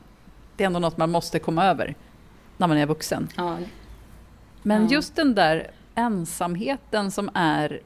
det 0.57 0.63
är 0.63 0.65
ändå 0.65 0.79
något 0.79 0.97
man 0.97 1.11
måste 1.11 1.39
komma 1.39 1.65
över 1.65 1.95
när 2.57 2.67
man 2.67 2.77
är 2.77 2.85
vuxen. 2.85 3.27
Ja. 3.37 3.57
Men 4.63 4.83
Ja. 4.83 4.89
just 4.91 5.15
den 5.15 5.35
där 5.35 5.71
ensamheten 5.95 7.11
som 7.11 7.29
är, 7.33 7.81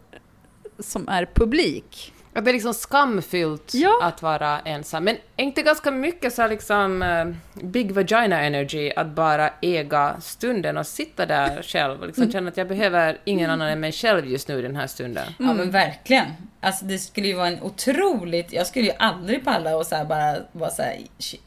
som 0.79 1.07
är 1.09 1.25
publik. 1.33 2.13
Att 2.33 2.45
det 2.45 2.51
är 2.51 2.53
liksom 2.53 2.73
skamfyllt 2.73 3.73
att 4.01 4.21
vara 4.21 4.59
ensam. 4.59 5.03
Men 5.03 5.15
är 5.37 5.43
inte 5.43 5.61
ganska 5.61 5.91
mycket 5.91 6.33
så 6.33 6.47
liksom 6.47 7.03
eh, 7.03 7.25
big 7.65 7.91
vagina 7.91 8.41
energy 8.41 8.91
att 8.95 9.07
bara 9.07 9.49
äga 9.61 10.15
stunden 10.21 10.77
och 10.77 10.87
sitta 10.87 11.25
där 11.25 11.61
själv 11.63 11.99
och 11.99 12.07
liksom 12.07 12.23
Mm. 12.23 12.31
känna 12.33 12.49
att 12.49 12.57
jag 12.57 12.67
behöver 12.67 13.17
ingen 13.25 13.49
annan 13.49 13.67
än 13.69 13.79
mig 13.79 13.91
själv 13.91 14.25
just 14.27 14.47
nu 14.47 14.59
i 14.59 14.61
den 14.61 14.75
här 14.75 14.87
stunden. 14.87 15.25
Ja 15.39 15.53
men 15.53 15.71
verkligen. 15.71 16.25
Alltså 16.61 16.85
det 16.85 16.99
skulle 16.99 17.27
ju 17.27 17.33
vara 17.33 17.47
en 17.47 17.61
otroligt, 17.61 18.53
jag 18.53 18.67
skulle 18.67 18.85
ju 18.85 18.93
aldrig 18.99 19.45
palla 19.45 19.77
och 19.77 19.85
så 19.85 19.95
här 19.95 20.05
bara 20.05 20.35
vara 20.51 20.69
så 20.69 20.81
här, 20.81 20.97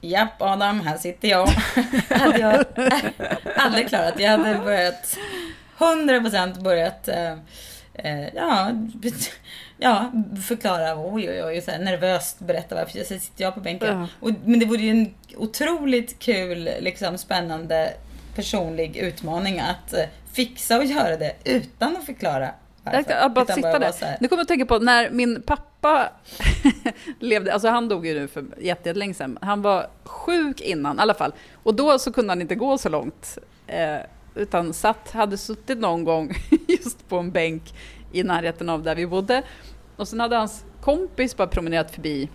japp 0.01 0.43
Adam, 0.43 0.81
här 0.81 0.97
sitter 0.97 1.29
jag. 1.29 1.47
hade 2.11 2.39
jag 2.39 2.65
aldrig 3.57 3.89
klarat. 3.89 4.15
Jag 4.21 4.31
hade 4.39 4.59
börjat, 4.59 5.17
100% 5.79 6.63
börjat, 6.63 7.09
eh, 7.09 7.33
eh, 7.95 8.29
ja, 8.35 8.71
ja, 9.83 10.11
förklara, 10.49 10.97
oj 10.97 11.31
oj 11.31 11.45
oj, 11.45 11.61
så 11.61 11.71
här, 11.71 11.79
nervöst 11.79 12.39
berätta 12.39 12.75
varför 12.75 12.99
jag 12.99 13.07
sitter 13.07 13.45
jag 13.45 13.55
på 13.55 13.61
bänken. 13.61 13.99
Ja. 14.01 14.09
Och, 14.21 14.31
men 14.45 14.59
det 14.61 14.67
vore 14.67 14.83
ju 14.83 14.91
en 14.91 15.15
otroligt 15.37 16.19
kul, 16.19 16.69
liksom 16.81 17.19
spännande 17.19 17.93
personlig 18.35 18.97
utmaning 18.97 19.61
att 19.61 19.93
eh, 19.93 20.05
fixa 20.33 20.77
och 20.79 20.85
göra 20.85 21.17
det 21.17 21.33
utan 21.45 21.97
att 21.97 22.05
förklara 22.07 22.49
varför. 22.85 23.03
ska 23.03 23.29
bara 23.29 23.43
Utan 23.45 23.55
sitta 23.57 23.69
vara 23.69 23.79
där. 23.79 23.93
så 23.93 24.05
här, 24.05 24.17
Nu 24.21 24.29
kommer 24.29 24.39
jag 24.41 24.45
att 24.45 24.49
tänka 24.49 24.67
på 24.67 24.79
när 24.79 25.11
min 25.11 25.43
pappa 25.43 26.09
levde, 27.19 27.53
alltså 27.53 27.69
han 27.69 27.89
dog 27.89 28.07
ju 28.07 28.15
nu 28.21 28.29
för 28.29 28.41
jätte- 28.43 28.89
jättelänge 28.89 29.15
sedan. 29.15 29.39
Han 29.43 29.63
var 29.63 29.87
sjuk 30.05 30.61
innan 30.61 30.99
i 30.99 31.01
alla 31.03 31.15
fall. 31.15 31.33
Och 31.63 31.75
då 31.75 31.99
så 31.99 32.13
kunde 32.13 32.31
han 32.31 32.41
inte 32.41 32.55
gå 32.55 32.79
så 32.79 32.89
långt. 32.89 33.39
Eh, 33.67 33.97
utan 34.35 34.73
satt, 34.75 35.11
hade 35.11 35.39
suttit 35.39 35.79
någon 35.79 36.05
gång 36.05 36.35
just 36.69 37.09
på 37.09 37.19
en 37.19 37.31
bänk 37.31 37.63
i 38.13 38.23
närheten 38.23 38.69
av 38.69 38.83
där 38.83 38.95
vi 38.95 39.07
bodde. 39.07 39.43
Och 39.97 40.09
sen 40.09 40.21
hade 40.21 40.37
hans 40.37 40.65
kompis 40.81 41.37
bara 41.37 41.49
promenerat 41.49 41.91
förbi 41.91 42.29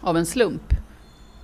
av 0.00 0.16
en 0.16 0.26
slump. 0.26 0.74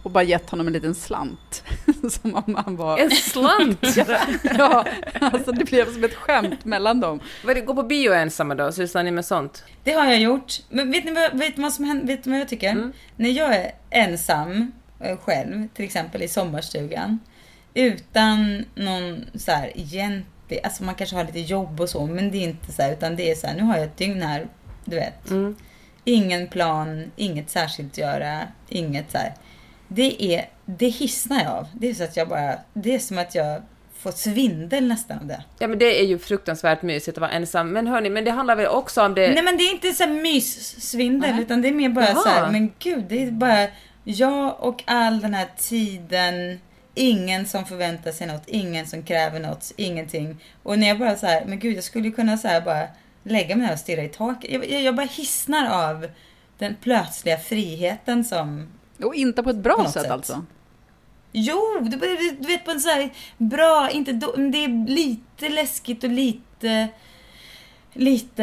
Och 0.03 0.11
bara 0.13 0.25
gett 0.25 0.51
honom 0.51 0.67
en 0.67 0.73
liten 0.73 0.95
slant. 0.95 1.65
Som 2.11 2.35
om 2.35 2.55
han 2.55 2.77
var... 2.77 2.99
En 2.99 3.11
slant? 3.11 3.79
ja, 4.59 4.87
alltså 5.21 5.53
det 5.53 5.65
blev 5.65 5.93
som 5.93 6.05
ett 6.05 6.15
skämt 6.15 6.65
mellan 6.65 7.01
dem. 7.01 7.21
Vad, 7.45 7.67
gå 7.67 7.75
på 7.75 7.83
bio 7.83 8.13
ensamma 8.13 8.55
då? 8.55 8.73
Sysslar 8.73 9.03
ni 9.03 9.11
med 9.11 9.25
sånt? 9.25 9.65
Det 9.85 9.93
har 9.93 10.07
jag 10.07 10.21
gjort. 10.21 10.53
Men 10.69 10.91
vet 10.91 11.05
ni 11.05 11.13
vad, 11.13 11.39
vet 11.39 11.59
vad 11.59 11.73
som 11.73 11.85
händer? 11.85 12.07
Vet 12.07 12.25
ni 12.25 12.33
vad 12.33 12.41
jag 12.41 12.49
tycker? 12.49 12.71
Mm. 12.71 12.93
När 13.17 13.31
jag 13.31 13.57
är 13.57 13.73
ensam 13.91 14.73
eh, 15.01 15.17
själv, 15.19 15.69
till 15.75 15.85
exempel 15.85 16.23
i 16.23 16.29
sommarstugan, 16.29 17.19
utan 17.75 18.65
någon 18.75 19.25
så 19.35 19.53
här 19.53 19.73
egentlig, 20.47 20.65
alltså 20.65 20.85
man 20.85 20.95
kanske 20.95 21.17
har 21.17 21.25
lite 21.25 21.41
jobb 21.41 21.81
och 21.81 21.89
så, 21.89 22.07
men 22.07 22.31
det 22.31 22.39
är 22.39 22.43
inte 22.43 22.73
så 22.73 22.83
här, 22.83 22.93
utan 22.93 23.17
det 23.17 23.31
är 23.31 23.35
så 23.35 23.47
här, 23.47 23.55
nu 23.55 23.63
har 23.63 23.77
jag 23.77 23.85
ett 23.85 23.97
dygn 23.97 24.23
här, 24.23 24.47
du 24.85 24.97
vet. 24.97 25.31
Mm. 25.31 25.57
Ingen 26.05 26.49
plan, 26.49 27.11
inget 27.17 27.51
särskilt 27.51 27.99
göra, 27.99 28.43
inget 28.69 29.11
så 29.11 29.19
här. 29.19 29.35
Det 29.89 30.23
är, 30.35 30.49
det 30.65 30.89
hissnar 30.89 31.43
jag 31.43 31.53
av. 31.53 31.67
Det 31.75 31.91
är 31.91 31.95
så 31.95 32.05
att 32.05 32.17
jag 32.17 32.29
bara, 32.29 32.59
det 32.75 32.95
är 32.95 32.99
som 32.99 33.19
att 33.19 33.35
jag 33.35 33.63
får 33.99 34.13
svindel 34.13 34.89
nästan 34.89 35.19
av 35.19 35.27
det. 35.27 35.45
Ja 35.59 35.69
men 35.69 35.79
det 35.79 36.01
är 36.01 36.05
ju 36.05 36.19
fruktansvärt 36.19 36.83
mysigt 36.83 37.19
att 37.19 37.21
vara 37.21 37.31
ensam. 37.31 37.73
Men 37.73 37.87
hörni, 37.87 38.11
men 38.11 38.25
det 38.25 38.31
handlar 38.31 38.57
väl 38.57 38.67
också 38.67 39.03
om 39.03 39.15
det... 39.15 39.29
Nej 39.29 39.43
men 39.43 39.57
det 39.57 39.63
är 39.63 39.73
inte 39.73 39.93
så 39.93 40.07
myssvindel 40.07 41.41
utan 41.41 41.63
det 41.63 41.69
är 41.69 41.73
mer 41.73 41.89
bara 41.89 42.05
Jaha. 42.05 42.23
så 42.23 42.29
här, 42.29 42.53
men 42.53 42.73
gud 42.79 43.05
det 43.09 43.23
är 43.23 43.31
bara 43.31 43.67
jag 44.05 44.57
och 44.61 44.83
all 44.87 45.21
den 45.21 45.35
här 45.35 45.49
tiden, 45.57 46.61
ingen 46.97 47.47
som 47.47 47.65
förväntar 47.65 48.13
sig 48.13 48.27
något, 48.27 48.43
ingen 48.47 48.87
som 48.87 49.03
kräver 49.03 49.41
något, 49.41 49.73
ingenting. 49.77 50.37
Och 50.63 50.79
när 50.79 50.89
jag 50.89 50.99
bara 50.99 51.17
så 51.17 51.27
här, 51.27 51.45
men 51.45 51.59
gud 51.59 51.77
jag 51.77 51.85
skulle 51.85 52.09
ju 52.09 52.13
kunna 52.13 52.39
så 52.39 52.49
här 52.49 52.61
bara 52.61 52.87
lägga 53.23 53.57
mig 53.57 53.67
här 53.67 53.73
och 53.73 53.79
stirra 53.79 54.03
i 54.03 54.09
taket. 54.09 54.51
Jag, 54.51 54.71
jag, 54.71 54.83
jag 54.83 54.97
bara 54.97 55.07
hissnar 55.07 55.91
av 55.91 56.09
den 56.59 56.77
plötsliga 56.83 57.39
friheten 57.39 58.25
som... 58.25 58.69
Och 59.03 59.15
inte 59.15 59.43
på 59.43 59.51
ett 59.51 59.57
bra 59.57 59.77
På 59.77 59.85
sätt, 59.85 60.03
sätt. 60.03 60.11
alltså? 60.11 60.45
Jo, 61.33 61.61
du, 61.81 61.97
du 62.41 62.47
vet 62.47 62.65
på 62.65 62.71
en 62.71 62.81
så 62.81 62.89
här 62.89 63.11
bra, 63.39 63.91
inte 63.91 64.13
då, 64.13 64.35
men 64.37 64.51
det 64.51 64.65
är 64.65 64.89
lite 64.89 65.49
läskigt 65.49 66.05
och 66.05 66.11
lite 66.11 66.89
lite 67.97 68.43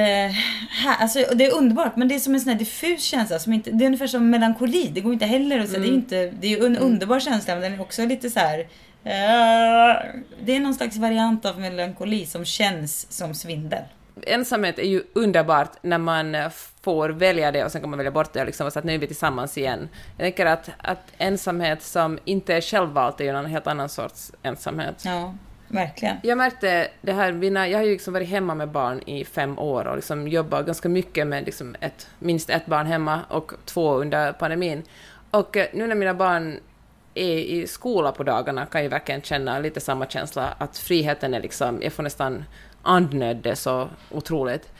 här, 0.69 0.95
alltså 0.99 1.19
det 1.35 1.45
är 1.45 1.53
underbart 1.57 1.95
men 1.95 2.07
det 2.07 2.15
är 2.15 2.19
som 2.19 2.33
en 2.33 2.41
sån 2.41 2.51
här 2.51 2.59
diffus 2.59 3.03
känsla 3.03 3.39
som 3.39 3.53
inte, 3.53 3.71
det 3.71 3.83
är 3.83 3.85
ungefär 3.85 4.07
som 4.07 4.29
melankoli, 4.29 4.89
det 4.93 5.01
går 5.01 5.13
inte 5.13 5.25
heller 5.25 5.59
att 5.59 5.69
säga, 5.69 5.79
det 5.79 5.85
är 5.85 5.89
ju 5.89 5.95
inte, 5.95 6.33
det 6.39 6.53
är 6.53 6.65
en 6.65 6.77
underbar 6.77 7.19
känsla 7.19 7.53
men 7.53 7.63
den 7.63 7.73
är 7.73 7.81
också 7.81 8.05
lite 8.05 8.29
så 8.29 8.39
här. 8.39 8.59
eh, 9.03 9.97
det 10.43 10.55
är 10.55 10.59
någon 10.59 10.73
slags 10.73 10.97
variant 10.97 11.45
av 11.45 11.59
melankoli 11.59 12.25
som 12.25 12.45
känns 12.45 13.11
som 13.11 13.33
svindel. 13.33 13.83
Ensamhet 14.27 14.79
är 14.79 14.87
ju 14.87 15.03
underbart 15.13 15.71
när 15.81 15.97
man 15.97 16.35
får 16.81 17.09
välja 17.09 17.51
det 17.51 17.65
och 17.65 17.71
sen 17.71 17.81
kan 17.81 17.89
man 17.89 17.97
välja 17.97 18.11
bort 18.11 18.33
det 18.33 18.45
liksom, 18.45 18.67
och 18.67 18.73
så 18.73 18.79
att 18.79 18.85
nu 18.85 18.93
är 18.93 18.97
vi 18.97 19.07
tillsammans 19.07 19.57
igen. 19.57 19.89
Jag 20.17 20.25
tänker 20.25 20.45
att, 20.45 20.69
att 20.77 21.07
ensamhet 21.17 21.83
som 21.83 22.19
inte 22.25 22.53
är 22.53 22.61
självvalt 22.61 23.19
är 23.21 23.23
ju 23.23 23.29
en 23.29 23.45
helt 23.45 23.67
annan 23.67 23.89
sorts 23.89 24.31
ensamhet. 24.43 25.01
Ja, 25.05 25.33
verkligen. 25.73 26.17
Jag 26.23 26.37
märkte 26.37 26.87
det 27.01 27.13
här, 27.13 27.31
mina, 27.31 27.67
jag 27.67 27.77
har 27.77 27.85
ju 27.85 27.91
liksom 27.91 28.13
varit 28.13 28.29
hemma 28.29 28.55
med 28.55 28.69
barn 28.69 29.01
i 29.05 29.25
fem 29.25 29.59
år 29.59 29.87
och 29.87 29.95
liksom 29.95 30.27
jobbat 30.27 30.65
ganska 30.65 30.89
mycket 30.89 31.27
med 31.27 31.45
liksom 31.45 31.75
ett, 31.79 32.07
minst 32.19 32.49
ett 32.49 32.65
barn 32.65 32.85
hemma 32.85 33.19
och 33.29 33.51
två 33.65 33.95
under 33.95 34.31
pandemin. 34.31 34.83
Och 35.31 35.57
eh, 35.57 35.67
nu 35.73 35.87
när 35.87 35.95
mina 35.95 36.13
barn 36.13 36.59
är 37.13 37.37
i 37.37 37.67
skola 37.67 38.11
på 38.11 38.23
dagarna 38.23 38.65
kan 38.65 38.83
jag 38.83 38.89
verkligen 38.89 39.21
känna 39.21 39.59
lite 39.59 39.79
samma 39.79 40.05
känsla 40.05 40.53
att 40.57 40.77
friheten 40.77 41.33
är 41.33 41.41
liksom, 41.41 41.81
jag 41.81 41.93
får 41.93 42.03
nästan 42.03 42.43
andnöd, 42.81 43.37
det 43.37 43.49
är 43.49 43.55
så 43.55 43.89
otroligt. 44.11 44.71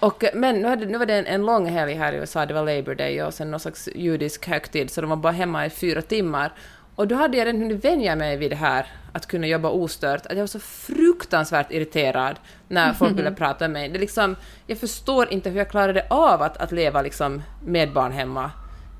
Och, 0.00 0.24
eh, 0.24 0.30
men 0.34 0.60
nu, 0.60 0.68
hade, 0.68 0.86
nu 0.86 0.98
var 0.98 1.06
det 1.06 1.14
en, 1.14 1.26
en 1.26 1.46
lång 1.46 1.66
helg 1.66 1.94
här 1.94 2.12
i 2.12 2.16
USA, 2.16 2.46
det 2.46 2.54
var 2.54 2.76
Labour 2.76 2.94
Day 2.94 3.22
och 3.22 3.34
sen 3.34 3.50
någon 3.50 3.60
slags 3.60 3.88
judisk 3.94 4.46
högtid, 4.48 4.90
så 4.90 5.00
de 5.00 5.10
var 5.10 5.16
bara 5.16 5.32
hemma 5.32 5.66
i 5.66 5.70
fyra 5.70 6.02
timmar. 6.02 6.52
Och 6.94 7.08
då 7.08 7.14
hade 7.14 7.36
jag 7.36 7.46
redan 7.46 7.60
hunnit 7.62 7.84
vänja 7.84 8.16
mig 8.16 8.36
vid 8.36 8.50
det 8.50 8.56
här, 8.56 8.86
att 9.12 9.26
kunna 9.26 9.46
jobba 9.46 9.68
ostört, 9.70 10.26
att 10.26 10.32
jag 10.32 10.40
var 10.40 10.46
så 10.46 10.60
fruktansvärt 10.60 11.70
irriterad 11.72 12.36
när 12.68 12.92
folk 12.98 13.18
ville 13.18 13.32
prata 13.32 13.64
med 13.68 13.70
mig. 13.70 13.88
Det 13.88 13.98
liksom, 13.98 14.36
jag 14.66 14.78
förstår 14.78 15.32
inte 15.32 15.50
hur 15.50 15.58
jag 15.58 15.68
klarade 15.70 16.06
av 16.10 16.42
att, 16.42 16.56
att 16.56 16.72
leva 16.72 17.02
liksom 17.02 17.42
med 17.64 17.92
barn 17.92 18.12
hemma, 18.12 18.50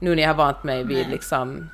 nu 0.00 0.14
när 0.14 0.22
jag 0.22 0.28
har 0.30 0.34
vant 0.34 0.64
mig 0.64 0.84
vid 0.84 1.08
liksom 1.08 1.70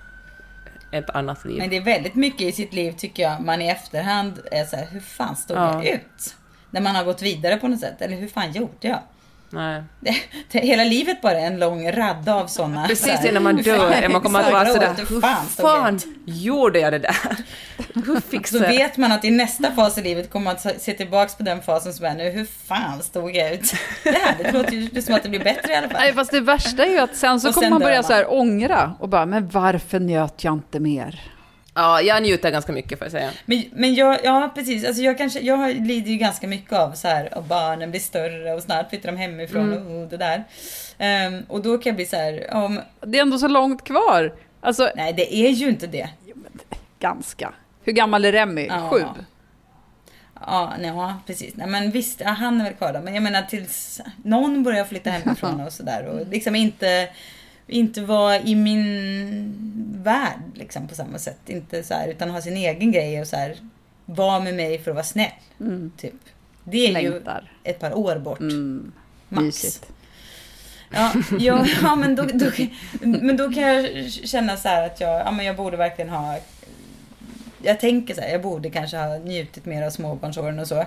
ett 0.93 1.11
annat 1.11 1.45
liv. 1.45 1.59
Men 1.59 1.71
det 1.71 1.77
är 1.77 1.81
väldigt 1.85 2.15
mycket 2.15 2.41
i 2.41 2.53
sitt 2.53 2.73
liv 2.73 2.93
tycker 2.93 3.23
jag 3.23 3.41
man 3.41 3.63
i 3.63 3.69
efterhand 3.69 4.41
är 4.53 4.65
så 4.65 4.77
här, 4.77 4.87
hur 4.91 5.01
fan 5.01 5.37
stod 5.37 5.57
Ja. 5.57 5.85
jag 5.85 5.95
ut? 5.95 6.37
När 6.71 6.81
man 6.81 6.95
har 6.97 7.05
gått 7.05 7.23
vidare 7.23 7.57
på 7.57 7.69
något 7.69 7.81
sätt, 7.81 8.03
eller 8.03 8.17
hur 8.17 8.29
fan 8.29 8.53
gjorde 8.53 8.89
jag? 8.89 8.99
Nej. 9.51 9.83
Det, 10.01 10.15
det, 10.53 10.59
hela 10.59 10.85
livet 10.85 11.21
bara 11.21 11.41
är 11.41 11.47
en 11.47 11.59
lång 11.59 11.93
radda 11.93 12.35
av 12.35 12.47
sådana. 12.47 12.87
Precis 12.87 13.25
innan 13.25 13.43
man 13.43 13.57
dör, 13.57 14.09
man 14.09 14.21
kommer 14.21 14.41
att 14.41 14.53
vara 14.53 14.67
sådär, 14.67 14.95
hur 15.09 15.21
fan 15.21 15.47
fan 15.47 16.01
gjorde 16.25 16.79
jag 16.81 16.93
det 16.93 16.99
där? 16.99 17.17
Hur 17.95 18.15
Så 18.15 18.21
fixade 18.21 18.65
jag 18.65 18.73
vet 18.73 18.97
man 18.97 19.13
att 19.13 19.25
i 19.25 19.31
nästa 19.31 19.73
fas 19.73 19.99
i 19.99 20.03
livet 20.03 20.31
kommer 20.31 20.45
man 20.45 20.55
att 20.57 20.83
se 20.83 20.93
tillbaks 20.93 21.35
på 21.37 21.43
den 21.43 21.63
fasen 21.63 21.93
som 21.95 22.07
är 22.07 22.15
nu, 22.15 22.31
hur 22.31 22.45
fan 22.67 23.03
stod 23.03 23.37
jag 23.37 23.53
ut? 23.55 23.73
Det 24.05 24.11
här, 24.11 24.35
det 24.43 24.53
låter 24.53 24.73
ju 24.73 25.03
som 25.03 25.15
att 25.15 25.23
det 25.23 25.29
blir 25.29 25.45
bättre 25.45 25.73
i 25.73 25.77
alla 25.77 25.89
fall. 25.89 26.01
Nej, 26.01 26.13
fast 26.15 26.31
det 26.31 26.41
värsta 26.41 26.85
är 26.85 26.91
ju 26.91 26.99
att 26.99 27.17
sen 27.17 27.41
så 27.41 27.49
Och 27.49 27.55
kommer 27.55 27.65
sen 27.65 27.73
man 27.73 27.81
börja 27.81 27.97
man. 27.97 28.05
så 28.05 28.13
här 28.13 28.33
ångra 28.33 28.95
och 29.01 29.09
bara, 29.09 29.27
men 29.27 29.49
varför 29.49 30.01
njöt 30.01 30.45
jag 30.45 30.55
inte 30.55 30.81
mer? 30.81 31.21
Ja, 31.79 32.01
jag 32.03 32.23
njuter 32.23 32.51
ganska 32.51 32.73
mycket 32.73 32.99
får 32.99 33.05
jag 33.05 33.13
säga. 33.13 33.31
Men, 33.47 33.65
men 33.73 33.95
jag, 33.95 34.19
ja 34.25 34.51
precis, 34.55 34.87
alltså 34.87 35.03
jag 35.03 35.19
kanske, 35.19 35.41
jag 35.41 35.77
lider 35.87 36.11
ju 36.11 36.17
ganska 36.17 36.47
mycket 36.47 36.73
av 36.73 36.93
så 36.93 37.09
här, 37.09 37.35
och 37.39 37.43
barnen 37.45 37.91
blir 37.91 38.01
större 38.01 38.53
och 38.55 38.63
snart 38.63 38.89
flyttar 38.91 39.13
de 39.13 39.17
hemifrån 39.19 39.73
Mm. 39.73 39.87
och, 39.97 40.03
och 40.03 40.09
det 40.09 40.17
där. 40.17 40.45
Ehm, 40.99 41.43
och 41.49 41.63
då 41.63 41.79
kan 41.79 41.91
jag 41.91 41.97
bli 41.97 42.07
så 42.07 42.17
här, 42.17 42.55
om... 42.55 42.81
Det 43.01 43.19
är 43.19 43.23
ändå 43.23 43.39
så 43.39 43.49
långt 43.49 43.85
kvar. 43.85 44.33
Alltså, 44.61 44.91
Nej, 44.97 45.13
det 45.13 45.35
är 45.37 45.51
ju 45.51 45.69
inte 45.69 45.87
det. 45.87 46.09
ganska. 46.99 47.53
Hur 47.85 47.93
gammal 47.93 48.25
är 48.25 48.33
Remy? 48.33 48.67
Ja. 48.67 48.91
Sju? 48.93 49.03
Ja, 50.47 50.73
nej, 50.79 50.89
ja, 50.91 51.15
precis. 51.27 51.57
Nej, 51.57 51.67
men 51.67 51.91
visst, 51.91 52.21
ja, 52.21 52.29
han 52.31 52.61
är 52.61 52.65
väl 52.65 52.75
kvar 52.75 52.93
då. 52.93 53.01
Men 53.01 53.15
jag 53.15 53.23
menar 53.23 53.43
tills 53.43 54.01
någon 54.25 54.63
börjar 54.63 54.85
flytta 54.85 55.11
hemifrån 55.11 55.61
och 55.67 55.73
sådär. 55.73 56.07
Och 56.07 56.27
liksom 56.27 56.55
inte, 56.55 57.09
inte 57.69 58.01
vara 58.01 58.41
i 58.41 58.55
min 58.55 59.55
värld 60.03 60.41
liksom 60.55 60.89
på 60.89 60.95
samma 60.95 61.19
sätt. 61.19 61.39
Inte 61.47 61.83
så 61.83 61.95
här, 61.95 62.09
utan 62.09 62.31
ha 62.31 62.41
sin 62.41 62.57
egen 62.57 62.93
grej 62.93 63.21
och 63.21 63.27
så 63.27 63.37
här, 63.37 63.57
vara 64.05 64.41
med 64.41 64.55
mig 64.55 64.79
för 64.79 64.91
att 64.91 64.95
vara 64.95 65.05
snäll. 65.05 65.31
Mm. 65.61 65.93
Typ. 65.97 66.15
Det 66.65 66.87
är 66.87 66.93
Längtar. 66.93 67.49
ju 67.65 67.71
ett 67.71 67.79
par 67.81 67.99
år 67.99 68.19
bort. 68.19 68.41
Mm. 68.41 68.93
Max. 69.29 69.45
Mysigt. 69.45 69.93
Ja, 70.91 71.13
ja, 71.39 71.67
ja 71.83 71.97
men, 71.97 72.17
då, 72.17 72.23
då, 72.23 72.51
men 73.01 73.37
då 73.37 73.53
kan 73.53 73.63
jag 73.63 74.13
känna 74.13 74.57
så 74.57 74.69
här 74.69 74.87
att 74.87 75.01
jag, 75.01 75.21
ja, 75.21 75.31
men 75.31 75.47
jag 75.47 75.57
borde 75.57 75.77
verkligen 75.77 76.11
ha 76.11 76.39
jag 77.63 77.81
tänker 77.81 78.15
så 78.15 78.21
här, 78.21 78.29
jag 78.29 78.43
borde 78.43 78.71
kanske 78.71 78.97
ha 78.97 79.19
njutit 79.19 79.67
mer 79.67 79.83
av 79.83 79.91
småbarnsåren 79.91 80.59
och 80.59 80.69
så. 80.69 80.85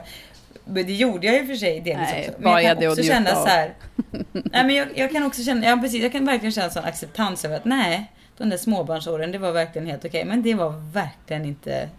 Men 0.65 0.85
det 0.85 0.93
gjorde 0.93 1.27
jag 1.27 1.35
ju 1.35 1.45
för 1.45 1.55
sig 1.55 1.81
delvis 1.81 2.09
Nej, 2.11 2.29
också. 2.29 2.41
Men 2.41 2.63
jag 2.63 2.79
kan 2.79 2.91
också 2.91 3.03
känna 3.03 3.29
så 3.29 3.47
här. 3.47 3.73
nej 4.31 4.65
men 4.65 4.75
jag, 4.75 4.87
jag 4.95 5.11
kan 5.11 5.23
också 5.23 5.43
känna, 5.43 5.65
ja 5.65 5.77
precis, 5.81 6.03
jag 6.03 6.11
kan 6.11 6.25
verkligen 6.25 6.51
känna 6.51 6.69
sån 6.69 6.83
acceptans 6.83 7.45
över 7.45 7.55
att 7.55 7.65
nej, 7.65 8.11
de 8.37 8.49
där 8.49 8.57
småbarnsåren, 8.57 9.31
det 9.31 9.37
var 9.37 9.51
verkligen 9.51 9.87
helt 9.87 10.05
okej. 10.05 10.25
Men 10.25 10.43
det 10.43 10.53
var 10.53 10.69
verkligen 10.93 11.45
inte 11.45 11.89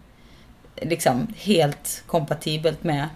liksom 0.75 1.27
helt 1.37 2.03
kompatibelt 2.05 2.83
med, 2.83 3.07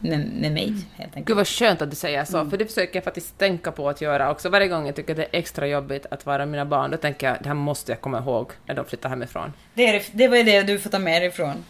med, 0.00 0.18
med 0.40 0.52
mig 0.52 0.74
helt 0.96 1.08
enkelt. 1.16 1.26
Gud 1.26 1.36
vad 1.36 1.48
skönt 1.48 1.82
att 1.82 1.90
du 1.90 1.96
säger 1.96 2.24
så, 2.24 2.38
Mm. 2.38 2.50
för 2.50 2.56
det 2.56 2.66
försöker 2.66 2.96
jag 2.96 3.04
faktiskt 3.04 3.38
tänka 3.38 3.72
på 3.72 3.88
att 3.88 4.00
göra 4.00 4.30
också. 4.30 4.48
Varje 4.48 4.68
gång 4.68 4.86
jag 4.86 4.96
tycker 4.96 5.14
det 5.14 5.22
är 5.22 5.28
extra 5.32 5.66
jobbigt 5.66 6.06
att 6.10 6.26
vara 6.26 6.38
med 6.38 6.48
mina 6.48 6.64
barn, 6.64 6.90
då 6.90 6.96
tänker 6.96 7.26
jag 7.28 7.36
det 7.42 7.48
här 7.48 7.54
måste 7.54 7.92
jag 7.92 8.00
komma 8.00 8.18
ihåg 8.18 8.50
när 8.66 8.74
de 8.74 8.84
flyttar 8.84 9.08
hemifrån. 9.08 9.52
Det, 9.74 9.86
är, 9.88 9.92
det- 9.92 10.04
det 10.12 10.28
var 10.28 10.36
ju 10.36 10.42
det 10.42 10.62
du 10.62 10.78
får 10.78 10.90
ta 10.90 10.98
med 10.98 11.22
dig 11.22 11.28
ifrån. 11.28 11.64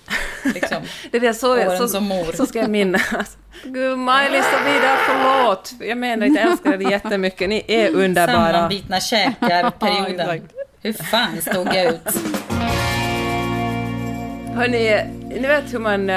Liksom. 0.55 0.83
Det 1.11 1.16
är 1.16 1.20
det 1.20 1.35
så, 1.35 1.53
Åren 1.53 1.79
så, 1.79 1.89
som 1.89 2.05
mor. 2.05 2.33
så 2.35 2.47
ska 2.47 2.59
jag 2.59 2.70
minnas. 2.70 3.37
Gud, 3.64 3.99
Maj-Lis 3.99 4.47
och 4.61 4.66
Vida, 4.66 4.97
förlåt! 5.07 5.72
Jag 5.81 5.99
menar 5.99 6.26
inte, 6.26 6.41
jag 6.41 6.51
älskar 6.53 6.83
er 6.83 6.91
jättemycket, 6.91 7.49
ni 7.49 7.64
är 7.68 7.95
underbara. 7.95 8.53
Sammanbitna 8.53 9.01
käkar-perioden. 9.01 10.49
Hur 10.83 10.93
fan 10.93 11.41
stod 11.41 11.66
jag 11.74 11.85
ut? 11.85 12.01
Hörni, 14.55 15.01
ni 15.41 15.47
vet 15.49 15.74
hur 15.74 15.79
man... 15.79 16.11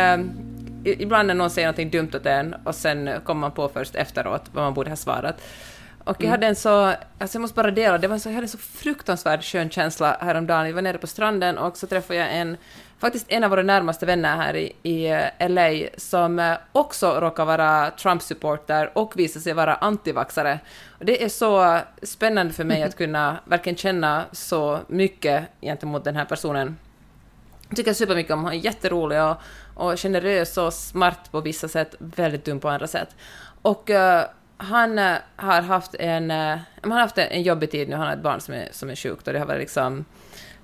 ibland 0.84 1.28
när 1.28 1.34
någon 1.34 1.50
säger 1.50 1.68
någonting 1.68 1.90
dumt 1.90 2.12
åt 2.16 2.26
en 2.26 2.56
och 2.64 2.76
sen 2.76 3.10
kommer 3.24 3.42
man 3.42 3.52
på 3.52 3.70
först 3.70 3.96
efteråt 3.96 4.42
vad 4.54 4.64
man 4.64 4.74
borde 4.74 4.90
ha 4.90 4.96
svarat. 4.98 5.42
Och 6.04 6.16
jag 6.20 6.22
Mm. 6.24 6.32
hade 6.32 6.48
en 6.48 6.56
så... 6.56 6.86
Alltså 7.20 7.36
jag 7.38 7.42
måste 7.42 7.56
bara 7.56 7.72
dela, 7.72 7.98
det 7.98 8.08
var 8.08 8.18
så, 8.18 8.30
jag 8.30 8.34
hade 8.34 8.46
en 8.46 8.50
så 8.50 8.58
fruktansvärt 8.58 9.44
skön 9.44 9.70
känsla 9.70 10.18
häromdagen. 10.22 10.66
Vi 10.66 10.72
var 10.72 10.82
nere 10.82 10.98
på 10.98 11.08
stranden 11.08 11.58
och 11.58 11.78
så 11.78 11.88
träffade 11.88 12.20
jag 12.20 12.36
en, 12.36 12.58
faktiskt 13.00 13.26
en 13.30 13.44
av 13.44 13.50
våra 13.50 13.64
närmaste 13.64 14.06
vänner 14.06 14.36
här 14.38 14.56
i, 14.56 14.74
i 14.84 15.08
eh, 15.08 15.50
LA 15.50 15.88
som 15.98 16.40
eh, 16.40 16.54
också 16.72 17.20
råkar 17.20 17.46
vara 17.46 17.90
Trump-supporter 17.92 18.92
och 18.94 19.20
visar 19.20 19.40
sig 19.40 19.54
vara 19.54 19.76
antivaxare. 19.76 20.60
Och 21.00 21.06
det 21.06 21.24
är 21.24 21.30
så 21.30 21.80
spännande 22.04 22.54
för 22.54 22.64
mig 22.64 22.84
att 22.84 22.98
kunna 22.98 23.38
verkligen 23.46 23.78
känna 23.78 24.24
så 24.32 24.80
mycket 24.88 25.44
gentemot 25.62 26.04
den 26.04 26.16
här 26.16 26.26
personen. 26.26 26.78
Jag 27.70 27.76
tycker 27.78 27.94
supermycket 27.94 28.32
om 28.32 28.40
honom, 28.40 28.46
han 28.52 28.60
är 28.60 28.66
jätterolig 28.66 29.22
och, 29.24 29.36
och 29.82 30.00
generös 30.00 30.58
och 30.58 30.74
smart 30.74 31.32
på 31.32 31.42
vissa 31.42 31.68
sätt, 31.68 31.96
väldigt 32.00 32.46
dum 32.46 32.60
på 32.60 32.70
andra 32.70 32.88
sätt. 32.88 33.16
Och 33.62 33.90
eh, 33.90 34.26
han 34.58 35.00
eh, 35.00 35.16
har 35.36 35.62
haft 35.62 35.96
en, 35.96 36.32
uh, 36.32 36.58
han 36.82 36.92
har 36.92 37.00
haft 37.00 37.18
en, 37.18 37.28
en 37.28 37.44
jobbig 37.44 37.72
tid 37.72 37.90
nu, 37.90 37.96
han 37.96 38.08
har 38.08 38.14
ett 38.14 38.24
barn 38.24 38.40
som 38.40 38.54
är, 38.54 38.68
som 38.72 38.90
är 38.90 38.96
sjukt 38.96 39.28
och 39.28 39.34
det 39.34 39.40
har 39.40 39.46
varit 39.46 39.60
liksom 39.60 40.06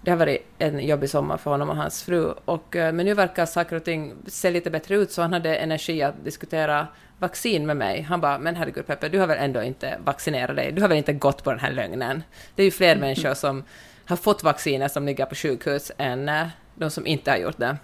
det 0.01 0.11
har 0.11 0.18
varit 0.18 0.45
en 0.57 0.88
jobbig 0.88 1.09
sommar 1.09 1.38
för 1.38 1.51
honom 1.51 1.70
och 1.70 1.76
hans 1.76 2.03
fru. 2.03 2.34
Och, 2.45 2.68
men 2.72 2.95
nu 2.97 3.13
verkar 3.13 3.45
saker 3.45 3.76
och 3.76 3.84
ting 3.84 4.13
se 4.28 4.51
lite 4.51 4.70
bättre 4.70 4.95
ut, 4.95 5.11
så 5.11 5.22
han 5.22 5.34
hade 5.34 5.55
energi 5.55 6.03
att 6.03 6.24
diskutera 6.24 6.88
vaccin 7.20 7.65
med 7.65 7.78
mig. 7.78 8.01
Han 8.01 8.22
bara, 8.22 8.39
men 8.39 8.55
herregud 8.55 8.88
Peppe, 8.88 9.09
du 9.09 9.20
har 9.20 9.28
väl 9.28 9.38
ändå 9.38 9.63
inte 9.63 9.99
vaccinerat 10.05 10.55
dig? 10.55 10.72
Du 10.72 10.82
har 10.82 10.89
väl 10.89 10.97
inte 10.97 11.13
gått 11.13 11.43
på 11.43 11.49
den 11.49 11.59
här 11.59 11.72
lögnen? 11.72 12.24
Det 12.55 12.61
är 12.61 12.65
ju 12.65 12.72
fler 12.72 12.95
människor 12.95 13.34
som 13.34 13.63
har 14.05 14.15
fått 14.15 14.43
vacciner 14.43 14.88
som 14.88 15.05
ligger 15.05 15.26
på 15.26 15.36
sjukhus 15.36 15.91
än 15.97 16.32
de 16.76 16.89
som 16.89 17.07
inte 17.07 17.32
har 17.32 17.38
gjort 17.38 17.57
det. 17.57 17.78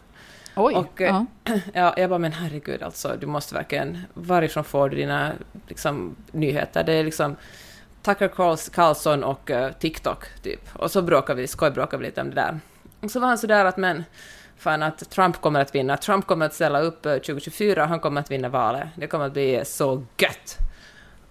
Oj, 0.55 0.75
och, 0.75 1.01
eh, 1.01 1.07
ja. 1.07 1.53
ja, 1.73 1.93
jag 1.97 2.09
bara, 2.09 2.19
men 2.19 2.31
herregud 2.31 2.83
alltså, 2.83 3.15
du 3.19 3.27
måste 3.27 3.55
verkligen, 3.55 3.97
varifrån 4.13 4.63
får 4.63 4.89
du 4.89 4.95
dina 4.95 5.31
liksom, 5.67 6.15
nyheter? 6.31 6.83
Det 6.83 6.93
är 6.93 7.03
liksom 7.03 7.35
Tucker 8.01 8.27
Carls- 8.27 8.71
Carlson 8.73 9.23
och 9.23 9.51
eh, 9.51 9.71
TikTok, 9.71 10.25
typ. 10.41 10.69
Och 10.73 10.91
så 10.91 11.01
bråkar 11.01 11.35
vi, 11.35 11.47
skojbråkar 11.47 11.97
vi 11.97 12.05
lite 12.05 12.21
om 12.21 12.29
det 12.29 12.35
där. 12.35 12.59
Och 12.99 13.11
så 13.11 13.19
var 13.19 13.27
han 13.27 13.37
sådär 13.37 13.65
att, 13.65 13.77
men, 13.77 14.03
fan 14.57 14.83
att 14.83 15.09
Trump 15.09 15.41
kommer 15.41 15.59
att 15.59 15.75
vinna. 15.75 15.97
Trump 15.97 16.27
kommer 16.27 16.45
att 16.45 16.53
ställa 16.53 16.79
upp 16.79 17.05
eh, 17.05 17.13
2024, 17.13 17.85
han 17.85 17.99
kommer 17.99 18.21
att 18.21 18.31
vinna 18.31 18.49
valet. 18.49 18.87
Det 18.95 19.07
kommer 19.07 19.25
att 19.25 19.33
bli 19.33 19.61
så 19.65 20.05
gött! 20.17 20.57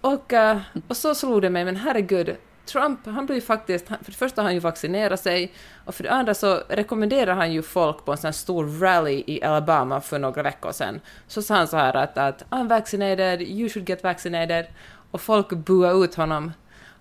Och, 0.01 0.33
eh, 0.33 0.57
och 0.87 0.97
så 0.97 1.15
slog 1.15 1.41
det 1.41 1.49
mig, 1.49 1.65
men 1.65 1.75
herregud, 1.75 2.35
Trump, 2.65 3.05
han 3.05 3.25
blir 3.25 3.35
ju 3.35 3.41
faktiskt, 3.41 3.87
för 3.87 3.97
det 4.05 4.11
första 4.11 4.41
har 4.41 4.43
han 4.43 4.53
ju 4.53 4.59
vaccinerat 4.59 5.19
sig, 5.19 5.53
och 5.85 5.95
för 5.95 6.03
det 6.03 6.11
andra 6.11 6.33
så 6.33 6.61
rekommenderar 6.69 7.35
han 7.35 7.53
ju 7.53 7.61
folk 7.61 8.05
på 8.05 8.11
en 8.11 8.17
sån 8.17 8.27
här 8.27 8.31
stor 8.31 8.79
rally 8.79 9.23
i 9.27 9.43
Alabama 9.43 10.01
för 10.01 10.19
några 10.19 10.43
veckor 10.43 10.71
sedan. 10.71 10.99
Så 11.27 11.41
sa 11.41 11.55
han 11.55 11.67
så 11.67 11.77
här 11.77 11.95
att, 11.95 12.17
att 12.17 12.43
I'm 12.49 12.69
vaccinated, 12.69 13.41
you 13.41 13.69
should 13.69 13.89
get 13.89 14.03
vaccinated, 14.03 14.65
och 15.11 15.21
folk 15.21 15.49
buade 15.49 16.05
ut 16.05 16.15
honom. 16.15 16.51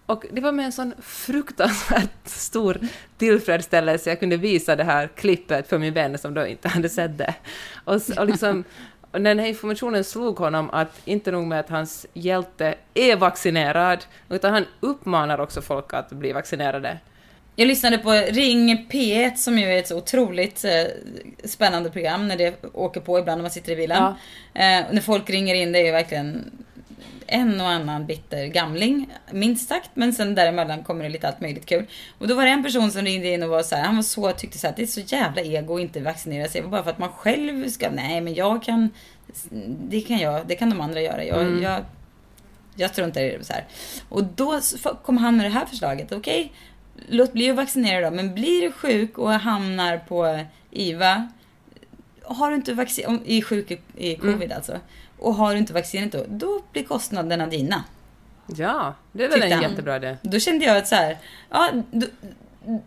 Och 0.07 0.25
det 0.33 0.41
var 0.41 0.53
med 0.53 0.65
en 0.65 0.73
sån 0.73 0.95
fruktansvärt 1.03 2.11
stor 2.25 2.79
tillfredsställelse 3.19 4.11
jag 4.11 4.21
kunde 4.21 4.37
visa 4.37 4.77
det 4.77 4.85
här 4.85 5.09
klippet 5.17 5.69
för 5.69 5.79
min 5.79 5.95
vän 5.95 6.19
som 6.19 6.35
då 6.35 6.47
inte 6.47 6.69
hade 6.69 6.89
sett 6.89 7.19
det. 7.19 7.35
Och, 7.85 8.01
och 8.19 8.27
liksom, 8.27 8.65
och 9.13 9.21
den 9.21 9.39
här 9.39 9.47
informationen 9.47 10.05
slog 10.05 10.39
honom 10.39 10.71
att 10.71 11.01
inte 11.05 11.31
nog 11.31 11.47
med 11.47 11.61
att 11.61 11.69
hans 11.69 12.07
hjälte 12.13 12.75
är 12.95 13.17
vaccinerad, 13.17 14.05
utan 14.29 14.53
han 14.53 14.65
uppmanar 14.81 15.41
också 15.41 15.63
folk 15.63 15.95
att 15.95 16.11
bli 16.11 16.33
vaccinerade. 16.33 16.99
Jag 17.57 17.69
lyssnade 17.69 17.99
på 17.99 18.11
Ring 18.11 18.87
P1 18.91 19.35
som 19.35 19.59
ju 19.59 19.67
är 19.67 19.79
ett 19.79 19.89
så 19.89 19.97
otroligt 19.97 20.65
eh, 20.65 20.71
spännande 21.45 21.91
program 21.91 22.29
när 22.29 22.37
det 22.37 22.65
åker 22.73 23.01
på 23.01 23.19
ibland 23.19 23.39
när 23.39 23.43
man 23.43 23.51
sitter 23.51 23.73
i 23.73 23.77
bilen. 23.77 24.03
Eh, 24.55 24.87
och 24.89 24.95
när 24.95 25.01
folk 25.01 25.31
ringer 25.31 25.55
in, 25.55 25.73
det 25.73 25.79
är 25.79 25.85
ju 25.85 25.93
verkligen 25.93 26.53
en 27.33 27.61
och 27.61 27.68
annan 27.68 28.07
bitter 28.07 28.47
gamling, 28.47 29.09
minst 29.33 29.68
sagt. 29.68 29.91
Men 29.95 30.12
sen 30.12 30.35
däremellan 30.35 30.83
kommer 30.85 31.05
det 31.05 31.11
lite 31.11 31.28
allt 31.28 31.41
möjligt 31.41 31.66
kul. 31.66 31.87
Och 32.18 32.28
då 32.28 32.35
var 32.35 32.45
det 32.45 32.51
en 32.51 32.62
person 32.62 32.91
som 32.91 33.03
ringde 33.03 33.28
in 33.28 33.43
och 33.43 33.49
var 33.49 33.62
så 33.62 33.74
här, 33.76 33.85
han 33.85 33.97
var 33.97 34.03
så, 34.03 34.33
tyckte 34.33 34.59
så 34.59 34.66
här, 34.66 34.70
att 34.72 34.76
det 34.76 34.83
är 34.83 34.87
så 34.87 35.01
jävla 35.01 35.43
ego 35.43 35.74
att 35.74 35.80
inte 35.80 36.01
vaccinera 36.01 36.49
sig. 36.49 36.62
Bara 36.62 36.83
för 36.83 36.91
att 36.91 36.99
man 36.99 37.09
själv 37.12 37.68
ska, 37.68 37.91
nej 37.91 38.20
men 38.20 38.35
jag 38.35 38.62
kan, 38.62 38.91
det 39.89 40.01
kan 40.01 40.18
jag, 40.18 40.47
det 40.47 40.55
kan 40.55 40.70
de 40.70 40.80
andra 40.80 41.01
göra. 41.01 41.24
Jag, 41.24 41.41
Mm. 41.43 41.62
jag, 41.62 41.80
jag 42.76 42.91
struntar 42.91 43.20
i 43.20 43.37
det 43.39 43.45
så 43.45 43.53
här. 43.53 43.64
Och 44.09 44.24
då 44.24 44.61
kom 45.05 45.16
han 45.18 45.37
med 45.37 45.47
det 45.47 45.51
här 45.51 45.66
förslaget. 45.66 46.12
Okej, 46.12 46.53
låt 47.09 47.33
bli 47.33 47.51
att 47.51 47.57
vaccinera 47.57 48.11
då. 48.11 48.16
Men 48.16 48.35
blir 48.35 48.62
du 48.62 48.72
sjuk 48.72 49.18
och 49.18 49.33
hamnar 49.33 49.99
på 49.99 50.41
IVA. 50.70 51.28
Har 52.22 52.51
du 52.51 52.57
inte 52.57 52.74
vaccin, 52.74 53.20
i 53.24 53.43
sjuk 53.43 53.70
i- 53.70 53.80
i 53.97 54.16
covid 54.16 54.35
Mm. 54.35 54.57
alltså. 54.57 54.78
Och 55.23 55.35
har 55.35 55.53
du 55.53 55.59
inte 55.59 55.73
vaccinet 55.73 56.12
då, 56.12 56.25
då 56.29 56.62
blir 56.73 56.85
kostnaderna 56.85 57.47
dina. 57.47 57.85
Ja, 58.57 58.95
det 59.12 59.25
är 59.25 59.29
väl 59.29 59.41
Tyckte 59.41 59.57
en 59.57 59.62
jättebra 59.62 59.97
idé. 59.97 60.16
Då 60.23 60.39
kände 60.39 60.64
jag 60.64 60.77
att 60.77 60.89
så 60.89 60.95
här, 60.95 61.18
ja, 61.51 61.70
då, 61.91 62.07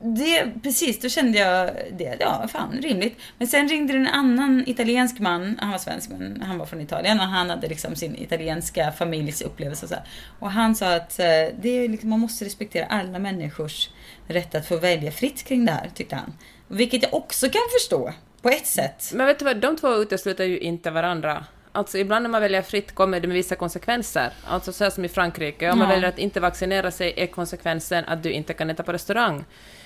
det, 0.02 0.52
precis, 0.64 1.00
då 1.00 1.10
kände 1.10 1.38
jag 1.38 1.70
det, 1.92 2.18
ja 2.20 2.48
fan 2.48 2.72
rimligt. 2.82 3.18
Men 3.38 3.48
sen 3.48 3.70
ringde 3.70 3.94
det 3.94 4.00
en 4.00 4.08
annan 4.08 4.64
italiensk 4.68 5.20
man, 5.20 5.58
han 5.62 5.72
var 5.72 5.78
svensk 5.78 6.10
men 6.10 6.42
han 6.42 6.58
var 6.58 6.66
från 6.66 6.82
Italien 6.82 7.20
och 7.20 7.26
han 7.26 7.50
hade 7.50 7.68
liksom 7.68 7.96
sin 7.96 8.16
italienska 8.16 8.92
familjs 8.92 9.42
upplevelse 9.42 9.86
och 9.86 9.90
så 9.90 9.96
här. 9.96 10.04
Och 10.40 10.52
han 10.52 10.76
sa 10.76 10.96
att 10.96 11.20
eh, 11.20 11.26
det 11.62 11.70
är 11.70 11.90
liksom, 11.90 12.10
man 12.10 12.20
måste 12.20 12.46
respektera 12.46 12.86
alla 12.86 13.20
människors 13.20 13.90
rätt 14.28 14.56
att 14.56 14.68
få 14.68 14.78
välja 14.78 15.12
fritt 15.12 15.44
kring 15.44 15.66
det 15.66 15.72
här, 15.72 15.90
tyckte 15.94 16.16
han. 16.16 16.34
Vilket 16.68 17.04
jag 17.04 17.14
också 17.14 17.50
kan 17.50 17.62
förstå, 17.80 18.14
på 18.42 18.50
ett 18.50 18.68
sätt. 18.68 19.12
Men 19.14 19.26
vet 19.28 19.40
du 19.40 19.46
vad, 19.46 19.58
de 19.58 19.78
två 19.78 19.96
utesluter 19.96 20.44
ju 20.44 20.60
inte 20.60 20.92
varandra. 20.92 21.46
Alltså 21.76 21.98
ibland 21.98 22.24
när 22.24 22.30
man 22.30 22.42
väljer 22.42 22.62
fritt 22.62 22.96
kommer 22.96 23.20
det 23.20 23.28
med 23.28 23.36
vissa 23.36 23.56
konsekvenser. 23.56 24.34
Alltså 24.48 24.74
så 24.74 24.84
här 24.84 24.92
som 24.92 25.06
i 25.06 25.10
Frankrike, 25.10 25.72
om 25.72 25.80
man 25.80 25.88
Ja. 25.90 25.94
väljer 25.96 26.10
att 26.10 26.18
inte 26.18 26.40
vaccinera 26.40 26.92
sig 26.92 27.14
är 27.18 27.28
konsekvensen 27.28 28.06
att 28.06 28.24
du 28.24 28.32
inte 28.32 28.54
kan 28.54 28.70
äta 28.70 28.84
på 28.84 28.92
restaurang. 28.94 29.46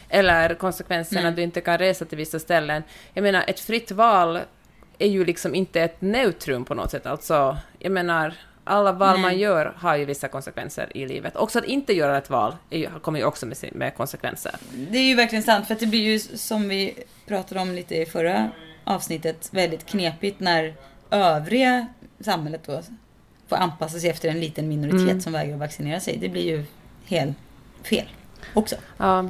Eller 0.10 0.56
konsekvensen 0.56 1.16
Nej. 1.24 1.30
att 1.30 1.36
du 1.36 1.42
inte 1.42 1.62
kan 1.62 1.78
resa 1.78 2.06
till 2.06 2.18
vissa 2.18 2.40
ställen. 2.40 2.84
Jag 3.14 3.24
menar, 3.24 3.44
ett 3.48 3.60
fritt 3.60 3.92
val 3.92 4.40
är 5.00 5.08
ju 5.08 5.26
liksom 5.26 5.56
inte 5.56 5.82
ett 5.82 6.02
neutrum 6.02 6.66
på 6.66 6.74
något 6.74 6.92
sätt. 6.92 7.06
Alltså, 7.06 7.58
jag 7.80 7.92
menar, 7.92 8.34
alla 8.64 8.92
val 8.92 9.14
Nej. 9.14 9.22
man 9.22 9.38
gör 9.38 9.74
har 9.78 9.96
ju 9.96 10.06
vissa 10.06 10.28
konsekvenser 10.28 10.98
i 10.98 11.06
livet. 11.08 11.36
Också 11.36 11.60
att 11.60 11.66
inte 11.66 11.94
göra 11.94 12.18
ett 12.18 12.30
val 12.30 12.56
kommer 13.02 13.20
ju 13.20 13.26
också 13.26 13.46
med, 13.46 13.58
med 13.72 13.96
konsekvenser. 13.96 14.56
Det 14.72 14.98
är 14.98 15.04
ju 15.04 15.16
verkligen 15.16 15.44
sant, 15.44 15.68
för 15.68 15.76
det 15.80 15.86
blir 15.86 16.00
ju 16.04 16.20
som 16.20 16.70
vi 16.70 17.04
pratade 17.28 17.62
om 17.62 17.72
lite 17.72 17.96
i 17.96 18.06
förra 18.06 18.50
avsnittet, 18.84 19.50
väldigt 19.52 19.86
knepigt 19.86 20.40
när 20.40 20.74
övriga 21.12 21.88
samhället 22.20 22.62
då 22.66 22.82
får 23.48 23.56
anpassa 23.56 24.00
sig 24.00 24.10
efter 24.10 24.30
en 24.30 24.40
liten 24.40 24.68
minoritet 24.68 25.02
Mm. 25.02 25.22
som 25.22 25.34
vägrar 25.34 25.58
vaccinera 25.58 26.00
sig. 26.00 26.18
Det 26.18 26.30
blir 26.30 26.44
ju 26.44 26.66
helt 27.06 27.38
fel 27.84 28.06
också. 28.54 28.76
Ja, 28.98 29.26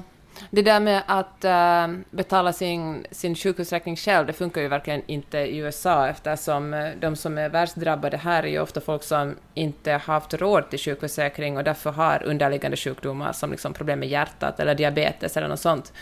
det 0.49 0.61
där 0.61 0.79
med 0.79 1.03
att 1.07 1.45
eh, 1.45 1.87
betala 2.11 2.53
sin, 2.53 3.05
sin 3.11 3.35
sjukhusräkning 3.35 3.95
själv, 3.95 4.27
det 4.27 4.33
funkar 4.33 4.61
ju 4.61 4.67
verkligen 4.67 5.01
inte 5.07 5.37
i 5.37 5.57
USA 5.57 6.07
eftersom 6.07 6.73
eh, 6.73 6.89
de 7.01 7.15
som 7.15 7.37
är 7.37 7.49
värst 7.49 7.75
drabbade 7.75 8.17
här 8.17 8.43
är 8.43 8.47
ju 8.47 8.59
ofta 8.59 8.81
folk 8.81 9.03
som 9.03 9.35
inte 9.53 9.91
haft 9.91 10.33
råd 10.33 10.69
till 10.69 10.79
sjukförsäkring 10.79 11.57
och 11.57 11.63
därför 11.63 11.91
har 11.91 12.23
underliggande 12.23 12.77
sjukdomar 12.77 13.33
som 13.33 13.51
liksom 13.51 13.73
problem 13.73 13.99
med 13.99 14.09
hjärtat 14.09 14.59
eller 14.59 14.75
diabetes 14.75 15.37
eller 15.37 15.47
något 15.47 15.59
sånt. 15.59 15.93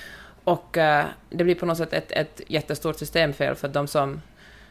Och 0.43 0.77
eh, 0.77 1.05
det 1.29 1.43
blir 1.43 1.55
på 1.55 1.65
något 1.65 1.77
sätt 1.77 1.93
ett, 1.93 2.11
ett 2.11 2.41
jättestort 2.47 2.99
systemfel 2.99 3.55
för 3.55 3.67
de 3.67 3.87
som 3.87 4.21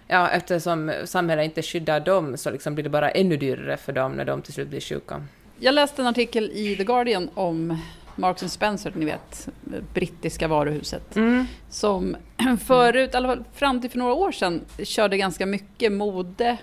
Ja, 0.08 0.28
eftersom 0.28 0.92
samhället 1.04 1.44
inte 1.44 1.62
skyddar 1.62 2.00
dem 2.00 2.36
så 2.36 2.50
liksom 2.50 2.74
blir 2.74 2.84
det 2.84 2.90
bara 2.90 3.10
ännu 3.10 3.36
dyrare 3.36 3.76
för 3.76 3.92
dem 3.92 4.12
när 4.12 4.24
de 4.24 4.42
till 4.42 4.52
slut 4.52 4.68
blir 4.68 4.80
sjuka. 4.80 5.22
Jag 5.58 5.74
läste 5.74 6.02
en 6.02 6.08
artikel 6.08 6.50
i 6.50 6.76
The 6.76 6.84
Guardian 6.84 7.30
om 7.34 7.78
Marks 8.16 8.42
and 8.42 8.52
Spencer, 8.52 8.92
ni 8.96 9.04
vet, 9.04 9.48
brittiska 9.94 10.48
varuhuset. 10.48 11.16
Mm. 11.16 11.46
Som 11.70 12.16
förut, 12.66 13.14
i 13.14 13.16
alla 13.16 13.28
fall 13.28 13.44
fram 13.54 13.80
till 13.80 13.90
för 13.90 13.98
några 13.98 14.14
år 14.14 14.32
sedan, 14.32 14.60
körde 14.84 15.16
ganska 15.16 15.46
mycket 15.46 15.92
mode 15.92 16.56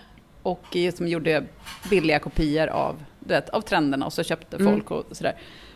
och 0.44 0.78
som 0.96 1.08
gjorde 1.08 1.44
billiga 1.90 2.20
kopior 2.20 2.68
av, 2.68 3.04
du 3.20 3.34
vet, 3.34 3.50
av 3.50 3.62
trenderna 3.62 4.06
och 4.06 4.14
så 4.14 4.24
köpte 4.24 4.58
Mm. 4.58 4.74
folk 4.74 4.92
och 4.92 5.18
sådär. 5.18 5.36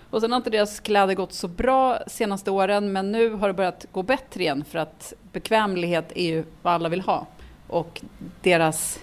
Och 0.10 0.22
sen 0.22 0.32
har 0.32 0.38
inte 0.38 0.50
deras 0.50 0.80
kläder 0.80 1.14
gått 1.14 1.34
så 1.34 1.48
bra 1.48 2.00
senaste 2.08 2.52
åren, 2.52 2.92
men 2.92 3.12
nu 3.12 3.30
har 3.30 3.48
det 3.48 3.54
börjat 3.54 3.86
gå 3.92 4.04
bättre 4.04 4.42
igen 4.42 4.66
för 4.70 4.80
att 4.80 5.14
bekvämlighet 5.32 6.12
är 6.16 6.26
ju 6.26 6.44
vad 6.62 6.74
alla 6.74 6.90
vill 6.90 7.02
ha. 7.02 7.28
Och 7.68 8.02
deras, 8.42 9.00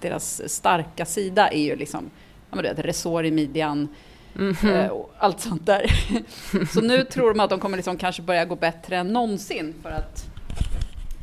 deras 0.00 0.52
starka 0.52 1.04
sida 1.04 1.48
är 1.50 1.62
ju 1.62 1.76
liksom, 1.76 2.10
ja 2.50 2.56
men 2.56 2.64
du 2.64 2.70
vet, 2.70 2.78
resår 2.84 3.24
i 3.26 3.30
midjan, 3.30 3.88
Mhm. 4.32 4.56
eh, 4.72 4.86
och 4.88 5.14
allt 5.18 5.40
sånt 5.40 5.66
där. 5.66 5.86
så 6.74 6.80
nu 6.80 7.04
tror 7.04 7.28
de 7.34 7.40
att 7.40 7.50
de 7.50 7.60
kommer 7.60 7.76
liksom 7.76 7.96
kanske 7.96 8.22
börja 8.22 8.44
gå 8.44 8.56
bättre 8.56 8.96
än 8.96 9.08
någonsin 9.08 9.74
för 9.82 9.90
att 9.90 10.26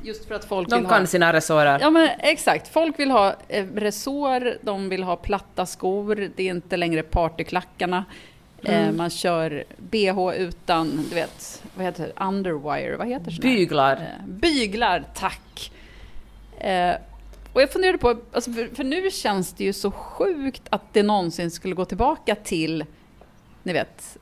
Just 0.03 0.25
för 0.25 0.35
att 0.35 0.45
folk 0.45 0.69
De 0.69 0.75
vill 0.79 0.89
kan 0.89 0.99
ha... 1.01 1.07
sina 1.07 1.33
resårer. 1.33 1.79
Ja 1.81 1.89
men 1.89 2.09
exakt, 2.19 2.67
folk 2.67 2.99
vill 2.99 3.11
ha 3.11 3.35
eh, 3.47 3.65
resår, 3.75 4.57
de 4.61 4.89
vill 4.89 5.03
ha 5.03 5.15
platta 5.15 5.65
skor, 5.65 6.29
det 6.35 6.43
är 6.43 6.49
inte 6.49 6.77
längre 6.77 7.03
partyklackarna. 7.03 8.05
Eh, 8.63 8.81
Mm. 8.83 8.97
man 8.97 9.09
kör 9.09 9.63
bh 9.77 10.33
utan, 10.37 11.05
du 11.09 11.15
vet, 11.15 11.63
vad 11.75 11.85
heter 11.85 12.03
det, 12.15 12.23
underwire, 12.25 12.95
vad 12.97 13.07
heter 13.07 13.31
här? 13.31 13.39
Byglar. 13.41 13.99
Byglar, 14.27 15.03
tack! 15.15 15.71
Eh, 16.57 16.95
och 17.53 17.61
jag 17.61 17.71
funderade 17.71 17.97
på, 17.97 18.17
alltså 18.31 18.51
för, 18.51 18.75
för 18.75 18.83
nu 18.83 19.11
känns 19.11 19.53
det 19.53 19.63
ju 19.63 19.73
så 19.73 19.91
sjukt 19.91 20.61
att 20.69 20.93
det 20.93 21.03
någonsin 21.03 21.51
skulle 21.51 21.75
gå 21.75 21.85
tillbaka 21.85 22.35
till, 22.35 22.85
ni 23.63 23.73
vet, 23.73 24.17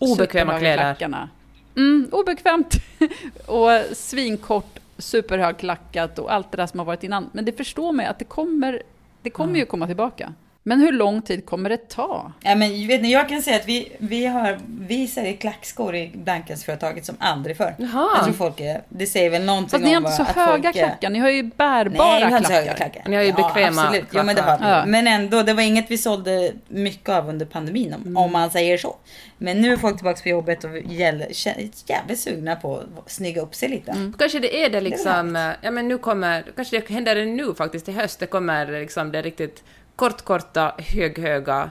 Obekväma 0.00 0.58
kläder. 0.58 1.28
Mm, 1.76 2.08
obekvämt 2.12 2.74
och 3.46 3.96
svinkort, 3.96 4.78
superhögklackat 4.98 6.18
och 6.18 6.32
allt 6.32 6.50
det 6.50 6.56
där 6.56 6.66
som 6.66 6.78
har 6.78 6.86
varit 6.86 7.04
innan. 7.04 7.30
Men 7.32 7.44
det 7.44 7.52
förstår 7.52 7.92
mig 7.92 8.06
att 8.06 8.18
det 8.18 8.24
kommer, 8.24 8.82
det 9.22 9.30
kommer 9.30 9.58
ju 9.58 9.66
komma 9.66 9.86
tillbaka. 9.86 10.34
Men 10.64 10.80
hur 10.80 10.92
lång 10.92 11.22
tid 11.22 11.46
kommer 11.46 11.70
det 11.70 11.88
ta? 11.88 12.32
Ja, 12.42 12.54
men 12.54 12.86
vet 12.88 13.02
ni, 13.02 13.12
jag 13.12 13.28
kan 13.28 13.42
säga 13.42 13.56
att 13.56 13.68
vi, 13.68 13.92
vi, 13.98 14.26
har, 14.26 14.58
vi 14.80 15.06
säljer 15.06 15.32
klackskor 15.36 15.96
i 15.96 16.10
Blankensföretaget 16.14 17.06
som 17.06 17.16
aldrig 17.18 17.56
förr. 17.56 17.74
Jaha. 17.78 18.08
Jag 18.14 18.24
tror 18.24 18.34
folk 18.34 18.60
är, 18.60 18.82
det 18.88 19.06
säger 19.06 19.30
väl 19.30 19.44
någonting 19.44 19.70
Fast 19.70 19.84
ni 19.84 19.90
har 19.92 20.00
om 20.00 20.04
inte 20.06 20.16
så 20.16 20.22
höga 20.24 20.50
folk 20.52 20.64
är- 20.64 20.72
klackar, 20.72 21.10
ni 21.10 21.18
har 21.18 21.30
ju 21.30 21.42
bärbara 21.42 22.08
Nej, 22.08 22.24
vi 22.24 22.30
har 22.30 22.38
inte 22.38 22.48
så 22.50 22.54
höga 22.54 22.74
klackar. 22.74 22.92
klackar. 22.92 23.10
Ni 23.10 23.16
har 23.16 23.22
ju 23.22 23.32
bekväma 23.32 23.82
absolut. 23.82 24.06
Jo, 24.12 24.22
men 24.22 24.36
det 24.36 24.42
har 24.42 24.52
vi. 24.52 24.58
klackar. 24.58 24.78
Ja. 24.78 24.86
Men 24.86 25.06
ändå, 25.06 25.42
det 25.42 25.54
var 25.54 25.62
inget 25.62 25.90
vi 25.90 25.98
sålde 25.98 26.52
mycket 26.68 27.08
av 27.08 27.28
under 27.28 27.46
pandemin, 27.46 27.94
om, 27.94 28.16
om 28.16 28.32
man 28.32 28.50
säger 28.50 28.78
så. 28.78 28.96
Men 29.38 29.60
nu 29.60 29.72
är 29.72 29.76
folk 29.76 29.96
tillbaka 29.96 30.20
på 30.22 30.28
jobbet 30.28 30.64
och 30.64 30.70
jävligt 30.84 32.18
sugna 32.18 32.56
på 32.56 32.76
att 32.76 33.10
snygga 33.10 33.42
upp 33.42 33.54
sig 33.54 33.68
lite. 33.68 34.12
Kanske 34.18 34.38
det 34.38 34.64
är 34.64 34.70
det 34.70 34.80
liksom, 34.80 35.36
eh, 35.36 35.50
ja 35.62 35.70
men 35.70 35.88
nu 35.88 35.98
kommer, 35.98 36.44
kanske 36.56 36.78
det 36.78 36.88
händer 36.94 37.14
det 37.14 37.24
nu 37.24 37.54
faktiskt 37.54 37.88
i 37.88 37.92
höst, 37.92 38.20
det 38.20 38.26
kommer 38.26 38.80
liksom 38.80 39.12
det 39.12 39.22
riktigt 39.22 39.64
kortkorta, 39.96 40.74
höghöga, 40.78 41.70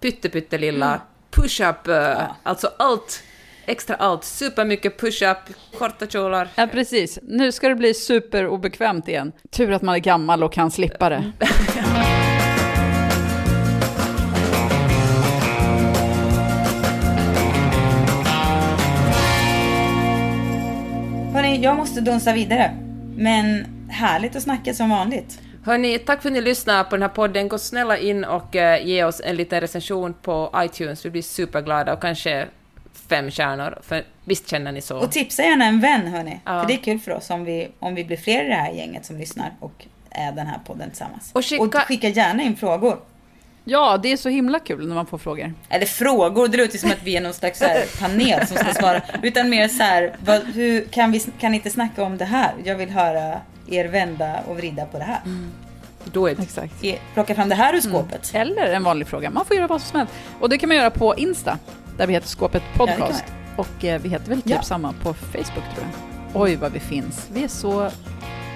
pyttepyttelilla 0.00 0.86
Mm. 0.86 1.00
push-up, 1.30 1.88
eh, 1.88 2.22
alltså 2.42 2.70
allt, 2.78 3.22
extra 3.66 3.96
allt, 3.96 4.24
supermycket 4.24 5.00
push-up, 5.00 5.38
korta 5.78 6.06
kjolar. 6.06 6.48
Ja, 6.54 6.66
precis. 6.66 7.18
Nu 7.22 7.52
ska 7.52 7.68
det 7.68 7.74
bli 7.74 7.94
superobekvämt 7.94 9.08
igen. 9.08 9.32
Tur 9.50 9.72
att 9.72 9.82
man 9.82 9.94
är 9.94 9.98
gammal 9.98 10.44
och 10.44 10.52
kan 10.52 10.70
slippa 10.70 11.08
det. 11.08 11.32
Hörni, 21.34 21.60
jag 21.62 21.76
måste 21.76 22.00
dunsa 22.00 22.32
vidare. 22.32 22.70
Men 23.16 23.64
härligt 23.88 24.36
att 24.36 24.42
snacka 24.42 24.74
som 24.74 24.90
vanligt. 24.90 25.40
Hörni, 25.64 25.98
tack 25.98 26.22
för 26.22 26.28
att 26.28 26.32
ni 26.32 26.40
lyssnade 26.40 26.84
på 26.84 26.90
den 26.96 27.02
här 27.02 27.08
podden. 27.08 27.48
Gå 27.48 27.58
snälla 27.58 27.98
in 27.98 28.24
och 28.24 28.56
eh, 28.56 28.86
ge 28.86 29.04
oss 29.04 29.20
en 29.24 29.36
liten 29.36 29.60
recension 29.60 30.14
på 30.22 30.50
iTunes. 30.56 31.04
Vi 31.06 31.10
blir 31.10 31.22
superglada 31.22 31.92
och 31.92 32.00
kanske 32.00 32.46
fem 33.08 33.30
stjärnor, 33.30 33.78
för 33.82 34.04
visst 34.24 34.48
känner 34.48 34.72
ni 34.72 34.80
så? 34.80 34.96
Och 34.98 35.12
tipsa 35.12 35.42
gärna 35.42 35.64
en 35.64 35.80
vän 35.80 36.06
hörni. 36.06 36.40
Ja. 36.44 36.60
För 36.60 36.68
det 36.68 36.74
är 36.74 36.82
kul 36.82 36.98
för 36.98 37.12
oss 37.12 37.30
om 37.30 37.44
vi, 37.44 37.68
om 37.78 37.94
vi 37.94 38.04
blir 38.04 38.16
fler 38.16 38.44
i 38.44 38.48
det 38.48 38.54
här 38.54 38.72
gänget 38.72 39.06
som 39.06 39.16
lyssnar 39.18 39.52
och 39.60 39.84
är 40.10 40.32
den 40.32 40.46
här 40.46 40.58
podden 40.66 40.88
tillsammans. 40.90 41.30
Och 41.34 41.44
skicka- 41.44 41.80
skicka 41.80 42.08
gärna 42.08 42.42
in 42.42 42.56
frågor. 42.56 42.98
Ja, 43.64 43.98
det 44.02 44.12
är 44.12 44.16
så 44.16 44.28
himla 44.28 44.58
kul 44.58 44.88
när 44.88 44.94
man 44.94 45.06
får 45.06 45.18
frågor. 45.18 45.54
Eller 45.68 45.86
frågor, 45.86 46.48
det 46.48 46.56
låter 46.58 46.78
som 46.78 46.90
att 46.90 47.02
vi 47.02 47.16
är 47.16 47.20
någon 47.20 47.34
slags 47.34 47.62
panel 48.00 48.46
som 48.46 48.56
ska 48.56 48.72
svara. 48.72 49.02
Utan 49.22 49.50
mer 49.50 49.68
så 49.68 49.82
här, 49.82 50.16
vad, 50.24 50.42
hur, 50.44 50.84
kan 50.84 51.12
vi 51.12 51.20
kan 51.20 51.50
ni 51.50 51.56
inte 51.56 51.70
snacka 51.70 52.02
om 52.02 52.18
det 52.18 52.24
här? 52.24 52.54
Jag 52.64 52.76
vill 52.76 52.90
höra 52.90 53.40
er 53.70 53.84
vända 53.88 54.40
och 54.48 54.56
vrida 54.56 54.84
på 54.86 54.98
det 54.98 55.04
här. 55.04 55.20
Do 56.04 56.28
it. 56.28 56.38
Exakt. 56.38 56.82
Ge- 56.82 56.98
Plocka 57.14 57.34
fram 57.34 57.48
det 57.48 57.54
här 57.54 57.74
ur 57.74 57.80
skåpet. 57.80 58.30
Eller 58.34 58.66
en 58.72 58.84
vanlig 58.84 59.08
fråga. 59.08 59.30
Man 59.30 59.44
får 59.44 59.56
göra 59.56 59.66
vad 59.66 59.82
som 59.82 59.98
helst. 59.98 60.14
Och 60.40 60.48
det 60.48 60.58
kan 60.58 60.68
man 60.68 60.76
göra 60.76 60.90
på 60.90 61.14
Insta, 61.16 61.58
där 61.96 62.06
vi 62.06 62.12
heter 62.12 62.28
Skåpet 62.28 62.62
Ja, 62.78 62.86
Podcast. 62.86 63.24
kan 63.26 63.64
och 63.64 63.84
eh, 63.84 64.00
vi 64.00 64.08
heter 64.08 64.28
väl 64.28 64.42
typ 64.42 64.52
Ja. 64.52 64.62
samma 64.62 64.92
på 65.02 65.14
Facebook 65.14 65.74
tror 65.74 65.86
jag. 66.32 66.42
Oj 66.42 66.56
vad 66.56 66.72
vi 66.72 66.80
finns. 66.80 67.28
Vi 67.32 67.44
är 67.44 67.48
så 67.48 67.90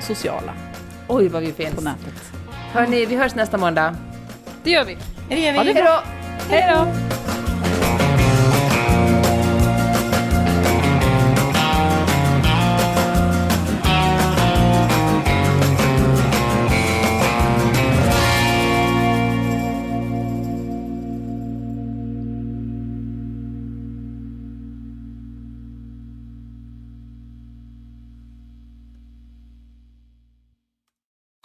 sociala 0.02 0.52
Oj, 1.08 1.28
vad 1.28 1.42
vi 1.42 1.52
finns. 1.52 1.74
på 1.74 1.80
nätet. 1.80 2.14
Hörni, 2.72 3.06
vi 3.06 3.16
hörs 3.16 3.34
nästa 3.34 3.58
måndag. 3.58 3.96
Det 4.64 4.70
gör 4.70 4.84
vi. 4.84 4.96
Det 5.28 5.40
gör 5.40 5.52
vi. 5.52 5.58
Ha 5.58 5.64
det 5.64 5.74
bra. 5.74 6.02
Hej 6.48 6.74
då! 6.74 7.51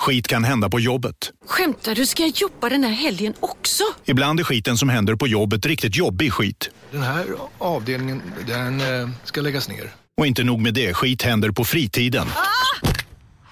Skit 0.08 0.28
kan 0.28 0.44
hända 0.44 0.70
på 0.70 0.80
jobbet. 0.80 1.16
Skämtar 1.46 1.96
du? 1.96 2.06
Ska 2.06 2.24
jag 2.24 2.32
jobba 2.36 2.70
den 2.70 2.84
här 2.84 2.92
helgen 2.92 3.34
också? 3.40 3.84
Ibland 4.06 4.40
är 4.40 4.44
skiten 4.44 4.78
som 4.78 4.90
händer 4.90 5.16
på 5.16 5.28
jobbet 5.28 5.66
riktigt 5.66 5.96
jobbig 5.96 6.34
skit. 6.34 6.70
Den 6.92 7.02
här 7.02 7.26
avdelningen, 7.58 8.22
den 8.48 8.82
eh, 8.82 9.10
ska 9.24 9.42
läggas 9.42 9.70
ner. 9.70 9.92
Och 10.18 10.28
inte 10.28 10.44
nog 10.44 10.62
med 10.62 10.74
det, 10.74 10.94
skit 10.94 11.22
händer 11.22 11.52
på 11.52 11.64
fritiden. 11.66 12.28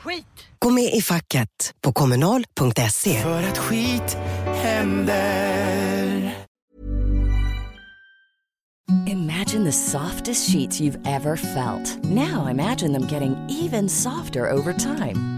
Skit! 0.04 0.26
Gå 0.60 0.70
med 0.70 0.94
i 0.94 1.02
facket 1.02 1.74
på 1.82 1.94
kommunal.se. 1.94 3.22
För 3.22 3.44
att 3.44 3.58
skit 3.58 4.18
händer. 4.46 6.36
Imagine 9.08 9.66
the 9.66 9.72
softest 9.72 10.52
sheets 10.52 10.82
you've 10.82 11.08
ever 11.08 11.36
felt. 11.36 12.04
Now 12.04 12.52
imagine 12.52 12.94
them 12.94 13.08
getting 13.12 13.36
even 13.64 13.90
softer 13.90 14.54
over 14.54 14.74
time. 14.74 15.35